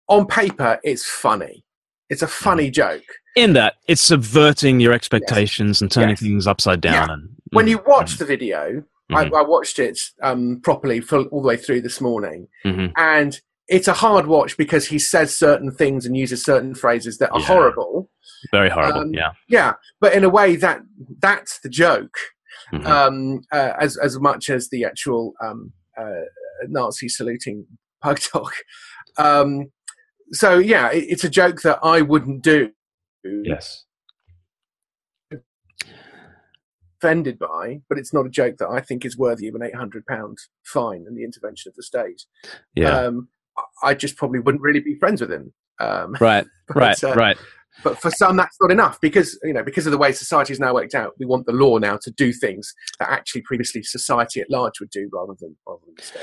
on 0.07 0.27
paper, 0.27 0.79
it's 0.83 1.05
funny. 1.09 1.63
It's 2.09 2.21
a 2.21 2.27
funny 2.27 2.69
joke. 2.69 3.03
in 3.35 3.53
that 3.53 3.73
it's 3.87 4.01
subverting 4.01 4.79
your 4.79 4.93
expectations 4.93 5.81
and 5.81 5.91
turning 5.91 6.09
Yes. 6.11 6.19
things 6.21 6.47
upside 6.47 6.81
down. 6.81 6.93
Yeah. 7.07 7.13
And 7.13 7.29
When 7.53 7.65
mm, 7.65 7.69
you 7.71 7.83
watch 7.87 8.17
the 8.17 8.25
video, 8.25 8.83
Mhm. 9.11 9.33
I, 9.33 9.39
I 9.39 9.41
watched 9.43 9.79
it 9.79 9.99
um, 10.21 10.59
properly 10.63 10.99
for, 10.99 11.23
all 11.25 11.41
the 11.41 11.47
way 11.47 11.57
through 11.57 11.81
this 11.81 12.01
morning, 12.01 12.47
mhm. 12.65 12.91
and 12.97 13.39
it's 13.69 13.87
a 13.87 13.93
hard 13.93 14.27
watch 14.27 14.57
because 14.57 14.85
he 14.87 14.99
says 14.99 15.35
certain 15.37 15.71
things 15.71 16.05
and 16.05 16.15
uses 16.17 16.43
certain 16.43 16.73
phrases 16.75 17.17
that 17.19 17.31
are 17.31 17.39
Yeah. 17.39 17.45
horrible. 17.47 18.09
very 18.51 18.69
horrible. 18.69 19.01
um, 19.01 19.13
yeah. 19.13 19.31
Yeah, 19.47 19.73
but 19.99 20.13
in 20.13 20.23
a 20.23 20.29
way 20.29 20.55
that 20.57 20.81
that's 21.21 21.59
the 21.61 21.69
joke. 21.69 22.15
Mhm. 22.73 22.85
um, 22.85 23.41
uh, 23.51 23.73
as 23.79 23.95
as 23.97 24.19
much 24.19 24.49
as 24.49 24.69
the 24.69 24.83
actual 24.83 25.33
um, 25.41 25.71
uh, 25.97 26.21
Nazi 26.67 27.07
saluting 27.07 27.65
pug 28.01 28.19
dog. 28.33 28.51
Um, 29.17 29.71
so 30.31 30.57
yeah, 30.57 30.91
it, 30.91 31.05
it's 31.07 31.23
a 31.23 31.29
joke 31.29 31.61
that 31.61 31.79
I 31.81 32.01
wouldn't 32.01 32.41
do. 32.43 32.71
yes. 33.23 33.85
Offended 37.01 37.37
by, 37.37 37.81
but 37.89 37.97
it's 37.97 38.13
not 38.13 38.25
a 38.25 38.29
joke 38.29 38.57
that 38.57 38.69
I 38.69 38.81
think 38.81 39.05
is 39.05 39.17
worthy 39.17 39.47
of 39.47 39.55
an 39.55 39.61
eight 39.63 39.75
hundred 39.75 40.05
pound 40.07 40.37
fine 40.65 41.05
and 41.07 41.15
the 41.17 41.23
intervention 41.23 41.69
of 41.69 41.75
the 41.75 41.83
state. 41.83 42.23
Yeah. 42.75 42.89
Um, 42.89 43.27
I- 43.83 43.93
just 43.93 44.15
probably 44.17 44.39
wouldn't 44.39 44.63
really 44.63 44.79
be 44.79 44.95
friends 44.95 45.21
with 45.21 45.31
him. 45.31 45.53
Um, 45.79 46.15
right. 46.19 46.45
but, 46.67 46.75
Right. 46.75 47.03
uh, 47.03 47.13
right. 47.13 47.37
But 47.83 47.99
for 47.99 48.09
some, 48.09 48.35
that's 48.35 48.57
not 48.59 48.71
enough 48.71 48.99
because 48.99 49.39
you 49.43 49.53
know 49.53 49.61
because 49.63 49.85
of 49.85 49.91
the 49.91 49.97
way 49.99 50.11
society 50.11 50.51
is 50.53 50.59
now 50.59 50.73
worked 50.73 50.95
out. 50.95 51.13
We 51.19 51.27
want 51.27 51.45
the 51.45 51.51
law 51.53 51.77
now 51.77 51.97
to 52.01 52.09
do 52.11 52.33
things 52.33 52.73
that 52.99 53.09
actually 53.09 53.41
previously 53.43 53.83
society 53.83 54.41
at 54.41 54.49
large 54.49 54.79
would 54.79 54.89
do 54.89 55.07
rather 55.13 55.33
than 55.39 55.55
rather 55.67 55.81
than 55.85 55.93
the 55.95 56.01
state. 56.01 56.21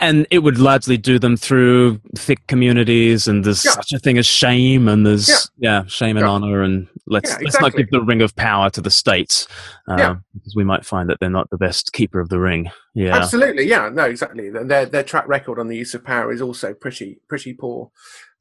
And 0.00 0.26
it 0.30 0.40
would 0.40 0.58
largely 0.58 0.96
do 0.96 1.20
them 1.20 1.36
through 1.36 2.00
thick 2.16 2.44
communities, 2.48 3.28
and 3.28 3.44
there's 3.44 3.64
Yeah. 3.64 3.72
such 3.72 3.92
a 3.92 3.98
thing 3.98 4.18
as 4.18 4.26
shame, 4.26 4.88
and 4.88 5.06
there's 5.06 5.28
Yeah. 5.28 5.36
yeah, 5.58 5.84
shame 5.86 6.16
and 6.16 6.24
Yeah. 6.26 6.30
honor, 6.30 6.62
and 6.62 6.88
let's 7.06 7.30
Yeah, 7.30 7.38
let's 7.42 7.60
not 7.60 7.76
give 7.76 7.90
the 7.90 8.02
ring 8.02 8.20
of 8.20 8.34
power 8.34 8.70
to 8.70 8.80
the 8.80 8.90
states, 8.90 9.46
uh, 9.88 10.16
because 10.34 10.54
we 10.56 10.64
might 10.64 10.84
find 10.84 11.08
that 11.10 11.20
they're 11.20 11.30
not 11.30 11.48
the 11.50 11.56
best 11.58 11.92
keeper 11.92 12.18
of 12.18 12.28
the 12.28 12.40
ring. 12.40 12.70
Yeah, 12.94 13.16
Absolutely, 13.16 13.68
yeah, 13.68 13.88
no, 13.88 14.04
exactly. 14.04 14.50
Their 14.50 14.84
their 14.86 15.02
track 15.04 15.28
record 15.28 15.58
on 15.60 15.68
the 15.68 15.76
use 15.76 15.94
of 15.94 16.04
power 16.04 16.32
is 16.32 16.42
also 16.42 16.74
pretty 16.74 17.20
pretty 17.28 17.52
poor 17.54 17.90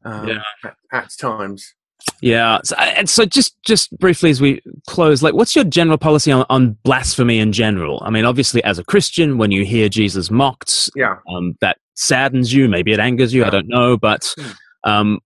um, 0.03 0.29
at, 0.63 0.75
at 0.91 1.09
times. 1.19 1.75
Yeah. 2.21 2.59
So, 2.63 2.75
and 2.77 3.09
so 3.09 3.25
just 3.25 3.55
just 3.63 3.97
briefly 3.97 4.29
as 4.29 4.39
we 4.41 4.61
close, 4.87 5.21
like 5.21 5.33
what's 5.33 5.55
your 5.55 5.65
general 5.65 5.97
policy 5.97 6.31
on, 6.31 6.45
on 6.49 6.77
blasphemy 6.83 7.39
in 7.39 7.51
general? 7.51 8.01
I 8.05 8.09
mean, 8.09 8.25
obviously 8.25 8.63
as 8.63 8.79
a 8.79 8.83
Christian, 8.83 9.37
when 9.37 9.51
you 9.51 9.65
hear 9.65 9.89
Jesus 9.89 10.31
mocked, 10.31 10.89
Yeah, 10.95 11.17
um, 11.29 11.55
that 11.61 11.77
saddens 11.95 12.53
you, 12.53 12.67
maybe 12.69 12.93
it 12.93 12.99
angers 12.99 13.33
you, 13.33 13.43
I 13.45 13.49
don't 13.49 13.67
know, 13.67 13.97
but 13.97 14.33
Hmm. 14.37 14.51
um, 14.89 15.19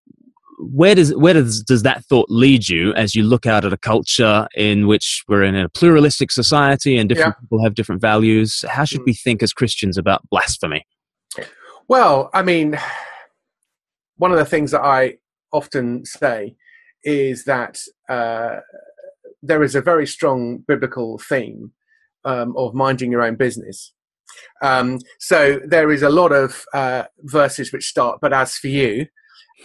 where 0.59 0.95
does 0.95 1.15
where 1.15 1.35
does 1.35 1.61
does 1.61 1.83
that 1.83 2.03
thought 2.05 2.25
lead 2.31 2.67
you 2.67 2.91
as 2.95 3.13
you 3.13 3.21
look 3.21 3.45
out 3.45 3.63
at 3.63 3.71
a 3.73 3.77
culture 3.77 4.47
in 4.55 4.87
which 4.87 5.23
we're 5.27 5.43
in 5.43 5.55
a 5.55 5.69
pluralistic 5.69 6.31
society 6.31 6.97
and 6.97 7.07
different 7.09 7.35
people 7.39 7.63
have 7.63 7.75
different 7.75 8.01
values? 8.01 8.65
How 8.67 8.85
should 8.85 9.01
Hmm. 9.01 9.05
we 9.05 9.13
think 9.13 9.43
as 9.43 9.53
Christians 9.53 9.97
about 9.99 10.27
blasphemy? 10.31 10.83
Well, 11.87 12.31
I 12.33 12.41
mean, 12.41 12.77
one 14.17 14.31
of 14.31 14.37
the 14.39 14.45
things 14.45 14.71
that 14.71 14.81
I 14.81 15.17
often 15.53 16.05
say 16.05 16.55
is 17.03 17.45
that 17.45 17.79
uh, 18.09 18.57
there 19.41 19.63
is 19.63 19.75
a 19.75 19.81
very 19.81 20.07
strong 20.07 20.63
biblical 20.67 21.17
theme 21.19 21.71
um, 22.25 22.55
of 22.57 22.73
minding 22.73 23.11
your 23.11 23.21
own 23.21 23.35
business. 23.35 23.93
Um, 24.61 24.99
so 25.19 25.59
there 25.65 25.91
is 25.91 26.03
a 26.03 26.09
lot 26.09 26.31
of 26.31 26.65
uh, 26.73 27.03
verses 27.19 27.71
which 27.71 27.85
start, 27.87 28.19
but 28.21 28.33
as 28.33 28.55
for 28.55 28.67
you, 28.67 29.07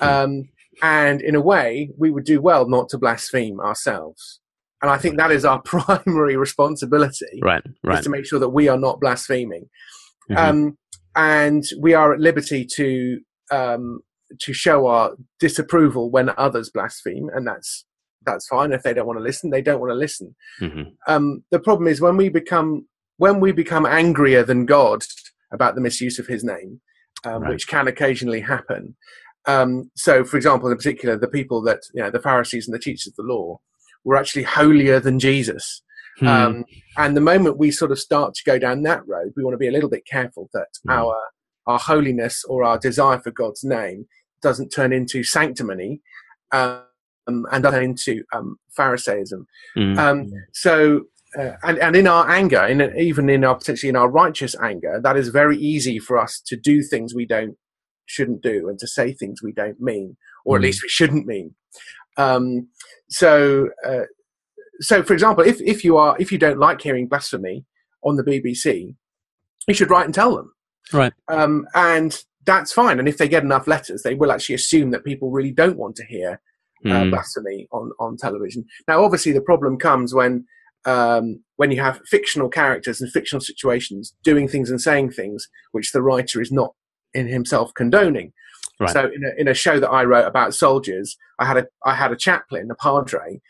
um, 0.00 0.48
and 0.82 1.20
in 1.20 1.34
a 1.34 1.40
way, 1.40 1.90
we 1.98 2.10
would 2.10 2.24
do 2.24 2.40
well 2.40 2.68
not 2.68 2.88
to 2.90 2.98
blaspheme 2.98 3.60
ourselves. 3.60 4.40
And 4.80 4.90
I 4.90 4.98
think 4.98 5.16
that 5.16 5.30
is 5.30 5.44
our 5.44 5.60
primary 5.64 6.36
responsibility 6.36 7.40
Right, 7.42 7.62
is 7.64 7.72
right. 7.84 8.02
to 8.02 8.10
make 8.10 8.24
sure 8.26 8.38
that 8.38 8.48
we 8.50 8.68
are 8.68 8.78
not 8.78 9.00
blaspheming 9.00 9.68
Mhm. 10.30 10.36
um, 10.38 10.78
and 11.16 11.64
we 11.80 11.94
are 11.94 12.14
at 12.14 12.20
liberty 12.20 12.64
to 12.76 13.20
um, 13.50 14.00
to 14.40 14.52
show 14.52 14.86
our 14.86 15.12
disapproval 15.40 16.10
when 16.10 16.30
others 16.36 16.70
blaspheme, 16.70 17.28
and 17.34 17.46
that's 17.46 17.84
that's 18.24 18.46
fine. 18.46 18.72
If 18.72 18.82
they 18.84 18.94
don't 18.94 19.06
want 19.06 19.18
to 19.18 19.22
listen, 19.22 19.50
they 19.50 19.62
don't 19.62 19.80
want 19.80 19.90
to 19.90 19.96
listen. 19.96 20.36
Mhm. 20.60 20.92
Um, 21.08 21.44
the 21.50 21.58
problem 21.58 21.88
is 21.88 22.00
when 22.00 22.16
we 22.16 22.28
become 22.28 22.86
when 23.18 23.40
we 23.40 23.52
become 23.52 23.84
angrier 23.86 24.42
than 24.44 24.66
God 24.66 25.04
about 25.52 25.74
the 25.74 25.80
misuse 25.80 26.18
of 26.18 26.26
His 26.26 26.42
name, 26.44 26.80
um, 27.24 27.42
Right. 27.42 27.50
which 27.50 27.68
can 27.68 27.86
occasionally 27.88 28.40
happen. 28.40 28.96
Um, 29.46 29.90
so, 29.96 30.24
for 30.24 30.36
example, 30.36 30.70
in 30.70 30.76
particular, 30.76 31.16
the 31.18 31.28
people 31.28 31.62
that 31.62 31.80
you 31.94 32.02
know, 32.02 32.10
the 32.10 32.20
Pharisees 32.20 32.66
and 32.68 32.74
the 32.74 32.78
teachers 32.78 33.08
of 33.08 33.16
the 33.16 33.22
law, 33.32 33.60
were 34.04 34.16
actually 34.16 34.44
holier 34.44 34.98
than 35.00 35.18
Jesus. 35.18 35.82
Hmm. 36.18 36.28
Um, 36.28 36.64
and 36.96 37.16
the 37.16 37.20
moment 37.20 37.58
we 37.58 37.70
sort 37.70 37.90
of 37.90 37.98
start 37.98 38.34
to 38.34 38.42
go 38.44 38.58
down 38.58 38.82
that 38.82 39.06
road, 39.06 39.32
we 39.36 39.42
want 39.44 39.54
to 39.54 39.58
be 39.58 39.68
a 39.68 39.72
little 39.72 39.88
bit 39.90 40.06
careful 40.06 40.48
that 40.52 40.68
Mm. 40.86 40.92
our 40.94 41.16
our 41.64 41.78
holiness 41.78 42.42
or 42.48 42.64
our 42.64 42.76
desire 42.76 43.20
for 43.20 43.30
God's 43.30 43.62
name 43.62 44.06
doesn't 44.43 44.70
turn 44.70 44.93
into 44.93 45.22
sanctimony 45.22 46.01
um, 46.51 46.82
and 47.26 47.64
turn 47.64 47.82
into 47.82 48.22
um, 48.32 48.57
Pharisaism. 48.76 49.47
Mm. 49.76 49.99
Um, 49.99 50.32
so, 50.53 51.03
uh, 51.38 51.53
and, 51.62 51.78
and 51.78 51.97
in 51.97 52.07
our 52.07 52.28
anger, 52.30 52.62
in, 52.64 52.80
even 52.99 53.30
in 53.30 53.45
our 53.45 53.55
potentially 53.57 53.88
in 53.88 53.97
our 53.97 54.11
righteous 54.11 54.55
anger, 54.62 55.01
that 55.03 55.16
is 55.16 55.28
very 55.28 55.57
easy 55.57 55.99
for 55.99 56.18
us 56.18 56.43
to 56.47 56.57
do 56.57 56.82
things 56.82 57.14
we 57.14 57.26
don't 57.26 57.57
shouldn't 58.07 58.43
do 58.43 58.68
and 58.68 58.78
to 58.78 58.86
say 58.86 59.12
things 59.12 59.43
we 59.43 59.53
don't 59.53 59.80
mean, 59.80 60.16
or 60.45 60.57
at 60.57 60.61
Mm. 60.61 60.64
least 60.64 60.82
we 60.82 60.88
shouldn't 60.88 61.26
mean. 61.26 61.55
Um, 62.18 62.68
so, 63.09 63.68
uh, 63.86 64.03
so 64.80 65.03
for 65.03 65.12
example, 65.14 65.45
if 65.45 65.61
if 65.62 65.84
you 65.84 65.97
are 65.97 66.16
if 66.18 66.32
you 66.32 66.38
don't 66.38 66.59
like 66.59 66.82
hearing 66.82 67.09
blasphemy 67.09 67.64
on 68.05 68.16
the 68.16 68.24
BBC, 68.24 68.95
you 69.68 69.74
should 69.74 69.90
write 69.90 70.05
and 70.05 70.14
tell 70.14 70.36
them. 70.36 70.53
Right. 70.93 71.12
Um, 71.28 71.66
and 71.74 72.22
that's 72.45 72.72
fine. 72.72 72.99
And 72.99 73.09
if 73.09 73.18
they 73.18 73.28
get 73.28 73.43
enough 73.45 73.66
letters, 73.66 74.03
they 74.03 74.14
will 74.14 74.32
actually 74.32 74.55
assume 74.57 74.90
that 74.90 75.05
people 75.05 75.30
really 75.30 75.53
don't 75.53 75.78
want 75.78 75.97
to 75.97 76.05
hear 76.07 76.40
uh, 76.84 76.88
Mm. 76.88 77.11
blasphemy 77.11 77.68
on, 77.70 77.93
on 78.01 78.16
television. 78.16 78.64
Now, 78.88 79.05
obviously, 79.05 79.30
the 79.32 79.40
problem 79.40 79.78
comes 79.78 80.12
when 80.14 80.47
um, 80.84 81.45
when 81.57 81.70
you 81.70 81.80
have 81.80 82.01
fictional 82.07 82.49
characters 82.49 83.01
and 83.01 83.09
fictional 83.12 83.40
situations 83.40 84.16
doing 84.24 84.49
things 84.49 84.68
and 84.68 84.80
saying 84.80 85.12
things 85.12 85.49
which 85.70 85.93
the 85.93 86.03
writer 86.03 86.40
is 86.40 86.51
not 86.51 86.74
in 87.14 87.28
himself 87.28 87.72
condoning. 87.74 88.32
Right. 88.80 88.90
So, 88.90 89.05
in 89.14 89.22
a, 89.24 89.40
in 89.40 89.47
a 89.47 89.55
show 89.55 89.78
that 89.78 89.90
I 89.90 90.03
wrote 90.03 90.26
about 90.26 90.55
soldiers, 90.55 91.16
I 91.38 91.45
had 91.45 91.57
a 91.57 91.66
I 91.84 91.95
had 91.95 92.11
a 92.11 92.16
chaplain, 92.16 92.68
a 92.70 92.74
padre, 92.74 93.40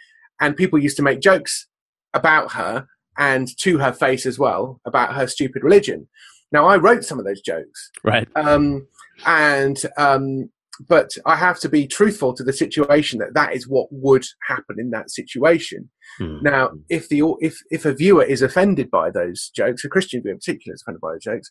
and 0.40 0.55
people 0.57 0.78
used 0.78 0.99
to 0.99 1.03
make 1.03 1.20
jokes 1.20 1.68
about 2.12 2.53
her 2.53 2.86
and 3.16 3.49
to 3.61 3.78
her 3.78 3.93
face 3.93 4.26
as 4.26 4.38
well 4.38 4.80
about 4.84 5.14
her 5.14 5.26
stupid 5.26 5.62
religion. 5.64 6.09
Now, 6.53 6.66
I 6.66 6.76
wrote 6.76 7.05
some 7.05 7.18
of 7.18 7.24
those 7.24 7.40
jokes, 7.40 7.90
Right. 8.05 8.28
um, 8.36 8.86
and 9.26 9.80
um, 9.96 10.50
but 10.88 11.11
I 11.26 11.36
have 11.36 11.61
to 11.61 11.68
be 11.68 11.86
truthful 11.86 12.34
to 12.34 12.42
the 12.42 12.53
situation 12.53 13.18
that 13.20 13.34
that 13.34 13.55
is 13.55 13.68
what 13.68 13.88
would 13.90 14.24
happen 14.48 14.76
in 14.80 14.90
that 14.90 15.11
situation. 15.11 15.90
Mm. 16.20 16.42
Now, 16.42 16.70
if 16.88 17.09
the 17.09 17.22
if 17.40 17.59
if 17.70 17.84
a 17.84 17.92
viewer 17.94 18.24
is 18.24 18.42
offended 18.42 18.90
by 18.90 19.11
those 19.11 19.50
jokes, 19.55 19.84
a 19.84 19.88
Christian 19.88 20.22
viewer 20.22 20.32
in 20.32 20.38
particular 20.38 20.74
is 20.74 20.82
offended 20.82 21.00
by 21.00 21.12
those 21.12 21.22
jokes, 21.24 21.50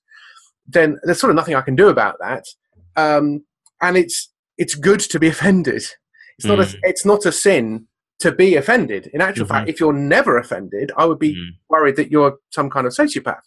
then 0.67 0.97
there's 1.03 1.19
sort 1.19 1.29
of 1.31 1.35
nothing 1.35 1.55
I 1.55 1.61
can 1.61 1.75
do 1.75 1.87
about 1.87 2.17
that. 2.19 2.45
Um, 2.95 3.45
and 3.81 3.95
it's 3.97 4.31
it's 4.57 4.75
good 4.75 4.99
to 5.01 5.19
be 5.19 5.27
offended. 5.35 5.83
It's 6.37 6.45
not 6.47 6.59
Mm. 6.59 6.73
a 6.73 6.77
it's 6.89 7.05
not 7.05 7.25
a 7.25 7.31
sin 7.31 7.87
to 8.19 8.31
be 8.31 8.55
offended. 8.55 9.07
In 9.13 9.21
actual 9.21 9.45
Mhm. 9.45 9.49
fact, 9.49 9.69
if 9.69 9.79
you're 9.79 9.93
never 9.93 10.37
offended, 10.37 10.91
I 10.97 11.05
would 11.05 11.19
be 11.19 11.33
Mm. 11.35 11.57
worried 11.69 11.95
that 11.95 12.11
you're 12.11 12.37
some 12.51 12.69
kind 12.69 12.85
of 12.85 12.93
sociopath. 12.93 13.41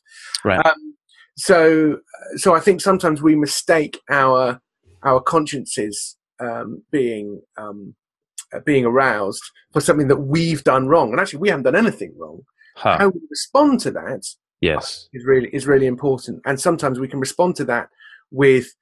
Right. 0.45 0.65
Um, 0.65 0.94
so, 1.37 1.99
so 2.37 2.55
I 2.55 2.61
think 2.61 2.81
sometimes 2.81 3.23
we 3.23 3.35
mistake 3.37 4.01
our 4.11 4.61
our 5.03 5.21
consciences 5.21 6.17
um, 6.41 6.83
being 6.91 7.43
um, 7.57 7.95
uh, 8.53 8.61
being 8.61 8.85
aroused 8.85 9.43
for 9.73 9.81
something 9.81 10.09
that 10.09 10.17
we've 10.17 10.65
done 10.65 10.89
wrong, 10.89 11.11
and 11.11 11.21
actually 11.21 11.41
we 11.41 11.49
haven't 11.49 11.65
done 11.65 11.77
anything 11.77 12.15
wrong. 12.17 12.41
Huh. 12.77 12.99
How 12.99 13.09
we 13.09 13.21
respond 13.31 13.81
to 13.81 13.91
that 13.93 14.25
Yes. 14.61 15.09
is 15.13 15.25
really 15.27 15.49
is 15.53 15.67
really 15.67 15.87
important, 15.87 16.41
and 16.47 16.59
sometimes 16.61 16.99
we 16.99 17.09
can 17.09 17.21
respond 17.21 17.57
to 17.57 17.65
that 17.67 17.89
with 18.31 18.75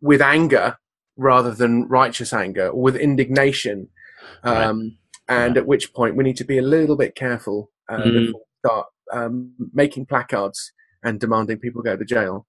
with 0.00 0.22
anger 0.22 0.76
rather 1.16 1.52
than 1.52 1.88
righteous 1.88 2.32
anger 2.32 2.68
or 2.68 2.80
with 2.80 2.96
indignation. 2.96 3.88
Um, 4.44 4.96
And 5.30 5.58
at 5.58 5.66
which 5.66 5.92
point 5.92 6.16
we 6.16 6.24
need 6.24 6.38
to 6.38 6.44
be 6.44 6.56
a 6.56 6.62
little 6.62 6.96
bit 6.96 7.14
careful 7.14 7.70
uh, 7.90 7.98
Mm. 7.98 8.12
before 8.12 8.40
we 8.40 8.58
start 8.64 8.86
um, 9.12 9.52
making 9.74 10.06
placards 10.06 10.72
and 11.02 11.20
demanding 11.20 11.58
people 11.58 11.82
go 11.82 11.96
to 11.96 12.04
jail. 12.04 12.46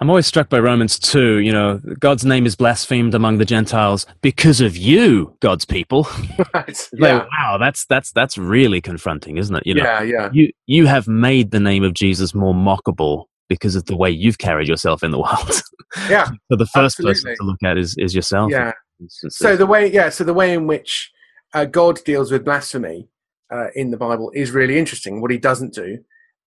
I'm 0.00 0.08
always 0.08 0.26
struck 0.26 0.48
by 0.48 0.58
Romans 0.58 0.98
2, 0.98 1.38
you 1.40 1.52
know, 1.52 1.78
God's 2.00 2.24
name 2.24 2.46
is 2.46 2.56
blasphemed 2.56 3.14
among 3.14 3.36
the 3.36 3.44
Gentiles 3.44 4.06
because 4.22 4.62
of 4.62 4.76
you, 4.76 5.36
God's 5.40 5.64
people. 5.64 6.06
Right. 6.54 6.88
Like, 6.94 7.10
Yeah. 7.12 7.26
wow, 7.38 7.58
that's 7.58 7.84
that's 7.86 8.12
that's 8.12 8.36
really 8.38 8.80
confronting, 8.80 9.36
isn't 9.38 9.54
it? 9.54 9.62
You 9.66 9.74
know, 9.74 9.84
yeah, 9.84 10.02
yeah. 10.02 10.30
you 10.32 10.50
you 10.66 10.86
have 10.86 11.06
made 11.08 11.50
the 11.50 11.60
name 11.60 11.82
of 11.84 11.94
Jesus 11.94 12.34
more 12.34 12.54
mockable 12.54 13.24
because 13.48 13.76
of 13.76 13.84
the 13.86 13.96
way 13.96 14.10
you've 14.10 14.38
carried 14.38 14.68
yourself 14.68 15.02
in 15.02 15.10
the 15.10 15.18
world. 15.18 15.62
Yeah. 16.08 16.26
so 16.50 16.56
the 16.56 16.66
first 16.66 16.98
person 16.98 17.34
to 17.36 17.42
look 17.44 17.62
at 17.62 17.76
is 17.78 17.94
is 17.98 18.14
yourself. 18.14 18.50
Yeah. 18.50 18.72
So 19.08 19.56
the 19.56 19.66
way, 19.66 19.90
yeah, 19.92 20.08
so 20.10 20.24
the 20.24 20.34
way 20.34 20.54
in 20.54 20.66
which 20.66 21.10
uh, 21.54 21.64
God 21.66 21.98
deals 22.04 22.30
with 22.32 22.44
blasphemy 22.44 23.08
uh, 23.52 23.66
in 23.74 23.90
the 23.90 23.96
Bible 23.96 24.30
is 24.34 24.50
really 24.52 24.78
interesting. 24.78 25.20
What 25.20 25.30
He 25.30 25.38
doesn't 25.38 25.74
do 25.74 25.98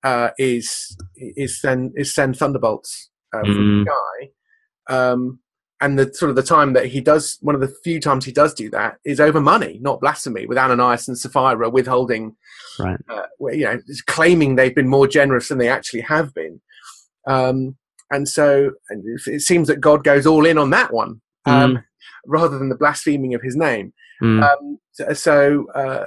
uh, 0.06 0.30
is 0.38 0.95
is 1.18 1.60
send 1.60 1.91
is 1.97 2.14
send 2.16 2.38
thunderbolts 2.38 3.10
uh, 3.34 3.39
from 3.41 3.49
Mm. 3.56 3.86
the 3.86 3.91
sky. 3.91 4.95
Um, 5.12 5.39
and 5.82 5.99
the 5.99 6.14
sort 6.14 6.30
of 6.30 6.38
the 6.38 6.43
time 6.43 6.72
that 6.74 6.86
he 6.86 7.01
does, 7.01 7.38
one 7.41 7.53
of 7.53 7.60
the 7.60 7.74
few 7.84 7.99
times 7.99 8.24
he 8.24 8.32
does 8.32 8.53
do 8.53 8.70
that 8.70 8.95
is 9.03 9.20
over 9.20 9.41
money, 9.41 9.78
not 9.82 9.99
blasphemy, 9.99 10.45
with 10.45 10.58
Ananias 10.58 11.08
and 11.10 11.18
Sapphira 11.18 11.70
withholding, 11.70 12.36
Right. 12.80 12.97
uh, 13.10 13.24
you 13.51 13.66
know, 13.66 13.80
claiming 14.08 14.56
they've 14.56 14.74
been 14.74 14.88
more 14.88 15.06
generous 15.08 15.49
than 15.49 15.58
they 15.58 15.68
actually 15.68 16.01
have 16.01 16.34
been. 16.34 16.62
Um, 17.28 17.76
and 18.10 18.30
so 18.30 18.72
and 18.89 19.03
it- 19.28 19.41
seems 19.41 19.68
that 19.68 19.82
God 19.82 20.03
goes 20.06 20.26
all 20.26 20.45
in 20.45 20.58
on 20.58 20.70
that 20.70 20.93
one 20.93 21.22
um, 21.45 21.84
rather 22.26 22.58
than 22.58 22.70
the 22.70 22.78
blaspheming 22.78 23.34
of 23.34 23.41
his 23.41 23.56
name. 23.58 23.91
Mm. 24.24 24.43
Um, 24.49 24.78
so, 24.93 25.14
so, 25.14 25.66
uh, 25.76 26.06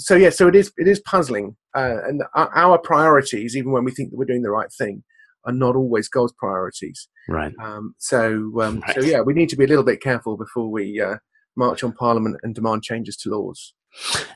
so 0.00 0.16
yeah, 0.16 0.30
so 0.30 0.48
it 0.48 0.56
is. 0.56 0.72
It 0.76 0.88
is 0.88 1.00
puzzling, 1.00 1.56
uh, 1.76 1.98
and 2.06 2.22
our, 2.34 2.50
our 2.56 2.78
priorities, 2.78 3.56
even 3.56 3.72
when 3.72 3.84
we 3.84 3.92
think 3.92 4.10
that 4.10 4.16
we're 4.16 4.24
doing 4.24 4.42
the 4.42 4.50
right 4.50 4.72
thing, 4.72 5.04
are 5.44 5.52
not 5.52 5.76
always 5.76 6.08
God's 6.08 6.32
priorities. 6.38 7.08
right. 7.28 7.52
Um, 7.62 7.94
so, 7.98 8.52
um, 8.60 8.82
so 8.94 9.00
yeah, 9.02 9.20
we 9.20 9.34
need 9.34 9.48
to 9.50 9.56
be 9.56 9.64
a 9.64 9.68
little 9.68 9.84
bit 9.84 10.02
careful 10.02 10.36
before 10.36 10.70
we 10.70 11.00
uh, 11.00 11.16
march 11.56 11.84
on 11.84 11.92
Parliament 11.92 12.36
and 12.42 12.54
demand 12.54 12.82
changes 12.82 13.16
to 13.18 13.30
laws. 13.30 13.74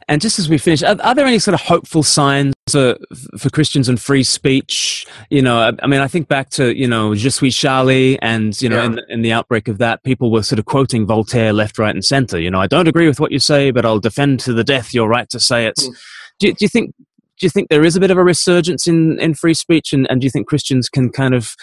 And 0.08 0.20
just 0.20 0.38
as 0.38 0.48
we 0.48 0.58
finish, 0.58 0.82
are, 0.82 0.96
are 1.02 1.14
there 1.14 1.26
any 1.26 1.38
sort 1.38 1.54
of 1.54 1.60
hopeful 1.60 2.02
signs 2.02 2.54
uh, 2.74 2.94
for 3.38 3.48
Christians 3.50 3.88
and 3.88 4.00
free 4.00 4.22
speech? 4.22 5.06
You 5.30 5.40
know, 5.42 5.58
I, 5.58 5.72
I 5.82 5.86
mean, 5.86 6.00
I 6.00 6.08
think 6.08 6.28
back 6.28 6.50
to 6.50 6.76
you 6.76 6.86
know 6.86 7.14
Je 7.14 7.30
suis 7.30 7.56
Charlie, 7.56 8.18
and 8.20 8.60
you 8.60 8.68
know, 8.68 8.76
Yeah. 8.76 8.84
in, 8.86 9.00
in 9.08 9.22
the 9.22 9.32
outbreak 9.32 9.68
of 9.68 9.78
that, 9.78 10.02
people 10.02 10.30
were 10.30 10.42
sort 10.42 10.58
of 10.58 10.64
quoting 10.66 11.06
Voltaire 11.06 11.52
left, 11.52 11.78
right, 11.78 11.94
and 11.94 12.04
centre. 12.04 12.38
You 12.38 12.50
know, 12.50 12.60
I 12.60 12.66
don't 12.66 12.88
agree 12.88 13.06
with 13.06 13.20
what 13.20 13.32
you 13.32 13.38
say, 13.38 13.70
but 13.70 13.86
I'll 13.86 14.00
defend 14.00 14.40
to 14.40 14.52
the 14.52 14.64
death 14.64 14.92
your 14.92 15.08
right 15.08 15.28
to 15.30 15.40
say 15.40 15.66
it. 15.66 15.74
Hmm. 15.80 15.92
Do, 16.40 16.46
you- 16.48 16.52
do 16.54 16.64
you 16.64 16.68
think? 16.68 16.94
Do 17.40 17.46
you 17.46 17.50
think 17.50 17.68
there 17.68 17.84
is 17.84 17.96
a 17.96 18.00
bit 18.00 18.12
of 18.12 18.16
a 18.16 18.22
resurgence 18.22 18.86
in, 18.86 19.18
in 19.18 19.34
free 19.34 19.54
speech, 19.54 19.92
and, 19.92 20.08
and 20.08 20.20
do 20.20 20.24
you 20.24 20.30
think 20.30 20.46
Christians 20.46 20.88
can 20.88 21.10
kind 21.10 21.34
of 21.34 21.54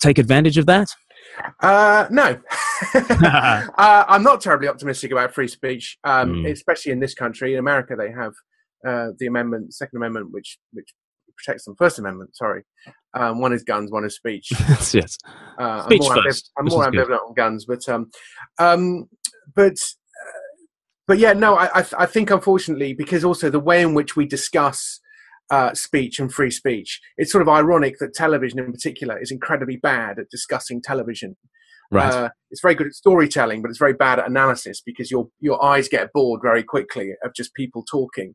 take 0.00 0.18
advantage 0.18 0.58
of 0.58 0.66
that? 0.66 0.88
Uh, 1.60 2.06
no, 2.10 2.36
uh, 2.94 4.04
I'm 4.08 4.22
not 4.22 4.40
terribly 4.40 4.68
optimistic 4.68 5.12
about 5.12 5.34
free 5.34 5.48
speech, 5.48 5.98
um, 6.04 6.30
Mm. 6.30 6.50
especially 6.50 6.92
in 6.92 7.00
this 7.00 7.14
country. 7.14 7.52
In 7.54 7.58
America, 7.58 7.94
they 7.96 8.10
have 8.10 8.32
uh, 8.86 9.08
the 9.18 9.26
amendment, 9.26 9.74
Second 9.74 9.98
Amendment, 9.98 10.28
which 10.30 10.58
which 10.72 10.88
protects 11.36 11.64
them. 11.64 11.74
First 11.76 11.98
Amendment, 11.98 12.36
sorry. 12.36 12.62
Um, 13.14 13.40
one 13.40 13.52
is 13.52 13.62
guns, 13.64 13.90
one 13.90 14.04
is 14.04 14.14
speech. 14.14 14.48
yes, 14.68 14.94
yes. 14.94 15.18
Uh, 15.58 15.82
Speech 15.84 16.02
I'm 16.02 16.14
more, 16.14 16.22
first, 16.22 16.50
I'm 16.58 16.64
more 16.66 16.84
ambivalent 16.86 17.26
on 17.28 17.34
guns, 17.34 17.64
but 17.66 17.88
um, 17.88 18.10
um, 18.58 19.06
but 19.54 19.72
uh, 19.74 20.64
but 21.06 21.18
yeah, 21.18 21.32
no, 21.32 21.56
I 21.56 21.68
I, 21.74 21.82
th- 21.82 21.94
I 21.98 22.06
think 22.06 22.30
unfortunately 22.30 22.94
because 22.94 23.24
also 23.24 23.50
the 23.50 23.60
way 23.60 23.82
in 23.82 23.94
which 23.94 24.16
we 24.16 24.26
discuss 24.26 25.00
uh, 25.50 25.74
speech 25.74 26.18
and 26.20 26.32
free 26.32 26.50
speech, 26.50 27.00
it's 27.16 27.32
sort 27.32 27.42
of 27.42 27.48
ironic 27.48 27.98
that 27.98 28.14
television 28.14 28.60
in 28.60 28.72
particular 28.72 29.20
is 29.20 29.30
incredibly 29.32 29.76
bad 29.76 30.18
at 30.18 30.30
discussing 30.30 30.80
television. 30.80 31.36
Right. 31.90 32.12
Uh, 32.12 32.28
it's 32.50 32.60
very 32.60 32.74
good 32.74 32.86
at 32.86 32.94
storytelling, 32.94 33.62
but 33.62 33.68
it's 33.68 33.78
very 33.78 33.94
bad 33.94 34.18
at 34.18 34.28
analysis 34.28 34.80
because 34.84 35.10
your 35.10 35.28
your 35.40 35.62
eyes 35.64 35.88
get 35.88 36.12
bored 36.12 36.40
very 36.42 36.62
quickly 36.62 37.14
of 37.24 37.34
just 37.34 37.54
people 37.54 37.84
talking. 37.90 38.34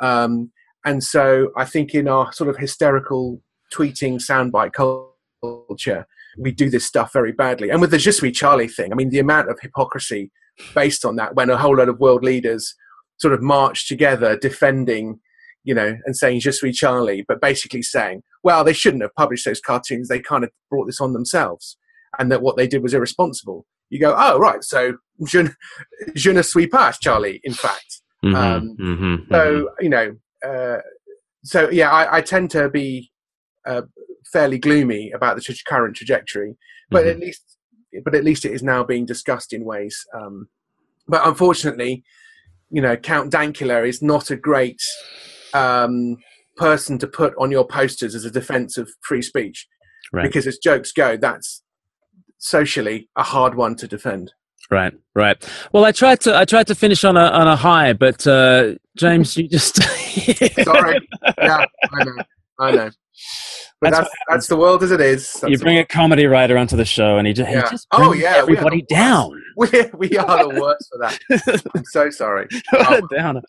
Um, 0.00 0.52
and 0.84 1.02
so 1.02 1.50
I 1.56 1.64
think 1.64 1.94
in 1.94 2.08
our 2.08 2.32
sort 2.32 2.50
of 2.50 2.56
hysterical 2.56 3.40
tweeting 3.72 4.20
soundbite 4.20 4.72
culture, 4.72 6.06
we 6.38 6.52
do 6.52 6.70
this 6.70 6.86
stuff 6.86 7.12
very 7.12 7.32
badly. 7.32 7.70
And 7.70 7.80
with 7.80 7.90
the 7.90 7.98
Je 7.98 8.10
suis 8.10 8.32
Charlie 8.36 8.68
thing, 8.68 8.92
I 8.92 8.94
mean, 8.94 9.10
the 9.10 9.18
amount 9.18 9.50
of 9.50 9.58
hypocrisy 9.60 10.30
based 10.74 11.04
on 11.04 11.16
that 11.16 11.34
when 11.34 11.50
a 11.50 11.56
whole 11.56 11.76
lot 11.76 11.88
of 11.88 11.98
world 11.98 12.22
leaders 12.24 12.74
sort 13.18 13.34
of 13.34 13.42
march 13.42 13.88
together 13.88 14.36
defending, 14.36 15.20
you 15.62 15.74
know, 15.74 15.96
and 16.04 16.16
saying 16.16 16.40
Je 16.40 16.50
suis 16.50 16.76
Charlie, 16.76 17.24
but 17.26 17.40
basically 17.40 17.82
saying, 17.82 18.22
well, 18.42 18.64
they 18.64 18.72
shouldn't 18.72 19.02
have 19.02 19.14
published 19.14 19.46
those 19.46 19.60
cartoons. 19.60 20.08
They 20.08 20.20
kind 20.20 20.44
of 20.44 20.50
brought 20.70 20.86
this 20.86 21.00
on 21.00 21.12
themselves. 21.12 21.76
And 22.18 22.30
that 22.32 22.42
what 22.42 22.56
they 22.56 22.66
did 22.66 22.82
was 22.82 22.94
irresponsible. 22.94 23.66
You 23.90 24.00
go, 24.00 24.14
oh, 24.16 24.38
right. 24.38 24.62
So 24.64 24.94
je, 25.26 25.42
ne- 25.44 25.50
je 26.14 26.32
ne 26.32 26.42
suis 26.42 26.66
pas 26.66 26.96
Charlie, 26.98 27.40
in 27.44 27.52
fact. 27.54 28.02
Mhm, 28.24 28.34
um, 28.34 28.76
mhm, 28.80 28.98
mhm. 28.98 29.28
So 29.30 29.70
you 29.80 29.88
know, 29.90 30.16
uh, 30.46 30.78
so 31.44 31.68
yeah, 31.70 31.90
I, 31.90 32.16
I 32.16 32.20
tend 32.22 32.50
to 32.52 32.68
be 32.70 33.10
uh, 33.66 33.82
fairly 34.32 34.58
gloomy 34.58 35.10
about 35.12 35.36
the 35.36 35.42
tra- 35.42 35.54
current 35.66 35.96
trajectory, 35.96 36.56
but 36.90 37.04
Mhm. 37.04 37.10
at 37.10 37.18
least, 37.20 37.58
but 38.04 38.14
at 38.14 38.24
least 38.24 38.44
it 38.44 38.52
is 38.52 38.62
now 38.62 38.82
being 38.84 39.04
discussed 39.06 39.52
in 39.52 39.64
ways. 39.64 39.96
Um, 40.14 40.48
but 41.06 41.26
unfortunately, 41.26 42.02
you 42.70 42.80
know, 42.80 42.96
Count 42.96 43.30
Dankula 43.32 43.86
is 43.86 44.00
not 44.02 44.30
a 44.30 44.36
great 44.36 44.80
um, 45.52 46.16
person 46.56 46.98
to 46.98 47.06
put 47.06 47.34
on 47.38 47.50
your 47.50 47.66
posters 47.66 48.14
as 48.14 48.24
a 48.24 48.30
defense 48.30 48.76
of 48.78 48.88
free 49.02 49.22
speech, 49.22 49.66
Right. 50.12 50.22
because 50.24 50.46
as 50.46 50.58
jokes 50.58 50.92
go, 50.92 51.16
that's 51.16 51.62
socially 52.44 53.08
a 53.16 53.22
hard 53.22 53.54
one 53.54 53.74
to 53.76 53.88
defend. 53.88 54.32
Right, 54.70 54.92
right. 55.14 55.36
Well, 55.72 55.84
I 55.84 55.92
tried 55.92 56.20
to 56.20 56.36
I 56.36 56.44
tried 56.44 56.66
to 56.68 56.74
finish 56.74 57.04
on 57.04 57.16
a 57.16 57.24
on 57.26 57.46
a 57.48 57.56
high, 57.56 57.92
but 57.92 58.26
uh, 58.26 58.74
James, 58.96 59.36
you 59.36 59.48
just 59.48 59.76
Sorry. 60.64 60.98
yeah, 61.38 61.64
I 61.92 62.04
know. 62.04 62.16
I 62.60 62.70
know. 62.72 62.90
But 63.80 63.90
That's 63.90 63.98
that's 64.08 64.10
that's, 64.28 64.46
the 64.46 64.56
world 64.56 64.82
as 64.82 64.90
it 64.92 65.00
is. 65.00 65.34
That's 65.34 65.50
you 65.50 65.58
bring 65.58 65.76
a 65.78 65.84
comedy 65.84 66.26
writer 66.26 66.56
onto 66.56 66.76
the 66.76 66.84
show, 66.86 67.18
and 67.18 67.26
he 67.26 67.32
just, 67.34 67.50
Yeah. 67.50 67.64
he 67.64 67.70
just 67.70 67.86
Oh, 67.92 68.12
yeah, 68.14 68.34
everybody 68.36 68.78
worst. 68.78 68.88
down. 68.88 69.42
we 69.58 69.68
we 69.94 70.16
are 70.16 70.48
the 70.48 70.58
worst 70.60 70.88
for 70.90 70.98
that. 71.00 71.62
I'm 71.74 71.84
so 71.84 72.08
sorry. 72.10 72.48
downer. 73.14 73.42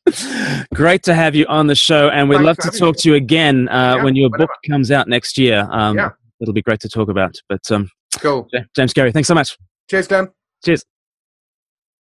Great 0.74 1.04
to 1.04 1.14
have 1.14 1.36
you 1.36 1.46
on 1.48 1.68
the 1.68 1.76
show, 1.76 2.10
and 2.10 2.28
we'd 2.28 2.38
Thanks 2.44 2.46
love 2.66 2.74
to 2.74 2.78
talk 2.78 2.96
me. 2.96 3.02
to 3.04 3.10
you 3.10 3.16
again 3.16 3.70
uh, 3.70 3.96
Yeah, 3.98 4.04
when 4.04 4.16
your 4.16 4.30
whenever. 4.30 4.48
book 4.48 4.58
comes 4.70 4.92
out 4.92 5.08
next 5.08 5.38
year. 5.38 5.68
Um, 5.72 5.96
Yeah. 5.98 6.10
It'll 6.42 6.54
be 6.54 6.62
great 6.62 6.82
to 6.82 6.90
talk 6.90 7.08
about. 7.08 7.34
But 7.48 7.62
um, 7.72 7.90
Cool. 8.20 8.48
James 8.76 8.94
Cary, 8.94 9.12
thanks 9.12 9.28
so 9.28 9.34
much. 9.36 9.58
Cheers, 9.90 10.08
Glen. 10.08 10.30
Cheers. 10.64 10.84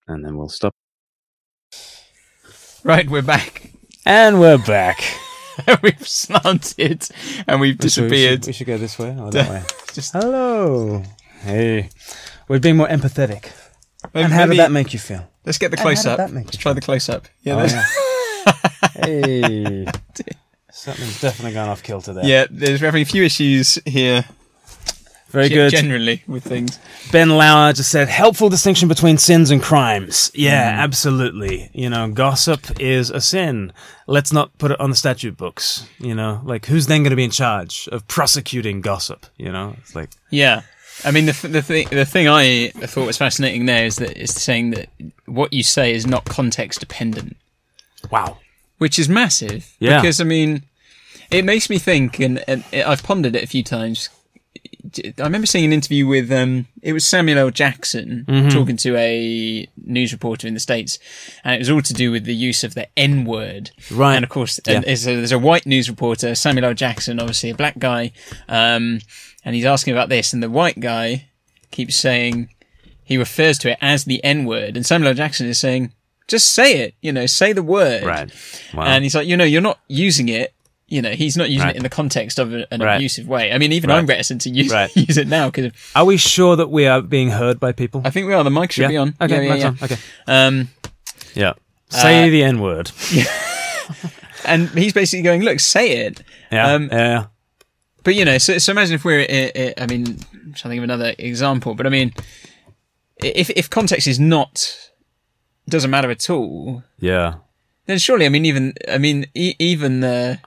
And 0.07 0.23
then 0.25 0.37
we'll 0.37 0.49
stop. 0.49 0.73
Right, 2.83 3.09
we're 3.09 3.21
back. 3.21 3.71
And 4.05 4.39
we're 4.39 4.57
back. 4.59 5.01
we've 5.83 6.07
slanted 6.07 7.07
and 7.47 7.59
we've 7.59 7.77
disappeared. 7.77 8.45
We 8.45 8.53
should, 8.53 8.67
go 8.67 8.77
this 8.77 8.99
way 8.99 9.09
or 9.19 9.31
that 9.31 9.49
way. 9.49 9.63
Just 9.93 10.13
Hello. 10.13 11.01
Hey. 11.41 11.89
We're 12.47 12.59
being 12.59 12.77
more 12.77 12.87
empathetic. 12.87 13.51
maybe, 14.13 14.25
And 14.25 14.33
how 14.33 14.45
did 14.45 14.57
that 14.59 14.71
make 14.71 14.93
you 14.93 14.99
feel? 14.99 15.27
Let's 15.45 15.57
get 15.57 15.71
the 15.71 15.77
and 15.77 15.79
how 15.79 15.85
close 15.85 16.03
did 16.03 16.11
up. 16.11 16.17
that 16.17 16.31
make 16.31 16.45
Let's 16.45 16.57
you 16.57 16.61
try 16.61 16.73
the 16.73 16.81
close 16.81 17.09
up. 17.09 17.27
Yeah, 17.41 17.55
Oh, 17.55 17.65
there's- 17.65 17.97
Hey. 18.95 19.85
Something's 20.71 21.19
definitely 21.21 21.53
gone 21.53 21.69
off 21.69 21.81
kilter 21.81 22.13
there. 22.13 22.25
yeah. 22.25 22.45
There's 22.49 22.81
having 22.81 23.01
a 23.01 23.05
few 23.05 23.23
issues 23.23 23.79
here. 23.85 24.25
Very 25.29 25.49
good. 25.49 25.71
Generally 25.71 26.23
with 26.27 26.43
things. 26.43 26.79
Ben 27.11 27.29
Lauer 27.29 27.73
just 27.73 27.89
said, 27.89 28.07
helpful 28.07 28.47
distinction 28.47 28.87
between 28.87 29.17
sins 29.17 29.51
and 29.51 29.61
crimes. 29.61 30.31
Yeah, 30.33 30.71
mm. 30.71 30.77
absolutely. 30.77 31.69
You 31.73 31.89
know, 31.89 32.09
gossip 32.09 32.79
is 32.79 33.09
a 33.09 33.19
sin. 33.19 33.73
Let's 34.07 34.31
not 34.31 34.57
put 34.57 34.71
it 34.71 34.79
on 34.79 34.91
the 34.91 34.95
statute 34.95 35.35
books. 35.35 35.87
You 35.99 36.15
know, 36.15 36.41
like 36.43 36.67
who's 36.67 36.87
then 36.87 37.03
going 37.03 37.09
to 37.09 37.15
be 37.15 37.23
in 37.23 37.31
charge 37.31 37.89
of 37.91 38.07
prosecuting 38.07 38.81
gossip? 38.81 39.25
You 39.37 39.51
know, 39.51 39.75
it's 39.79 39.95
like, 39.95 40.09
Yeah. 40.29 40.61
I 41.03 41.11
mean, 41.11 41.25
the, 41.25 41.33
th- 41.33 41.51
the 41.51 41.61
thing 41.61 41.89
the 41.89 42.05
thing 42.05 42.27
I 42.29 42.69
thought 42.69 43.05
was 43.05 43.17
fascinating 43.17 43.65
there 43.65 43.85
is 43.85 43.97
that 43.97 44.15
it's 44.17 44.41
saying 44.41 44.71
that 44.71 44.87
what 45.25 45.51
you 45.51 45.61
say 45.61 45.93
is 45.93 46.07
not 46.07 46.23
context 46.23 46.79
dependent, 46.79 47.35
wow. 48.09 48.37
which 48.77 48.97
is 48.97 49.09
massive. 49.09 49.75
Yeah. 49.79 49.99
Because 49.99 50.21
I 50.21 50.23
mean, 50.23 50.63
it 51.29 51.43
makes 51.43 51.69
me 51.69 51.79
think, 51.79 52.19
and, 52.21 52.41
and 52.47 52.63
I've 52.73 53.03
pondered 53.03 53.35
it 53.35 53.43
a 53.43 53.47
few 53.47 53.61
times. 53.63 54.09
I 55.19 55.23
remember 55.23 55.45
seeing 55.47 55.65
an 55.65 55.73
interview 55.73 56.07
with 56.07 56.31
um, 56.31 56.67
it 56.81 56.93
was 56.93 57.03
Samuel 57.05 57.37
L. 57.39 57.49
Jackson 57.51 58.25
Mm-hmm. 58.27 58.49
talking 58.49 58.77
to 58.77 58.95
a 58.97 59.67
news 59.77 60.11
reporter 60.11 60.47
in 60.47 60.53
the 60.53 60.59
states, 60.59 60.97
and 61.43 61.55
it 61.55 61.59
was 61.59 61.69
all 61.69 61.81
to 61.81 61.93
do 61.93 62.11
with 62.11 62.25
the 62.25 62.35
use 62.35 62.63
of 62.63 62.73
the 62.73 62.87
N 62.97 63.25
word. 63.25 63.71
Right. 63.91 64.15
And 64.15 64.23
of 64.23 64.29
course, 64.29 64.59
and 64.67 64.83
there's, 64.83 65.07
a, 65.07 65.15
there's 65.15 65.31
a 65.31 65.39
white 65.39 65.65
news 65.65 65.89
reporter, 65.89 66.33
Samuel 66.35 66.65
L. 66.65 66.73
Jackson, 66.73 67.19
obviously 67.19 67.49
a 67.51 67.55
black 67.55 67.77
guy, 67.77 68.11
um, 68.47 68.99
and 69.43 69.55
he's 69.55 69.65
asking 69.65 69.93
about 69.93 70.09
this, 70.09 70.33
and 70.33 70.41
the 70.41 70.49
white 70.49 70.79
guy 70.79 71.27
keeps 71.71 71.95
saying, 71.95 72.49
he 73.03 73.17
refers 73.17 73.57
to 73.59 73.71
it 73.71 73.77
as 73.81 74.05
the 74.05 74.23
N 74.23 74.45
word, 74.45 74.75
and 74.75 74.85
Samuel 74.85 75.09
L. 75.09 75.15
Jackson 75.15 75.45
is 75.47 75.59
saying, 75.59 75.93
just 76.27 76.53
say 76.53 76.79
it, 76.79 76.95
you 77.01 77.11
know, 77.11 77.27
say 77.27 77.53
the 77.53 77.61
word. 77.61 78.03
Right. 78.03 78.31
Wow. 78.73 78.85
And 78.85 79.03
he's 79.03 79.13
like, 79.13 79.27
you 79.27 79.37
know, 79.37 79.43
you're 79.43 79.61
not 79.61 79.79
using 79.87 80.27
it. 80.29 80.54
You 80.87 81.01
know, 81.01 81.11
he's 81.11 81.35
not 81.35 81.49
using 81.49 81.65
Right. 81.65 81.75
it 81.75 81.77
in 81.77 81.83
the 81.83 81.89
context 81.89 82.37
of 82.37 82.53
an 82.53 82.65
Right. 82.79 82.95
abusive 82.95 83.27
way. 83.27 83.51
I 83.51 83.57
mean, 83.57 83.71
even 83.71 83.89
Right. 83.89 83.97
I'm 83.97 84.05
reticent 84.05 84.41
to 84.41 84.49
use 84.51 84.71
use 84.95 85.17
it 85.17 85.27
now 85.27 85.49
because 85.49 85.71
Are 85.95 86.05
we 86.05 86.17
sure 86.17 86.55
that 86.55 86.69
we 86.69 86.85
are 86.85 87.01
being 87.01 87.31
heard 87.31 87.59
by 87.59 87.71
people? 87.71 88.01
I 88.05 88.11
think 88.11 88.27
we 88.27 88.33
are. 88.33 88.43
The 88.43 88.51
mic 88.51 88.71
should 88.71 88.83
yeah. 88.83 88.87
be 88.89 88.97
on. 88.97 89.15
Okay. 89.19 89.35
yeah, 89.47 89.53
yeah, 89.53 89.55
yeah. 89.55 89.67
on. 89.67 89.77
Okay. 89.81 89.97
Um, 90.27 90.69
Yeah. 91.33 91.53
Say 91.89 92.27
Uh, 92.27 92.29
the 92.29 92.43
N 92.43 92.59
word. 92.59 92.91
Yeah. 93.11 93.25
and 94.45 94.69
he's 94.69 94.93
basically 94.93 95.23
going, 95.23 95.41
look, 95.41 95.59
say 95.59 96.05
it. 96.05 96.21
Yeah. 96.51 96.73
um, 96.73 96.89
yeah. 96.91 97.25
But 98.03 98.13
you 98.15 98.23
know, 98.25 98.37
so, 98.37 98.57
so 98.59 98.71
imagine 98.71 98.93
if 98.95 99.03
we're, 99.03 99.21
uh, 99.21 99.59
uh, 99.59 99.73
I 99.83 99.87
mean, 99.87 100.05
I'm 100.33 100.53
trying 100.53 100.53
to 100.53 100.69
think 100.69 100.77
of 100.79 100.83
another 100.83 101.15
example, 101.17 101.73
but 101.73 101.87
I 101.87 101.89
mean, 101.89 102.13
if 103.23 103.49
if 103.49 103.69
context 103.69 104.07
is 104.07 104.19
not 104.19 104.77
doesn't 105.67 105.89
matter 105.89 106.11
at 106.11 106.29
all, 106.29 106.83
Yeah. 106.99 107.35
then 107.87 107.97
surely, 107.97 108.25
I 108.27 108.29
mean, 108.29 108.45
even 108.45 108.73
I 108.87 108.99
mean, 108.99 109.25
e- 109.33 109.55
even 109.57 110.01
the 110.01 110.37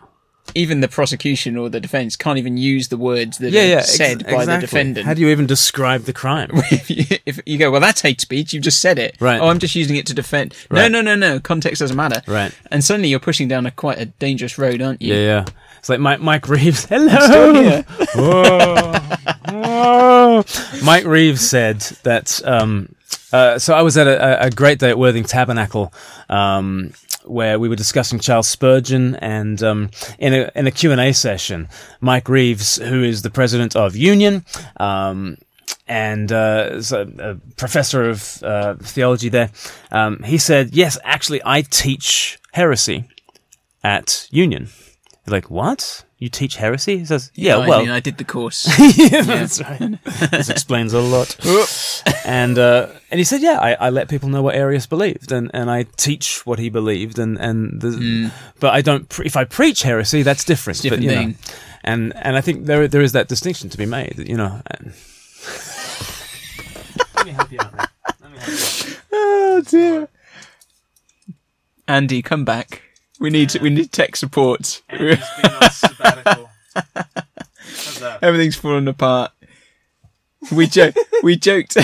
even 0.55 0.81
the 0.81 0.89
prosecution 0.89 1.57
or 1.57 1.69
the 1.69 1.81
defense 1.81 2.17
can't 2.17 2.39
even 2.39 2.57
use 2.57 2.89
the 2.89 2.97
words 2.97 3.39
that 3.39 3.53
Yeah. 3.53 3.63
are 3.63 3.67
Yeah. 3.67 3.77
ex- 3.79 3.95
said 3.97 4.27
by 4.27 4.45
the 4.45 4.59
defendant. 4.59 5.07
How 5.07 5.15
do 5.15 5.21
you 5.21 5.29
even 5.29 5.47
describe 5.47 6.03
the 6.05 6.13
crime? 6.13 6.51
if, 6.71 6.91
you, 6.91 7.05
if 7.27 7.41
you 7.47 7.59
go, 7.59 7.71
well, 7.71 7.81
that's 7.81 8.01
hate 8.01 8.21
speech. 8.21 8.53
You've 8.53 8.63
just 8.65 8.81
said 8.81 8.99
it. 8.99 9.17
Right. 9.21 9.41
Oh, 9.41 9.49
I'm 9.49 9.59
just 9.59 9.75
using 9.75 9.97
it 9.97 10.07
to 10.07 10.15
defend. 10.15 10.55
Right. 10.71 10.91
No, 10.91 11.01
no, 11.03 11.15
no, 11.15 11.29
no. 11.35 11.41
Context 11.41 11.81
doesn't 11.81 11.97
matter. 11.97 12.23
Right. 12.27 12.53
And 12.71 12.83
suddenly 12.85 13.09
you're 13.09 13.21
pushing 13.21 13.49
down 13.49 13.67
a 13.67 13.71
quite 13.71 13.99
a 13.99 14.07
dangerous 14.07 14.59
road, 14.59 14.81
aren't 14.83 15.03
you? 15.03 15.15
Yeah. 15.15 15.21
Yeah. 15.21 15.45
It's 15.79 15.89
like 15.89 16.01
Mike, 16.01 16.21
Mike 16.21 16.49
Reeves. 16.49 16.87
Hello. 16.87 17.19
Still 17.21 17.55
here. 17.55 17.83
Whoa. 18.15 18.93
Whoa. 19.49 20.45
Mike 20.85 21.05
Reeves 21.05 21.49
said 21.49 21.81
that. 22.03 22.41
Um, 22.45 22.95
uh, 23.33 23.59
so 23.59 23.75
I 23.75 23.83
was 23.83 23.97
at 23.97 24.07
a, 24.07 24.47
a 24.47 24.51
great 24.51 24.79
day 24.79 24.89
at 24.91 24.99
Worthing 24.99 25.25
Tabernacle, 25.25 25.93
um, 26.31 26.93
where 27.29 27.59
we 27.59 27.69
were 27.69 27.77
discussing 27.77 28.19
Charles 28.19 28.49
Spurgeon, 28.49 29.17
and 29.17 29.63
um, 29.63 29.91
in 30.19 30.35
a 30.35 30.51
in 30.55 30.67
a 30.67 30.71
Q 30.71 30.93
and 30.93 31.01
A 31.01 31.13
session, 31.13 31.69
Mike 32.01 32.29
Reeves, 32.29 32.77
who 32.77 33.03
is 33.03 33.23
the 33.23 33.31
president 33.31 33.77
of 33.77 33.97
Union. 33.97 34.45
Um, 34.79 35.37
and 35.87 36.31
uh, 36.33 36.81
a 36.93 37.37
professor 37.57 38.09
of 38.09 38.43
uh, 38.43 38.75
theology 38.77 39.29
there, 39.29 39.51
um, 39.91 40.23
he 40.23 40.39
said, 40.39 40.75
"Yes, 40.75 40.99
actually, 41.05 41.41
I 41.45 41.63
teach 41.63 42.39
heresy 42.53 43.09
at 43.83 44.27
Union." 44.31 44.69
You're 45.27 45.37
like, 45.37 45.51
"What? 45.51 46.05
You 46.19 46.29
teach 46.29 46.57
heresy?" 46.57 46.99
He 46.99 47.05
says, 47.05 47.31
"Yeah, 47.35 47.59
I 47.59 47.69
well, 47.69 47.81
mean, 47.81 47.91
I 47.91 48.01
did 48.01 48.19
the 48.19 48.25
course. 48.25 48.67
yeah, 48.99 49.23
that's 49.23 49.61
right. 49.61 50.03
this 50.31 50.51
explains 50.51 50.93
a 50.93 51.01
lot. 51.01 51.37
and 52.25 52.59
uh, 52.59 52.89
and 53.11 53.19
he 53.19 53.25
said, 53.25 53.41
yeah, 53.41 53.59
I, 53.61 53.75
I 53.75 53.91
let 53.91 54.09
people 54.09 54.29
know 54.29 54.43
what 54.43 54.57
Arius 54.57 54.87
believed, 54.87 55.31
and, 55.31 55.51
and 55.55 55.71
I 55.71 55.85
teach 55.97 56.45
what 56.45 56.59
he 56.59 56.71
believed, 56.71 57.19
and 57.19 57.39
and 57.39 57.81
the, 57.81 58.33
but 58.59 58.75
I 58.75 58.83
don't. 58.83 59.09
Pre- 59.09 59.27
if 59.27 59.37
I 59.37 59.45
preach 59.45 59.83
heresy, 59.83 60.23
that's 60.23 60.45
different. 60.45 60.83
different 60.83 61.05
but, 61.05 61.11
you 61.11 61.17
thing. 61.17 61.29
Know, 61.29 61.37
and 61.85 62.17
and 62.17 62.37
I 62.37 62.41
think 62.41 62.67
there 62.67 62.89
there 62.89 63.03
is 63.03 63.13
that 63.13 63.29
distinction 63.29 63.71
to 63.71 63.79
be 63.79 63.87
made. 63.87 64.19
You 64.19 64.37
know. 64.37 64.61
Let 67.15 67.27
me 67.27 67.33
help 67.33 67.53
you 67.53 67.59
out. 67.61 67.77
man. 67.77 67.87
Let 68.21 68.33
me 68.33 68.39
help 68.39 68.83
you 68.83 68.91
out. 68.91 69.03
oh 69.13 69.63
dear. 69.67 70.09
Andy, 71.87 72.21
come 72.23 72.45
back. 72.45 72.83
We 73.21 73.31
need 73.31 73.55
we 73.61 73.71
need 73.71 73.91
tech 73.93 74.17
support. 74.17 74.83
Been 74.91 75.19
on 75.45 75.71
sabbatical. 75.71 76.51
Everything's 78.23 78.57
falling 78.57 78.87
apart. 78.89 79.33
We 80.53 80.67
joke. 80.67 80.95
we 81.23 81.37
joked. 81.37 81.77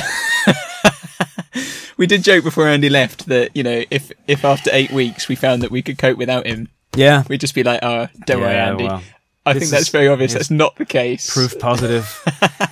we 1.97 2.07
did 2.07 2.22
joke 2.22 2.45
before 2.45 2.68
Andy 2.68 2.89
left 2.89 3.26
that 3.26 3.57
you 3.57 3.62
know 3.62 3.85
if 3.91 4.12
if 4.28 4.45
after 4.45 4.70
eight 4.72 4.91
weeks 4.93 5.28
we 5.28 5.35
found 5.35 5.62
that 5.62 5.70
we 5.70 5.82
could 5.82 5.99
cope 5.99 6.18
without 6.18 6.47
him, 6.47 6.68
Yeah. 6.95 7.24
we'd 7.28 7.41
just 7.41 7.55
be 7.55 7.62
like, 7.64 7.80
oh, 7.82 8.09
don't 8.26 8.41
worry, 8.41 8.55
Andy. 8.57 8.85
well, 8.85 9.03
I 9.47 9.53
this 9.53 9.62
think 9.64 9.70
that's 9.72 9.82
is- 9.82 9.89
very 9.91 10.09
obvious. 10.09 10.32
That's 10.32 10.51
not 10.51 10.76
the 10.76 10.87
case. 10.87 11.32
proof 11.32 11.59
positive. 11.59 12.22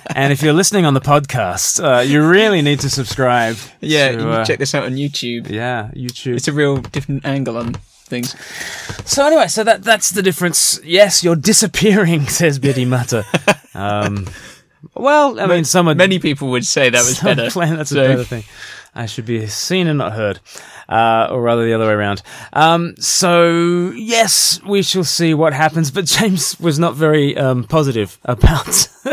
and 0.15 0.31
if 0.33 0.41
you're 0.41 0.53
listening 0.53 0.85
on 0.85 0.93
the 0.93 1.01
podcast, 1.01 1.83
uh, 1.83 1.99
you 2.01 2.25
really 2.25 2.61
need 2.61 2.79
to 2.79 2.89
subscribe. 2.89 3.57
Yeah, 3.81 4.11
to, 4.13 4.17
you 4.19 4.27
uh, 4.29 4.45
check 4.45 4.57
this 4.59 4.73
out 4.73 4.85
on 4.85 4.93
YouTube. 4.93 5.49
Yeah, 5.49 5.89
YouTube. 5.93 6.35
It's 6.37 6.47
a 6.47 6.53
real 6.53 6.77
different 6.77 7.25
angle 7.25 7.57
on 7.57 7.75
things. 8.13 8.35
so 9.09 9.25
anyway, 9.25 9.47
so 9.47 9.63
that 9.63 9.83
that's 9.83 10.11
the 10.11 10.21
difference. 10.21 10.79
Yes, 10.83 11.23
you're 11.23 11.35
disappearing, 11.35 12.27
says 12.39 12.59
Biddy 12.59 12.85
Mutter. 12.85 13.23
Um, 13.73 14.27
well, 14.95 15.39
I 15.39 15.47
mean, 15.47 15.63
some 15.65 15.85
would, 15.87 15.97
Many 15.97 16.19
people 16.19 16.49
would 16.51 16.65
say 16.65 16.89
that 16.89 17.05
was 17.05 17.19
better. 17.19 17.49
claim 17.55 17.75
that's 17.77 17.89
So- 17.89 18.03
a 18.03 18.07
better 18.07 18.23
thing. 18.23 18.43
I 18.95 19.07
should 19.07 19.25
be 19.25 19.47
seen 19.47 19.87
and 19.87 19.97
not 19.97 20.13
heard, 20.13 20.39
uh, 20.87 21.27
or 21.31 21.41
rather 21.41 21.65
the 21.65 21.73
other 21.73 21.87
way 21.87 21.93
around. 21.93 22.21
Um, 22.53 22.93
so 22.99 23.89
yes, 23.95 24.61
we 24.63 24.83
shall 24.83 25.03
see 25.03 25.33
what 25.33 25.51
happens. 25.51 25.89
But 25.89 26.05
James 26.05 26.59
was 26.59 26.77
not 26.77 26.93
very 26.93 27.35
um, 27.35 27.63
positive 27.63 28.19
about 28.23 28.87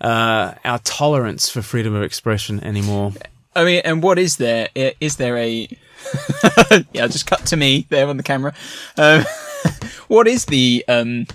uh, 0.00 0.54
our 0.64 0.78
tolerance 0.78 1.50
for 1.50 1.60
freedom 1.60 1.94
of 1.94 2.02
expression 2.02 2.62
anymore. 2.64 3.12
I 3.54 3.64
mean, 3.64 3.82
and 3.84 4.02
what 4.02 4.18
is 4.18 4.36
there? 4.38 4.68
Is 4.74 5.16
there 5.16 5.36
a? 5.36 5.68
yeah, 6.92 7.06
just 7.06 7.26
cut 7.26 7.46
to 7.46 7.56
me 7.56 7.86
there 7.88 8.06
on 8.08 8.16
the 8.16 8.22
camera. 8.22 8.54
Um, 8.96 9.24
what 10.08 10.26
is 10.28 10.46
the? 10.46 10.84
Um, 10.88 11.26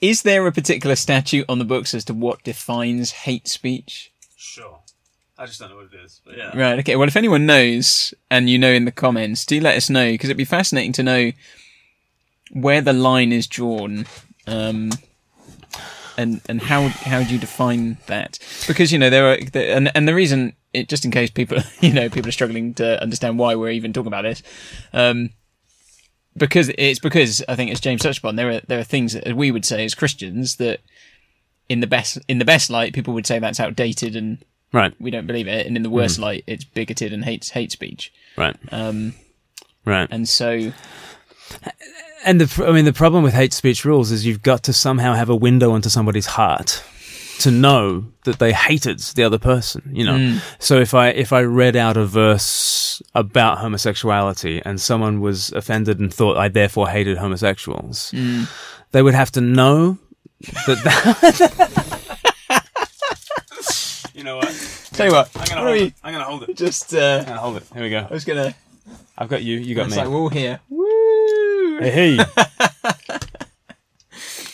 is 0.00 0.22
there 0.22 0.46
a 0.46 0.52
particular 0.52 0.96
statute 0.96 1.44
on 1.48 1.58
the 1.58 1.64
books 1.64 1.92
as 1.94 2.04
to 2.04 2.14
what 2.14 2.44
defines 2.44 3.10
hate 3.10 3.48
speech? 3.48 4.12
Sure. 4.36 4.78
I 5.36 5.46
just 5.46 5.60
don't 5.60 5.70
know 5.70 5.76
what 5.76 5.86
it 5.92 6.04
is. 6.04 6.20
But 6.24 6.36
yeah. 6.36 6.56
Right. 6.56 6.78
Okay. 6.80 6.96
Well, 6.96 7.08
if 7.08 7.16
anyone 7.16 7.46
knows, 7.46 8.12
and 8.30 8.50
you 8.50 8.58
know 8.58 8.72
in 8.72 8.84
the 8.84 8.92
comments, 8.92 9.46
do 9.46 9.60
let 9.60 9.76
us 9.76 9.88
know 9.88 10.10
because 10.10 10.28
it'd 10.28 10.36
be 10.36 10.44
fascinating 10.44 10.92
to 10.94 11.02
know 11.02 11.32
where 12.52 12.80
the 12.80 12.92
line 12.92 13.32
is 13.32 13.46
drawn. 13.46 14.06
Um, 14.46 14.90
and 16.18 16.42
and 16.48 16.60
how 16.60 16.88
how 16.88 17.22
do 17.22 17.32
you 17.32 17.38
define 17.38 17.96
that? 18.06 18.38
Because 18.66 18.92
you 18.92 18.98
know 18.98 19.08
there 19.08 19.32
are 19.32 19.38
and 19.54 19.90
and 19.94 20.06
the 20.06 20.14
reason 20.14 20.54
it 20.74 20.88
just 20.90 21.04
in 21.06 21.10
case 21.10 21.30
people 21.30 21.58
you 21.80 21.94
know 21.94 22.10
people 22.10 22.28
are 22.28 22.32
struggling 22.32 22.74
to 22.74 23.00
understand 23.00 23.38
why 23.38 23.54
we're 23.54 23.70
even 23.70 23.92
talking 23.94 24.08
about 24.08 24.22
this, 24.22 24.42
um, 24.92 25.30
because 26.36 26.70
it's 26.76 26.98
because 27.00 27.42
I 27.48 27.56
think 27.56 27.70
as 27.70 27.80
James 27.80 28.02
touched 28.02 28.18
upon 28.18 28.36
there 28.36 28.50
are 28.50 28.60
there 28.68 28.78
are 28.78 28.84
things 28.84 29.14
that 29.14 29.34
we 29.36 29.50
would 29.50 29.64
say 29.64 29.84
as 29.84 29.94
Christians 29.94 30.56
that 30.56 30.80
in 31.68 31.80
the 31.80 31.86
best 31.86 32.18
in 32.28 32.38
the 32.38 32.44
best 32.44 32.68
light 32.70 32.92
people 32.92 33.14
would 33.14 33.26
say 33.26 33.38
that's 33.38 33.60
outdated 33.60 34.14
and 34.16 34.38
Right. 34.70 34.92
we 35.00 35.10
don't 35.10 35.26
believe 35.26 35.48
it, 35.48 35.66
and 35.66 35.76
in 35.78 35.82
the 35.82 35.88
worst 35.88 36.18
light 36.18 36.44
it's 36.46 36.64
bigoted 36.64 37.12
and 37.14 37.24
hates 37.24 37.50
hate 37.50 37.72
speech. 37.72 38.12
Right. 38.36 38.54
Um, 38.70 39.14
Right. 39.86 40.06
and 40.10 40.28
so 40.28 40.72
And 42.24 42.40
the 42.40 42.64
I 42.66 42.72
mean 42.72 42.84
the 42.84 42.92
problem 42.92 43.22
with 43.22 43.34
hate 43.34 43.52
speech 43.52 43.84
rules 43.84 44.10
is 44.10 44.26
you've 44.26 44.42
got 44.42 44.62
to 44.64 44.72
somehow 44.72 45.14
have 45.14 45.28
a 45.28 45.36
window 45.36 45.74
into 45.74 45.88
somebody's 45.90 46.26
heart 46.26 46.82
to 47.40 47.50
know 47.52 48.04
that 48.24 48.40
they 48.40 48.52
hated 48.52 48.98
the 48.98 49.22
other 49.22 49.38
person, 49.38 49.90
you 49.92 50.04
know. 50.04 50.40
So 50.58 50.80
if 50.80 50.94
I 50.94 51.08
if 51.10 51.32
I 51.32 51.42
read 51.42 51.76
out 51.76 51.96
a 51.96 52.04
verse 52.04 53.00
about 53.14 53.58
homosexuality 53.58 54.60
and 54.64 54.80
someone 54.80 55.20
was 55.20 55.52
offended 55.52 56.00
and 56.00 56.12
thought 56.12 56.36
I 56.36 56.48
therefore 56.48 56.88
hated 56.88 57.16
homosexuals, 57.18 58.12
they 58.90 59.02
would 59.02 59.14
have 59.14 59.30
to 59.32 59.40
know 59.40 59.98
that, 60.66 60.82
that 60.84 62.64
You 64.14 64.24
know 64.24 64.36
what? 64.38 64.48
tell 64.92 65.06
you 65.06 65.12
what, 65.12 65.30
I'm 65.36 65.44
gonna 65.46 65.54
don't 65.54 65.64
hold 65.66 65.76
we 65.78 65.82
it. 65.86 65.94
I'm 66.02 66.12
gonna 66.12 66.24
hold 66.24 66.42
it. 66.48 66.56
just 66.56 66.92
uh, 66.92 67.18
I'm 67.20 67.24
gonna 67.26 67.38
hold 67.40 67.56
it. 67.58 67.62
Here 67.72 67.82
we 67.84 67.90
go. 67.90 67.98
I 68.10 68.12
was 68.12 68.24
gonna. 68.24 68.52
I've 69.16 69.28
got 69.28 69.42
you. 69.44 69.58
You 69.58 69.74
got 69.76 69.86
It's 69.86 69.94
me. 69.96 70.02
like 70.02 70.10
we're 70.10 70.18
all 70.18 70.28
here. 70.28 70.58
Woo! 71.78 71.84
Hey, 71.84 72.16
hey. 72.16 72.24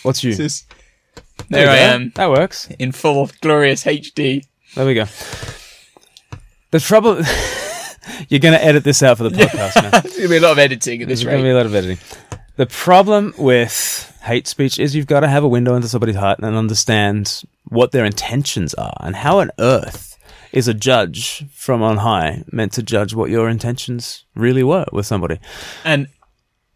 What's 0.03 0.23
you? 0.23 0.35
Just- 0.35 0.65
there 1.49 1.69
I 1.69 1.75
go. 1.75 1.81
am 1.81 2.11
That 2.15 2.29
works. 2.29 2.67
in 2.79 2.91
full 2.91 3.29
glorious 3.41 3.83
HD. 3.83 4.45
There 4.75 4.85
we 4.85 4.93
go. 4.95 5.05
The 6.71 6.79
trouble. 6.79 7.15
You're 8.29 8.39
going 8.39 8.53
to 8.53 8.63
edit 8.63 8.83
this 8.83 9.03
out 9.03 9.17
for 9.17 9.23
the 9.23 9.29
podcast, 9.37 9.81
man. 9.81 9.91
There's 10.03 10.15
gonna 10.15 10.29
be 10.29 10.37
a 10.37 10.41
lot 10.41 10.51
of 10.53 10.59
editing 10.59 11.01
at 11.01 11.07
this 11.07 11.21
There's 11.21 11.31
going 11.31 11.43
to 11.43 11.43
be 11.43 11.51
a 11.51 11.55
lot 11.55 11.65
of 11.65 11.75
editing. 11.75 11.97
The 12.55 12.65
problem 12.67 13.33
with 13.37 14.17
hate 14.23 14.47
speech 14.47 14.79
is 14.79 14.95
you've 14.95 15.07
got 15.07 15.19
to 15.21 15.27
have 15.27 15.43
a 15.43 15.47
window 15.47 15.75
into 15.75 15.87
somebody's 15.87 16.15
heart 16.15 16.39
and 16.39 16.55
understand 16.55 17.43
what 17.65 17.91
their 17.91 18.05
intentions 18.05 18.73
are 18.75 18.95
and 19.01 19.15
how 19.15 19.39
on 19.39 19.51
earth 19.59 20.17
is 20.51 20.67
a 20.67 20.73
judge 20.73 21.43
from 21.51 21.81
on 21.83 21.97
high 21.97 22.43
meant 22.51 22.71
to 22.73 22.83
judge 22.83 23.13
what 23.13 23.29
your 23.29 23.49
intentions 23.49 24.23
really 24.35 24.63
were 24.63 24.85
with 24.93 25.05
somebody. 25.05 25.39
And 25.83 26.07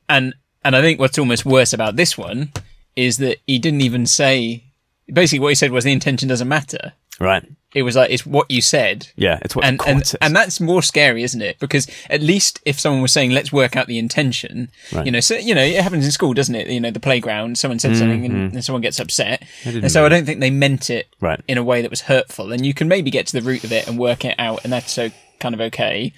and 0.10 0.34
and 0.64 0.76
I 0.76 0.82
think 0.82 1.00
what's 1.00 1.18
almost 1.18 1.46
worse 1.46 1.74
about 1.74 1.96
this 1.96 2.18
one 2.18 2.52
is 2.96 3.18
that 3.18 3.38
he 3.48 3.60
didn't 3.60 3.82
even 3.82 4.06
say. 4.06 4.64
Basically, 5.12 5.40
what 5.40 5.50
he 5.50 5.56
said 5.56 5.72
was 5.72 5.84
the 5.86 5.92
intention 5.92 6.30
doesn't 6.30 6.48
matter. 6.48 6.94
Right. 7.20 7.44
It 7.74 7.82
was 7.84 7.96
like 7.96 8.10
it's 8.12 8.26
what 8.26 8.50
you 8.50 8.62
said, 8.62 9.10
Yeah, 9.16 9.40
it's 9.44 9.56
what 9.56 9.66
and 9.66 9.80
and, 9.88 10.14
and 10.22 10.36
that's 10.36 10.60
more 10.60 10.82
scary, 10.82 11.22
isn't 11.24 11.42
it? 11.42 11.60
Because 11.60 11.88
at 12.10 12.22
least 12.22 12.60
if 12.66 12.80
someone 12.80 13.02
was 13.02 13.12
saying, 13.12 13.32
"Let's 13.32 13.52
work 13.52 13.76
out 13.76 13.86
the 13.88 14.00
intention," 14.00 14.70
Right. 14.92 15.06
you 15.06 15.12
know, 15.12 15.20
so 15.20 15.36
you 15.36 15.54
know, 15.54 15.62
it 15.64 15.82
happens 15.84 16.06
in 16.06 16.12
school, 16.12 16.34
doesn't 16.34 16.54
it? 16.56 16.68
You 16.68 16.80
know, 16.80 16.90
the 16.92 17.00
playground, 17.00 17.58
someone 17.60 17.78
said 17.80 17.96
something, 17.96 18.26
and, 18.26 18.54
and 18.54 18.64
someone 18.66 18.82
gets 18.82 19.00
upset, 19.00 19.44
and 19.66 19.92
so 19.92 20.04
I 20.06 20.10
don't 20.10 20.26
think 20.26 20.40
they 20.40 20.50
meant 20.52 20.90
it 20.90 21.08
Right. 21.20 21.42
in 21.48 21.58
a 21.60 21.64
way 21.64 21.82
that 21.84 21.92
was 21.92 22.02
hurtful. 22.02 22.52
And 22.52 22.66
you 22.66 22.74
can 22.74 22.88
maybe 22.88 23.12
get 23.12 23.28
to 23.28 23.34
the 23.40 23.46
root 23.46 23.64
of 23.64 23.72
it 23.72 23.88
and 23.88 24.00
work 24.00 24.26
it 24.26 24.36
out, 24.40 24.62
and 24.64 24.74
that's 24.74 24.92
so 24.92 25.10
kind 25.40 25.54
of 25.54 25.62
okay. 25.62 26.12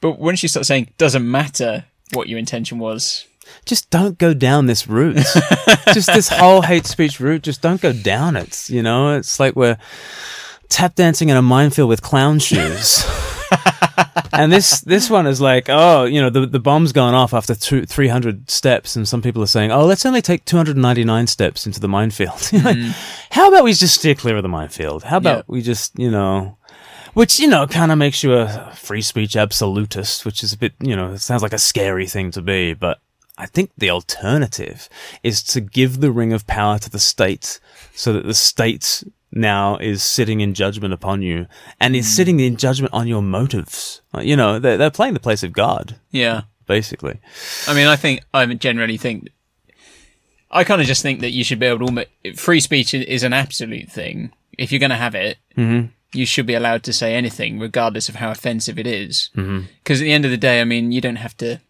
But 0.00 0.18
once 0.18 0.42
you 0.42 0.48
start 0.48 0.64
saying, 0.66 0.92
"Doesn't 0.98 1.28
matter 1.30 1.84
what 2.14 2.28
your 2.28 2.38
intention 2.38 2.78
was," 2.78 3.26
just 3.64 3.90
don't 3.90 4.18
go 4.18 4.34
down 4.34 4.66
this 4.66 4.86
route. 4.88 5.16
just 5.92 6.06
this 6.12 6.28
whole 6.28 6.62
hate 6.62 6.86
speech 6.86 7.20
route. 7.20 7.42
Just 7.42 7.62
don't 7.62 7.80
go 7.80 7.92
down 7.92 8.36
it. 8.36 8.68
You 8.68 8.82
know, 8.82 9.16
it's 9.16 9.38
like 9.40 9.56
we're 9.56 9.78
tap 10.68 10.94
dancing 10.94 11.28
in 11.28 11.36
a 11.36 11.42
minefield 11.42 11.88
with 11.88 12.02
clown 12.02 12.38
shoes. 12.38 13.04
and 14.32 14.50
this 14.50 14.80
this 14.80 15.10
one 15.10 15.26
is 15.26 15.40
like, 15.40 15.66
oh, 15.68 16.04
you 16.04 16.20
know, 16.20 16.30
the 16.30 16.46
the 16.46 16.58
bomb's 16.60 16.92
gone 16.92 17.14
off 17.14 17.34
after 17.34 17.54
two, 17.54 17.84
300 17.84 18.50
steps, 18.50 18.96
and 18.96 19.06
some 19.06 19.22
people 19.22 19.42
are 19.42 19.46
saying, 19.46 19.70
oh, 19.70 19.84
let's 19.84 20.06
only 20.06 20.22
take 20.22 20.44
299 20.44 21.26
steps 21.26 21.66
into 21.66 21.80
the 21.80 21.88
minefield. 21.88 22.48
You're 22.52 22.62
like, 22.62 22.76
mm. 22.76 22.94
How 23.30 23.48
about 23.48 23.64
we 23.64 23.72
just 23.74 23.96
steer 23.98 24.14
clear 24.14 24.36
of 24.36 24.42
the 24.42 24.48
minefield? 24.48 25.04
How 25.04 25.18
about 25.18 25.38
Yeah. 25.38 25.42
we 25.48 25.62
just, 25.62 25.98
you 25.98 26.10
know, 26.10 26.56
which 27.14 27.38
you 27.38 27.46
know 27.46 27.66
kind 27.66 27.92
of 27.92 27.98
makes 27.98 28.22
you 28.22 28.32
a 28.32 28.72
free 28.74 29.02
speech 29.02 29.36
absolutist, 29.36 30.24
which 30.24 30.42
is 30.42 30.52
a 30.54 30.58
bit, 30.58 30.72
you 30.80 30.96
know, 30.96 31.12
it 31.12 31.18
sounds 31.18 31.42
like 31.42 31.52
a 31.52 31.58
scary 31.58 32.06
thing 32.06 32.30
to 32.30 32.40
be, 32.40 32.72
but 32.72 33.00
I 33.42 33.46
think 33.46 33.72
the 33.76 33.90
alternative 33.90 34.88
is 35.24 35.42
to 35.44 35.60
give 35.60 36.00
the 36.00 36.12
ring 36.12 36.32
of 36.32 36.46
power 36.46 36.78
to 36.78 36.88
the 36.88 37.00
state 37.00 37.58
so 37.92 38.12
that 38.12 38.24
the 38.24 38.34
state 38.34 39.02
now 39.32 39.78
is 39.78 40.00
sitting 40.00 40.40
in 40.40 40.54
judgment 40.54 40.94
upon 40.94 41.22
you 41.22 41.46
and 41.80 41.96
is 41.96 42.06
hmm. 42.06 42.12
sitting 42.12 42.38
in 42.38 42.56
judgment 42.56 42.94
on 42.94 43.08
your 43.08 43.20
motives. 43.20 44.00
Like, 44.12 44.26
You 44.26 44.36
know, 44.36 44.60
they're, 44.60 44.76
they're 44.76 44.92
playing 44.92 45.14
the 45.14 45.20
place 45.20 45.42
of 45.42 45.52
God, 45.52 45.98
yeah, 46.12 46.42
basically. 46.68 47.18
I 47.66 47.74
mean, 47.74 47.88
I 47.88 47.96
think 47.96 48.20
I 48.32 48.46
generally 48.46 48.96
think. 48.96 49.28
I 50.48 50.62
kind 50.62 50.80
of 50.80 50.86
just 50.86 51.02
think 51.02 51.20
that 51.20 51.30
you 51.30 51.42
should 51.42 51.58
be 51.58 51.66
able 51.66 51.88
to. 51.88 52.34
Free 52.36 52.60
speech 52.60 52.94
is 52.94 53.24
an 53.24 53.32
absolute 53.32 53.90
thing. 53.90 54.30
If 54.56 54.70
you're 54.70 54.78
going 54.78 54.90
to 54.90 54.96
have 54.96 55.16
it, 55.16 55.38
mm-hmm. 55.56 55.88
you 56.12 56.26
should 56.26 56.46
be 56.46 56.54
allowed 56.54 56.84
to 56.84 56.92
say 56.92 57.16
anything, 57.16 57.58
regardless 57.58 58.08
of 58.08 58.16
how 58.16 58.30
offensive 58.30 58.78
it 58.78 58.86
is. 58.86 59.30
Mm-hmm. 59.34 59.62
Because 59.82 60.00
at 60.00 60.04
the 60.04 60.12
end 60.12 60.26
of 60.26 60.30
the 60.30 60.36
day, 60.36 60.60
I 60.60 60.64
mean, 60.64 60.92
you 60.92 61.00
don't 61.00 61.16
have 61.16 61.36
to. 61.38 61.60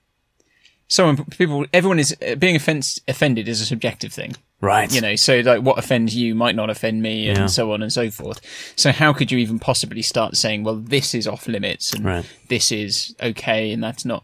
Someone, 0.92 1.24
people, 1.26 1.64
everyone 1.72 1.98
is 1.98 2.14
being 2.38 2.54
offense, 2.54 3.00
offended 3.08 3.48
is 3.48 3.60
a 3.62 3.66
subjective 3.66 4.12
thing. 4.12 4.36
Right. 4.60 4.92
You 4.94 5.00
know, 5.00 5.16
so 5.16 5.40
like 5.40 5.62
what 5.62 5.78
offends 5.78 6.14
you 6.14 6.34
might 6.34 6.54
not 6.54 6.68
offend 6.70 7.02
me, 7.02 7.28
and 7.28 7.38
Yeah. 7.38 7.46
so 7.46 7.72
on 7.72 7.82
and 7.82 7.90
so 7.92 8.10
forth. 8.10 8.40
So 8.76 8.92
how 8.92 9.12
could 9.14 9.32
you 9.32 9.38
even 9.38 9.58
possibly 9.58 10.02
start 10.02 10.36
saying, 10.36 10.64
well, 10.64 10.76
this 10.76 11.14
is 11.14 11.26
off 11.26 11.48
limits 11.48 11.92
and 11.94 12.04
Right. 12.04 12.26
this 12.48 12.70
is 12.70 13.14
okay 13.22 13.72
and 13.72 13.82
that's 13.82 14.04
not? 14.04 14.22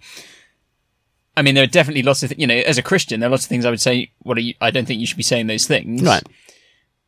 I 1.36 1.42
mean, 1.42 1.54
there 1.54 1.64
are 1.64 1.68
definitely 1.68 2.02
lots 2.02 2.22
of, 2.22 2.28
th- 2.30 2.38
you 2.40 2.46
know, 2.46 2.54
as 2.54 2.78
a 2.78 2.82
Christian, 2.82 3.20
there 3.20 3.28
are 3.28 3.30
lots 3.30 3.44
of 3.44 3.48
things 3.48 3.64
I 3.64 3.70
would 3.70 3.80
say. 3.80 4.10
What 4.20 4.36
are 4.36 4.40
you? 4.42 4.54
I 4.60 4.70
don't 4.70 4.86
think 4.86 5.00
you 5.00 5.06
should 5.06 5.16
be 5.16 5.22
saying 5.22 5.46
those 5.46 5.66
things, 5.66 6.02
Right. 6.02 6.22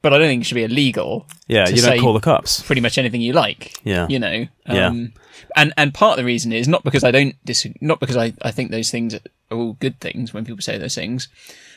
But 0.03 0.15
I 0.15 0.19
don't 0.19 0.29
think 0.29 0.41
it 0.41 0.47
should 0.47 0.55
be 0.55 0.65
illegal. 0.65 1.27
Yeah, 1.47 1.69
you 1.69 1.83
don't 1.83 2.01
call 2.01 2.15
the 2.15 2.21
cops. 2.21 2.63
pretty 2.63 2.81
much 2.81 2.97
anything 2.97 3.21
you 3.21 3.35
like. 3.35 3.75
Yeah. 3.85 4.07
you 4.09 4.19
know. 4.19 4.47
Yeah. 4.67 4.87
Um, 4.87 5.13
and 5.55 5.75
and 5.77 5.93
part 5.93 6.13
of 6.13 6.23
the 6.23 6.25
reason 6.25 6.53
is 6.55 6.67
not 6.67 6.85
because 6.85 7.05
I 7.05 7.11
don't 7.11 7.35
dis- 7.45 7.67
not 7.83 8.01
because 8.01 8.17
I 8.17 8.33
I 8.41 8.51
think 8.51 8.71
those 8.71 8.91
things 8.91 9.15
are 9.51 9.57
all 9.57 9.73
good 9.75 10.01
things 10.01 10.33
when 10.35 10.45
people 10.45 10.63
say 10.63 10.79
those 10.79 10.95
things, 10.95 11.29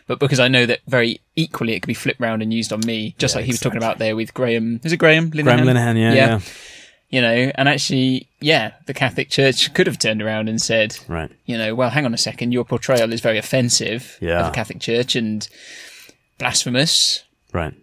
but 0.08 0.20
because 0.20 0.40
I 0.40 0.48
know 0.48 0.66
that 0.66 0.80
very 0.88 1.22
equally 1.36 1.74
it 1.74 1.82
could 1.82 1.88
be 1.88 1.94
flipped 1.94 2.20
round 2.20 2.42
and 2.42 2.54
used 2.54 2.74
on 2.74 2.82
me, 2.86 3.16
just 3.18 3.34
Yeah, 3.36 3.40
like 3.40 3.46
he 3.46 3.52
was 3.54 3.60
talking 3.60 3.78
about 3.78 3.98
there 4.00 4.16
with 4.16 4.34
Graham. 4.34 4.80
Is 4.84 4.92
it 4.94 4.98
Graham 4.98 5.32
Linehan? 5.32 5.44
Graham 5.44 5.60
Linehan, 5.66 5.98
yeah, 5.98 6.14
yeah. 6.14 6.40
You 7.10 7.22
know, 7.22 7.52
and 7.56 7.70
actually, 7.70 8.28
yeah, 8.42 8.72
the 8.88 8.94
Catholic 8.94 9.30
Church 9.30 9.72
could 9.76 9.86
have 9.86 10.00
turned 10.00 10.22
around 10.24 10.50
and 10.50 10.60
said, 10.60 10.98
Right. 11.08 11.30
you 11.46 11.56
know, 11.58 11.76
well, 11.76 11.92
hang 11.92 12.06
on 12.06 12.14
a 12.16 12.18
second, 12.18 12.54
your 12.54 12.66
portrayal 12.66 13.14
is 13.14 13.22
very 13.22 13.38
offensive 13.38 14.18
Yeah. 14.20 14.40
of 14.40 14.46
the 14.48 14.52
Catholic 14.52 14.80
Church 14.80 15.16
and 15.16 15.48
blasphemous. 16.40 17.24
Right. 17.52 17.74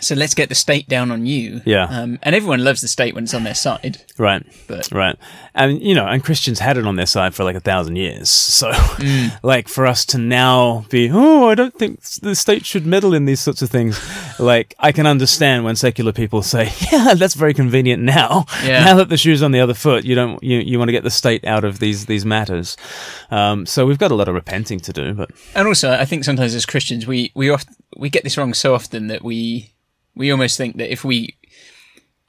So 0.00 0.14
let's 0.14 0.34
get 0.34 0.48
the 0.48 0.54
state 0.54 0.88
down 0.88 1.10
on 1.10 1.26
you. 1.26 1.60
Yeah. 1.64 1.84
Um, 1.84 2.18
and 2.22 2.34
everyone 2.34 2.62
loves 2.64 2.80
the 2.80 2.88
state 2.88 3.14
when 3.14 3.24
it's 3.24 3.34
on 3.34 3.44
their 3.44 3.54
side. 3.54 4.02
Right. 4.18 4.44
But 4.66 4.90
Right. 4.92 5.16
And, 5.54 5.80
you 5.82 5.94
know, 5.94 6.06
and 6.06 6.22
Christians 6.22 6.58
had 6.58 6.76
it 6.76 6.86
on 6.86 6.96
their 6.96 7.06
side 7.06 7.34
for 7.34 7.44
like 7.44 7.56
a 7.56 7.60
thousand 7.60 7.96
years. 7.96 8.30
So, 8.56 8.70
Mm. 8.72 9.38
like, 9.42 9.68
for 9.68 9.86
us 9.86 10.04
to 10.06 10.18
now 10.18 10.86
be, 10.88 11.10
oh, 11.12 11.48
I 11.48 11.54
don't 11.54 11.74
think 11.74 12.00
the 12.22 12.34
state 12.34 12.64
should 12.64 12.86
meddle 12.86 13.12
in 13.14 13.26
these 13.26 13.40
sorts 13.40 13.60
of 13.60 13.68
things. 13.70 14.00
like, 14.40 14.74
I 14.78 14.92
can 14.92 15.06
understand 15.06 15.64
when 15.64 15.76
secular 15.76 16.12
people 16.12 16.40
say, 16.42 16.72
yeah, 16.92 17.12
that's 17.14 17.34
very 17.34 17.52
convenient 17.52 18.02
now. 18.02 18.46
Yeah. 18.64 18.84
Now 18.84 18.94
that 18.96 19.08
the 19.10 19.16
shoe's 19.18 19.42
on 19.42 19.52
the 19.52 19.60
other 19.60 19.74
foot, 19.74 20.04
you 20.04 20.14
don't, 20.14 20.42
you, 20.42 20.58
you 20.58 20.78
want 20.78 20.88
to 20.88 20.92
get 20.92 21.04
the 21.04 21.10
state 21.10 21.44
out 21.44 21.64
of 21.64 21.78
these, 21.78 22.06
these 22.06 22.24
matters. 22.24 22.76
Um, 23.30 23.66
so 23.66 23.84
we've 23.86 23.98
got 23.98 24.10
a 24.10 24.14
lot 24.14 24.28
of 24.28 24.34
repenting 24.34 24.80
to 24.80 24.92
do, 24.92 25.12
but 25.14 25.30
and 25.54 25.66
also, 25.68 25.90
I 25.92 26.04
think 26.04 26.24
sometimes 26.24 26.54
as 26.54 26.64
Christians, 26.66 27.06
we 27.06 27.32
we 27.34 27.50
oft, 27.50 27.68
we 27.96 28.08
get 28.08 28.24
this 28.24 28.36
wrong 28.38 28.54
so 28.54 28.74
often 28.74 29.08
that 29.08 29.22
we 29.22 29.72
we 30.16 30.30
almost 30.32 30.56
think 30.56 30.76
that 30.78 30.90
if 30.90 31.04
we 31.04 31.36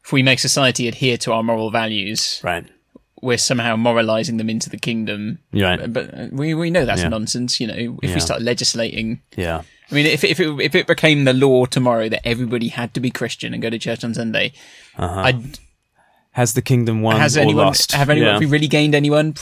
if 0.05 0.11
we 0.13 0.23
make 0.23 0.39
society 0.39 0.87
adhere 0.87 1.17
to 1.17 1.33
our 1.33 1.43
moral 1.43 1.71
values, 1.71 2.39
right. 2.43 2.65
we're 3.21 3.37
somehow 3.37 3.75
moralizing 3.75 4.37
them 4.37 4.49
into 4.49 4.69
the 4.69 4.77
kingdom. 4.77 5.39
Right. 5.51 5.91
But 5.91 6.13
uh, 6.13 6.27
we 6.31 6.53
we 6.53 6.69
know 6.69 6.85
that's 6.85 7.01
Yeah. 7.01 7.09
nonsense. 7.09 7.59
You 7.59 7.67
know, 7.67 7.97
if 8.03 8.09
Yeah. 8.09 8.13
we 8.15 8.19
start 8.21 8.41
legislating. 8.41 9.21
Yeah. 9.35 9.61
I 9.91 9.95
mean, 9.95 10.05
if 10.05 10.23
if 10.23 10.39
it, 10.39 10.59
if 10.61 10.75
it 10.75 10.85
became 10.87 11.23
the 11.23 11.33
law 11.33 11.65
tomorrow 11.65 12.09
that 12.09 12.27
everybody 12.27 12.67
had 12.69 12.93
to 12.93 12.99
be 12.99 13.09
Christian 13.09 13.53
and 13.53 13.61
go 13.61 13.69
to 13.69 13.79
church 13.79 14.03
on 14.03 14.13
Sunday, 14.13 14.51
Uh-huh. 14.97 15.21
I'd, 15.21 15.59
Has 16.37 16.53
the 16.53 16.61
kingdom 16.61 17.01
won 17.01 17.17
has 17.17 17.35
or 17.35 17.39
anyone 17.39 17.65
lost? 17.65 17.93
have 17.93 18.11
anyone 18.11 18.27
yeah. 18.27 18.33
have 18.33 18.39
we 18.41 18.45
really 18.45 18.67
gained 18.67 18.93
anyone? 18.93 19.33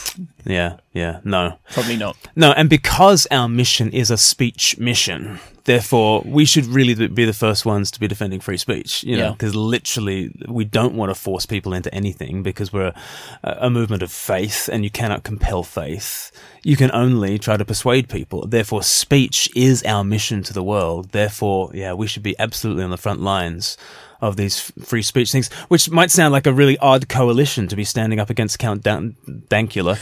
Yeah. 0.46 0.78
Yeah. 0.94 1.20
No. 1.24 1.58
Probably 1.72 1.98
not. 1.98 2.16
No, 2.34 2.52
and 2.52 2.70
because 2.70 3.26
our 3.30 3.50
mission 3.50 3.90
is 3.92 4.10
a 4.10 4.16
speech 4.16 4.78
mission, 4.78 5.38
therefore 5.64 6.22
we 6.24 6.46
should 6.46 6.64
really 6.64 6.94
be 7.08 7.26
the 7.26 7.34
first 7.34 7.66
ones 7.66 7.90
to 7.90 8.00
be 8.00 8.08
defending 8.08 8.40
free 8.40 8.56
speech. 8.56 9.04
You 9.04 9.18
know, 9.18 9.24
Yeah. 9.24 9.30
because 9.32 9.54
literally 9.54 10.32
we 10.48 10.64
don't 10.64 10.94
want 10.94 11.10
to 11.10 11.14
force 11.14 11.44
people 11.44 11.74
into 11.74 11.94
anything 11.94 12.42
because 12.42 12.72
we're 12.72 12.94
a, 13.42 13.56
a 13.66 13.68
movement 13.68 14.02
of 14.02 14.10
faith, 14.10 14.70
and 14.72 14.82
you 14.82 14.90
cannot 14.90 15.22
compel 15.22 15.62
faith. 15.64 16.32
You 16.62 16.76
can 16.76 16.90
only 16.92 17.38
try 17.38 17.58
to 17.58 17.64
persuade 17.66 18.08
people. 18.08 18.46
Therefore, 18.46 18.82
speech 18.82 19.50
is 19.54 19.82
our 19.82 20.02
mission 20.02 20.42
to 20.44 20.54
the 20.54 20.62
world. 20.62 21.10
Therefore, 21.10 21.70
yeah, 21.74 21.92
we 21.92 22.06
should 22.06 22.22
be 22.22 22.38
absolutely 22.38 22.84
on 22.84 22.90
the 22.90 22.96
front 22.96 23.20
lines 23.20 23.76
of 24.20 24.36
these 24.36 24.60
free 24.82 25.02
speech 25.02 25.32
things, 25.32 25.52
which 25.68 25.90
might 25.90 26.10
sound 26.10 26.32
like 26.32 26.46
a 26.46 26.52
really 26.52 26.78
odd 26.78 27.08
coalition 27.08 27.68
to 27.68 27.76
be 27.76 27.84
standing 27.84 28.18
up 28.18 28.30
against 28.30 28.58
Count 28.58 28.82
Dan- 28.82 29.16
Dankula 29.26 29.98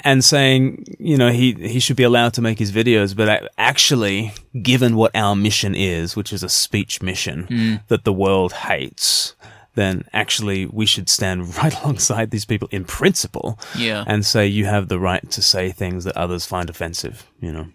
and 0.04 0.24
saying, 0.24 0.84
you 0.98 1.16
know, 1.16 1.30
he, 1.30 1.52
he 1.52 1.80
should 1.80 1.96
be 1.96 2.02
allowed 2.02 2.34
to 2.34 2.42
make 2.42 2.58
his 2.58 2.72
videos, 2.72 3.16
but 3.16 3.50
actually, 3.58 4.32
given 4.62 4.96
what 4.96 5.14
our 5.14 5.36
mission 5.36 5.74
is, 5.74 6.16
which 6.16 6.32
is 6.32 6.42
a 6.42 6.48
speech 6.48 7.02
mission 7.02 7.46
hmm. 7.46 7.74
that 7.88 8.04
the 8.04 8.12
world 8.12 8.52
hates, 8.52 9.34
then 9.74 10.04
actually 10.12 10.66
we 10.66 10.86
should 10.86 11.08
stand 11.08 11.56
right 11.62 11.78
alongside 11.80 12.30
these 12.30 12.44
people 12.44 12.68
in 12.72 12.84
principle 12.84 13.58
Yeah. 13.76 14.04
and 14.06 14.26
say 14.26 14.46
you 14.46 14.64
have 14.64 14.88
the 14.88 14.98
right 14.98 15.30
to 15.30 15.42
say 15.42 15.70
things 15.70 16.04
that 16.04 16.16
others 16.16 16.44
find 16.44 16.68
offensive, 16.68 17.30
you 17.40 17.52
know. 17.52 17.66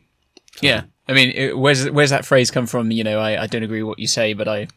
Yeah. 0.62 0.84
I 1.08 1.14
mean, 1.14 1.58
where's 1.58 1.90
where's 1.90 2.12
that 2.12 2.26
phrase 2.26 2.52
come 2.52 2.68
from? 2.68 2.92
You 2.92 3.04
know, 3.04 3.20
I, 3.20 3.44
I 3.44 3.48
don't 3.48 3.64
agree 3.64 3.84
with 3.84 3.90
what 3.90 4.00
you 4.00 4.08
say, 4.08 4.34
but 4.34 4.48
I 4.48 4.68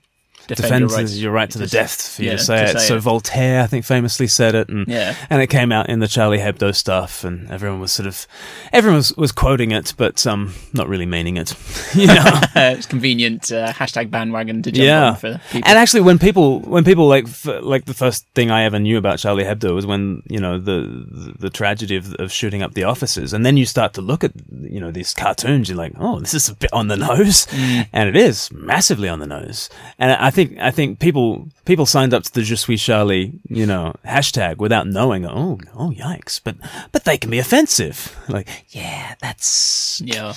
defend 0.49 0.81
your 0.91 0.99
right. 0.99 1.09
your 1.11 1.33
right 1.33 1.51
to 1.51 1.59
the 1.59 1.67
death 1.67 2.15
for 2.17 2.23
you 2.23 2.31
yeah, 2.31 2.37
to 2.37 2.43
say 2.43 2.57
to 2.57 2.63
it. 2.65 2.81
say 2.81 2.87
so 2.89 2.97
it. 2.97 3.01
Voltaire, 3.01 3.63
I 3.63 3.67
think, 3.67 3.85
famously 3.85 4.27
said 4.27 4.55
it, 4.55 4.69
and 4.69 4.87
Yeah. 4.89 5.15
and 5.31 5.41
it 5.43 5.49
came 5.49 5.73
out 5.73 5.89
in 5.89 6.01
the 6.01 6.09
Charlie 6.09 6.39
Hebdo 6.39 6.75
stuff, 6.75 7.25
and 7.25 7.51
everyone 7.51 7.81
was 7.81 7.93
sort 7.93 8.07
of 8.07 8.27
everyone 8.73 8.97
was, 8.99 9.17
was 9.17 9.33
quoting 9.33 9.71
it, 9.71 9.95
but 9.97 10.27
um, 10.27 10.55
not 10.73 10.89
really 10.89 11.07
meaning 11.07 11.37
it, 11.37 11.55
you 11.95 12.07
know. 12.07 12.41
it's 12.57 12.87
convenient 12.87 13.51
uh, 13.53 13.73
hashtag 13.73 14.11
bandwagon 14.11 14.63
to 14.63 14.71
jump 14.71 14.85
yeah, 14.85 15.09
on 15.11 15.17
for 15.17 15.41
people. 15.51 15.69
and 15.69 15.79
actually, 15.79 16.01
when 16.03 16.19
people 16.19 16.61
when 16.61 16.85
people 16.85 17.07
like 17.09 17.25
f- 17.25 17.63
like 17.63 17.85
the 17.85 17.95
first 17.95 18.27
thing 18.35 18.51
I 18.51 18.65
ever 18.65 18.79
knew 18.79 18.99
about 18.99 19.19
Charlie 19.19 19.45
Hebdo 19.45 19.75
was 19.75 19.87
when 19.87 20.23
you 20.29 20.41
know 20.41 20.59
the 20.59 21.35
the, 21.39 21.51
tragedy 21.51 21.97
of, 21.97 22.15
of 22.15 22.33
shooting 22.33 22.63
up 22.63 22.75
the 22.75 22.85
offices, 22.85 23.33
and 23.33 23.45
then 23.47 23.57
you 23.57 23.65
start 23.67 23.95
to 23.95 24.01
look 24.03 24.25
at 24.25 24.33
you 24.61 24.81
know 24.81 24.91
these 24.91 25.15
cartoons, 25.15 25.69
you're 25.69 25.79
like, 25.79 25.93
oh, 25.99 26.21
this 26.21 26.35
is 26.35 26.49
a 26.49 26.55
bit 26.55 26.73
on 26.73 26.89
the 26.89 26.97
nose, 26.97 27.47
and 27.93 28.09
it 28.09 28.17
is 28.17 28.51
massively 28.53 29.09
on 29.09 29.21
the 29.21 29.27
nose, 29.27 29.71
and 29.99 30.13
I 30.13 30.31
think 30.35 30.59
I 30.59 30.71
think 30.71 30.99
people 30.99 31.49
people 31.65 31.87
signed 31.87 32.13
up 32.13 32.23
to 32.25 32.33
the 32.33 32.43
Je 32.43 32.57
suis 32.57 32.77
Charlie 32.83 33.41
you 33.49 33.67
know 33.67 33.95
hashtag 34.05 34.59
without 34.59 34.87
knowing, 34.87 35.25
oh 35.27 35.59
oh 35.75 35.91
yikes, 35.91 36.41
but 36.43 36.57
but 36.93 37.05
they 37.05 37.17
can 37.17 37.31
be 37.31 37.39
offensive, 37.39 38.15
like 38.29 38.49
yeah, 38.69 39.15
that's 39.21 40.01
yeah. 40.05 40.35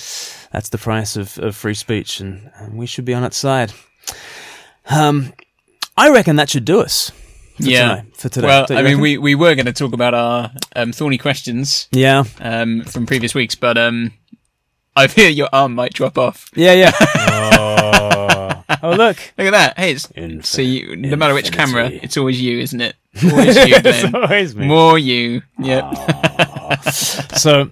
that's 0.51 0.69
the 0.69 0.77
price 0.77 1.17
of, 1.17 1.37
of 1.39 1.55
free 1.55 1.73
speech, 1.73 2.19
and, 2.19 2.51
and 2.55 2.77
we 2.77 2.85
should 2.85 3.05
be 3.05 3.13
on 3.13 3.23
its 3.23 3.37
side. 3.37 3.73
Um, 4.89 5.33
I 5.97 6.09
reckon 6.11 6.35
that 6.37 6.49
should 6.49 6.65
do 6.65 6.79
us. 6.81 7.11
For 7.57 7.63
Yeah. 7.63 7.95
Today, 7.95 8.09
for 8.13 8.29
today. 8.29 8.47
Well, 8.47 8.65
I 8.69 8.79
you 8.81 8.83
mean, 8.83 8.99
we, 8.99 9.17
we 9.17 9.33
were 9.35 9.55
going 9.55 9.65
to 9.65 9.73
talk 9.73 9.93
about 9.93 10.13
our 10.13 10.51
um, 10.75 10.91
thorny 10.91 11.17
questions 11.17 11.87
Yeah. 11.91 12.23
um, 12.39 12.83
from 12.83 13.05
previous 13.07 13.33
weeks, 13.33 13.55
but 13.55 13.77
um, 13.79 14.11
I 14.95 15.07
fear 15.15 15.29
your 15.29 15.49
arm 15.51 15.73
might 15.73 15.93
drop 15.93 16.17
off. 16.19 16.51
Yeah, 16.55 16.73
yeah. 16.73 16.91
oh 16.99 18.46
look. 18.83 19.17
Look 19.37 19.47
at 19.47 19.51
that. 19.51 19.77
Hey, 19.77 19.91
it's 19.91 20.09
Infinite- 20.15 20.45
so 20.45 20.61
you, 20.61 20.95
no 20.95 21.15
matter 21.15 21.33
which 21.33 21.51
camera, 21.51 21.83
infinity. 21.85 22.05
it's 22.05 22.17
always 22.17 22.41
you, 22.41 22.59
isn't 22.59 22.81
it? 22.81 22.95
Always 23.31 23.55
you, 23.65 23.81
Glen. 23.81 24.13
always 24.15 24.55
me. 24.55 24.67
More 24.67 24.97
you. 24.99 25.41
Yep. 25.59 25.85
So, 27.37 27.71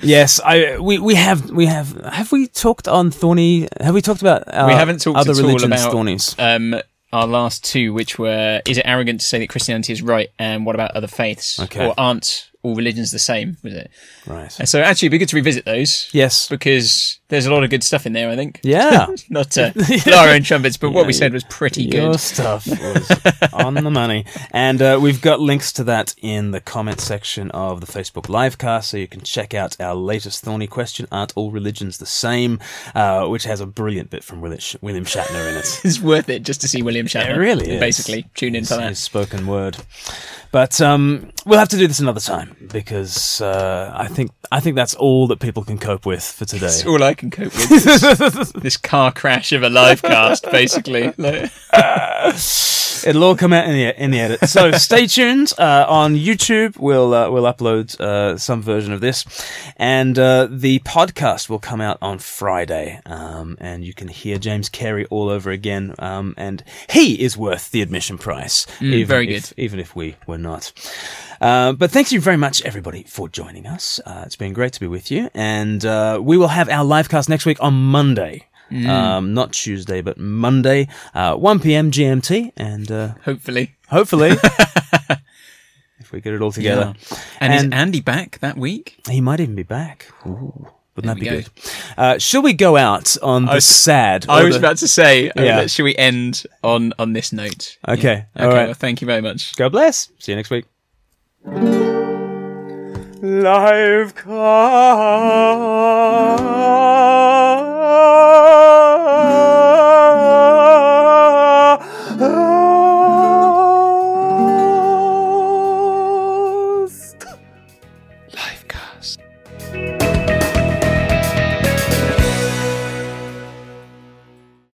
yes, 0.00 0.40
I 0.44 0.78
we, 0.78 0.98
we 0.98 1.14
have 1.14 1.50
we 1.50 1.66
have 1.66 1.92
have 2.04 2.32
we 2.32 2.46
talked 2.46 2.88
on 2.88 3.10
thorny? 3.10 3.68
Have 3.80 3.94
we 3.94 4.00
talked 4.02 4.20
about 4.22 4.42
uh, 4.48 4.64
We 4.68 4.72
haven't 4.74 5.00
talked 5.00 5.18
other 5.18 5.32
at 5.32 5.36
all 5.38 5.42
religions 5.46 5.72
about- 5.82 5.92
thornies? 5.94 6.34
um, 6.38 6.80
our 7.12 7.26
last 7.26 7.64
two, 7.64 7.92
which 7.92 8.18
were, 8.18 8.62
is 8.66 8.78
it 8.78 8.86
arrogant 8.86 9.20
to 9.20 9.26
say 9.26 9.38
that 9.40 9.48
Christianity 9.48 9.92
is 9.92 10.00
right, 10.00 10.30
and 10.38 10.64
what 10.64 10.74
about 10.74 10.92
other 10.92 11.06
faiths? 11.08 11.60
Okay. 11.60 11.86
Or 11.86 11.94
aren't 11.98 12.48
all 12.62 12.74
religions 12.74 13.10
the 13.10 13.18
same? 13.18 13.56
Was 13.62 13.74
it? 13.74 13.90
Right. 14.26 14.56
And 14.58 14.68
so 14.68 14.80
actually, 14.80 15.06
it'd 15.06 15.12
be 15.12 15.18
good 15.18 15.28
to 15.30 15.36
revisit 15.36 15.64
those 15.64 16.08
Yes. 16.12 16.48
because 16.48 17.18
there's 17.28 17.46
a 17.46 17.52
lot 17.52 17.64
of 17.64 17.70
good 17.70 17.82
stuff 17.82 18.06
in 18.06 18.12
there. 18.12 18.30
I 18.30 18.36
think. 18.36 18.60
Yeah. 18.62 19.06
Not 19.30 19.50
blow 20.04 20.16
our 20.16 20.28
own 20.28 20.42
trumpets, 20.42 20.76
but 20.76 20.90
what 20.90 21.06
we 21.06 21.12
said 21.12 21.32
was 21.32 21.44
pretty 21.44 21.84
Your 21.84 22.12
good. 22.12 22.20
stuff 22.20 22.66
was 22.68 23.50
on 23.52 23.74
the 23.74 23.90
money. 23.90 24.24
And 24.52 24.80
uh, 24.82 24.98
we've 25.02 25.20
got 25.20 25.40
links 25.40 25.72
to 25.74 25.84
that 25.84 26.14
in 26.22 26.50
the 26.52 26.60
comment 26.60 27.00
section 27.00 27.50
of 27.52 27.80
the 27.80 27.86
Facebook 27.86 28.24
livecast, 28.26 28.84
so 28.84 28.96
you 28.96 29.08
can 29.08 29.22
check 29.22 29.54
out 29.54 29.80
our 29.80 29.94
latest 29.94 30.44
thorny 30.44 30.66
question 30.66 31.06
Aren't 31.10 31.32
all 31.36 31.50
religions 31.50 31.98
the 31.98 32.06
same? 32.06 32.60
Uh, 32.94 33.26
which 33.26 33.44
has 33.44 33.60
a 33.60 33.66
brilliant 33.66 34.10
bit 34.10 34.22
from 34.22 34.40
Willi- 34.40 34.60
William 34.80 35.04
Shatner 35.04 35.50
in 35.50 35.56
it. 35.56 35.80
It's 35.84 36.00
worth 36.00 36.28
it 36.28 36.42
just 36.44 36.60
to 36.60 36.68
see 36.68 36.82
William 36.82 37.06
Shatner. 37.06 37.34
It 37.34 37.38
really 37.38 37.70
is. 37.72 37.80
Basically, 37.80 38.26
tune 38.34 38.54
in 38.54 38.60
His, 38.62 38.68
for 38.68 38.76
that. 38.76 38.90
his 38.90 38.98
spoken 38.98 39.46
word. 39.46 39.78
But 40.52 40.80
um, 40.82 41.30
we'll 41.46 41.58
have 41.58 41.70
to 41.70 41.78
do 41.78 41.88
this 41.88 41.98
another 42.00 42.20
time 42.20 42.51
because 42.70 43.40
uh, 43.40 43.92
I 43.94 44.08
think 44.08 44.30
I 44.50 44.60
think 44.60 44.76
that's 44.76 44.94
all 44.94 45.26
that 45.28 45.40
people 45.40 45.64
can 45.64 45.78
cope 45.78 46.06
with 46.06 46.22
for 46.24 46.44
today. 46.44 46.66
It's 46.66 46.84
all 46.86 47.02
I 47.02 47.14
can 47.14 47.30
cope 47.30 47.52
with. 47.54 47.68
This, 47.68 48.52
this 48.62 48.76
car 48.76 49.12
crash 49.12 49.52
of 49.52 49.62
a 49.62 49.68
live 49.70 50.02
cast, 50.02 50.50
basically. 50.50 51.12
Like- 51.22 51.50
It'll 53.04 53.24
all 53.24 53.36
come 53.36 53.52
out 53.52 53.64
in 53.66 53.72
the 53.72 54.00
in 54.02 54.10
the 54.12 54.20
edit. 54.20 54.48
So 54.48 54.70
stay 54.72 55.06
tuned 55.08 55.52
uh, 55.58 55.86
on 55.88 56.14
YouTube. 56.14 56.78
We'll 56.78 57.12
uh, 57.12 57.30
we'll 57.30 57.52
upload 57.52 58.00
uh, 58.00 58.38
some 58.38 58.62
version 58.62 58.92
of 58.92 59.00
this, 59.00 59.24
and 59.76 60.16
uh, 60.18 60.46
the 60.48 60.78
podcast 60.80 61.48
will 61.48 61.58
come 61.58 61.80
out 61.80 61.98
on 62.00 62.18
Friday. 62.20 63.00
Um, 63.06 63.56
and 63.60 63.84
you 63.84 63.92
can 63.92 64.06
hear 64.08 64.38
James 64.38 64.68
Cary 64.68 65.04
all 65.06 65.28
over 65.30 65.50
again. 65.50 65.94
Um, 65.98 66.34
and 66.36 66.62
he 66.90 67.20
is 67.20 67.36
worth 67.36 67.72
the 67.72 67.82
admission 67.82 68.18
price, 68.18 68.66
even 68.80 69.06
very 69.08 69.34
if, 69.34 69.52
even 69.56 69.80
if 69.80 69.96
we 69.96 70.14
were 70.28 70.38
not. 70.38 70.72
Uh, 71.40 71.72
but 71.72 71.90
thank 71.90 72.12
you 72.12 72.20
very 72.20 72.36
much, 72.36 72.41
everybody, 72.42 73.04
for 73.04 73.28
joining 73.28 73.66
us. 73.66 74.00
Uh, 74.04 74.24
it's 74.26 74.34
been 74.34 74.52
great 74.52 74.72
to 74.72 74.80
be 74.80 74.88
with 74.88 75.12
you, 75.12 75.30
and 75.32 75.84
uh, 75.84 76.18
we 76.20 76.36
will 76.36 76.48
have 76.48 76.68
our 76.68 76.84
live 76.84 77.08
cast 77.08 77.28
next 77.28 77.46
week 77.46 77.58
on 77.62 77.72
Monday. 77.74 78.46
Um, 78.72 79.32
not 79.34 79.52
Tuesday, 79.52 80.00
but 80.00 80.16
Monday, 80.18 80.88
uh, 81.14 81.36
1 81.36 81.60
p.m. 81.60 81.90
GMT, 81.92 82.52
and 82.56 82.90
uh, 82.90 83.14
hopefully. 83.24 83.74
hopefully, 83.88 84.30
if 86.00 86.10
we 86.10 86.20
get 86.22 86.32
it 86.34 86.40
all 86.42 86.50
together, 86.52 86.94
And, 87.38 87.52
And- 87.52 87.72
is 87.74 87.78
Andy 87.78 88.00
back 88.00 88.38
that 88.40 88.56
week? 88.56 88.96
he 89.08 89.20
might 89.20 89.40
even 89.40 89.54
be 89.54 89.62
back. 89.62 90.08
Ooh, 90.26 90.66
wouldn't 90.96 91.14
that 91.14 91.20
be 91.22 91.30
we 91.30 91.36
good? 91.42 91.48
Uh, 91.98 92.18
shall 92.18 92.40
we 92.42 92.54
go 92.54 92.76
out 92.78 93.14
on 93.22 93.44
the 93.44 93.52
was- 93.54 93.64
sad? 93.66 94.24
I 94.28 94.42
was 94.42 94.54
the- 94.54 94.60
about 94.60 94.78
to 94.78 94.88
say, 94.88 95.28
uh, 95.30 95.42
Yeah. 95.42 95.66
should 95.66 95.84
we 95.84 95.94
end 95.96 96.44
on 96.64 96.92
on 96.98 97.12
this 97.12 97.30
note? 97.32 97.76
Okay, 97.86 98.24
Yeah. 98.34 98.42
all 98.42 98.48
Okay. 98.48 98.56
right. 98.58 98.64
Well, 98.66 98.74
thank 98.74 99.00
you 99.02 99.06
very 99.06 99.20
much. 99.22 99.54
God 99.56 99.70
bless. 99.72 100.08
See 100.18 100.32
you 100.32 100.36
next 100.36 100.50
week. 100.50 100.64
Live 103.24 104.16
cast. 104.16 104.32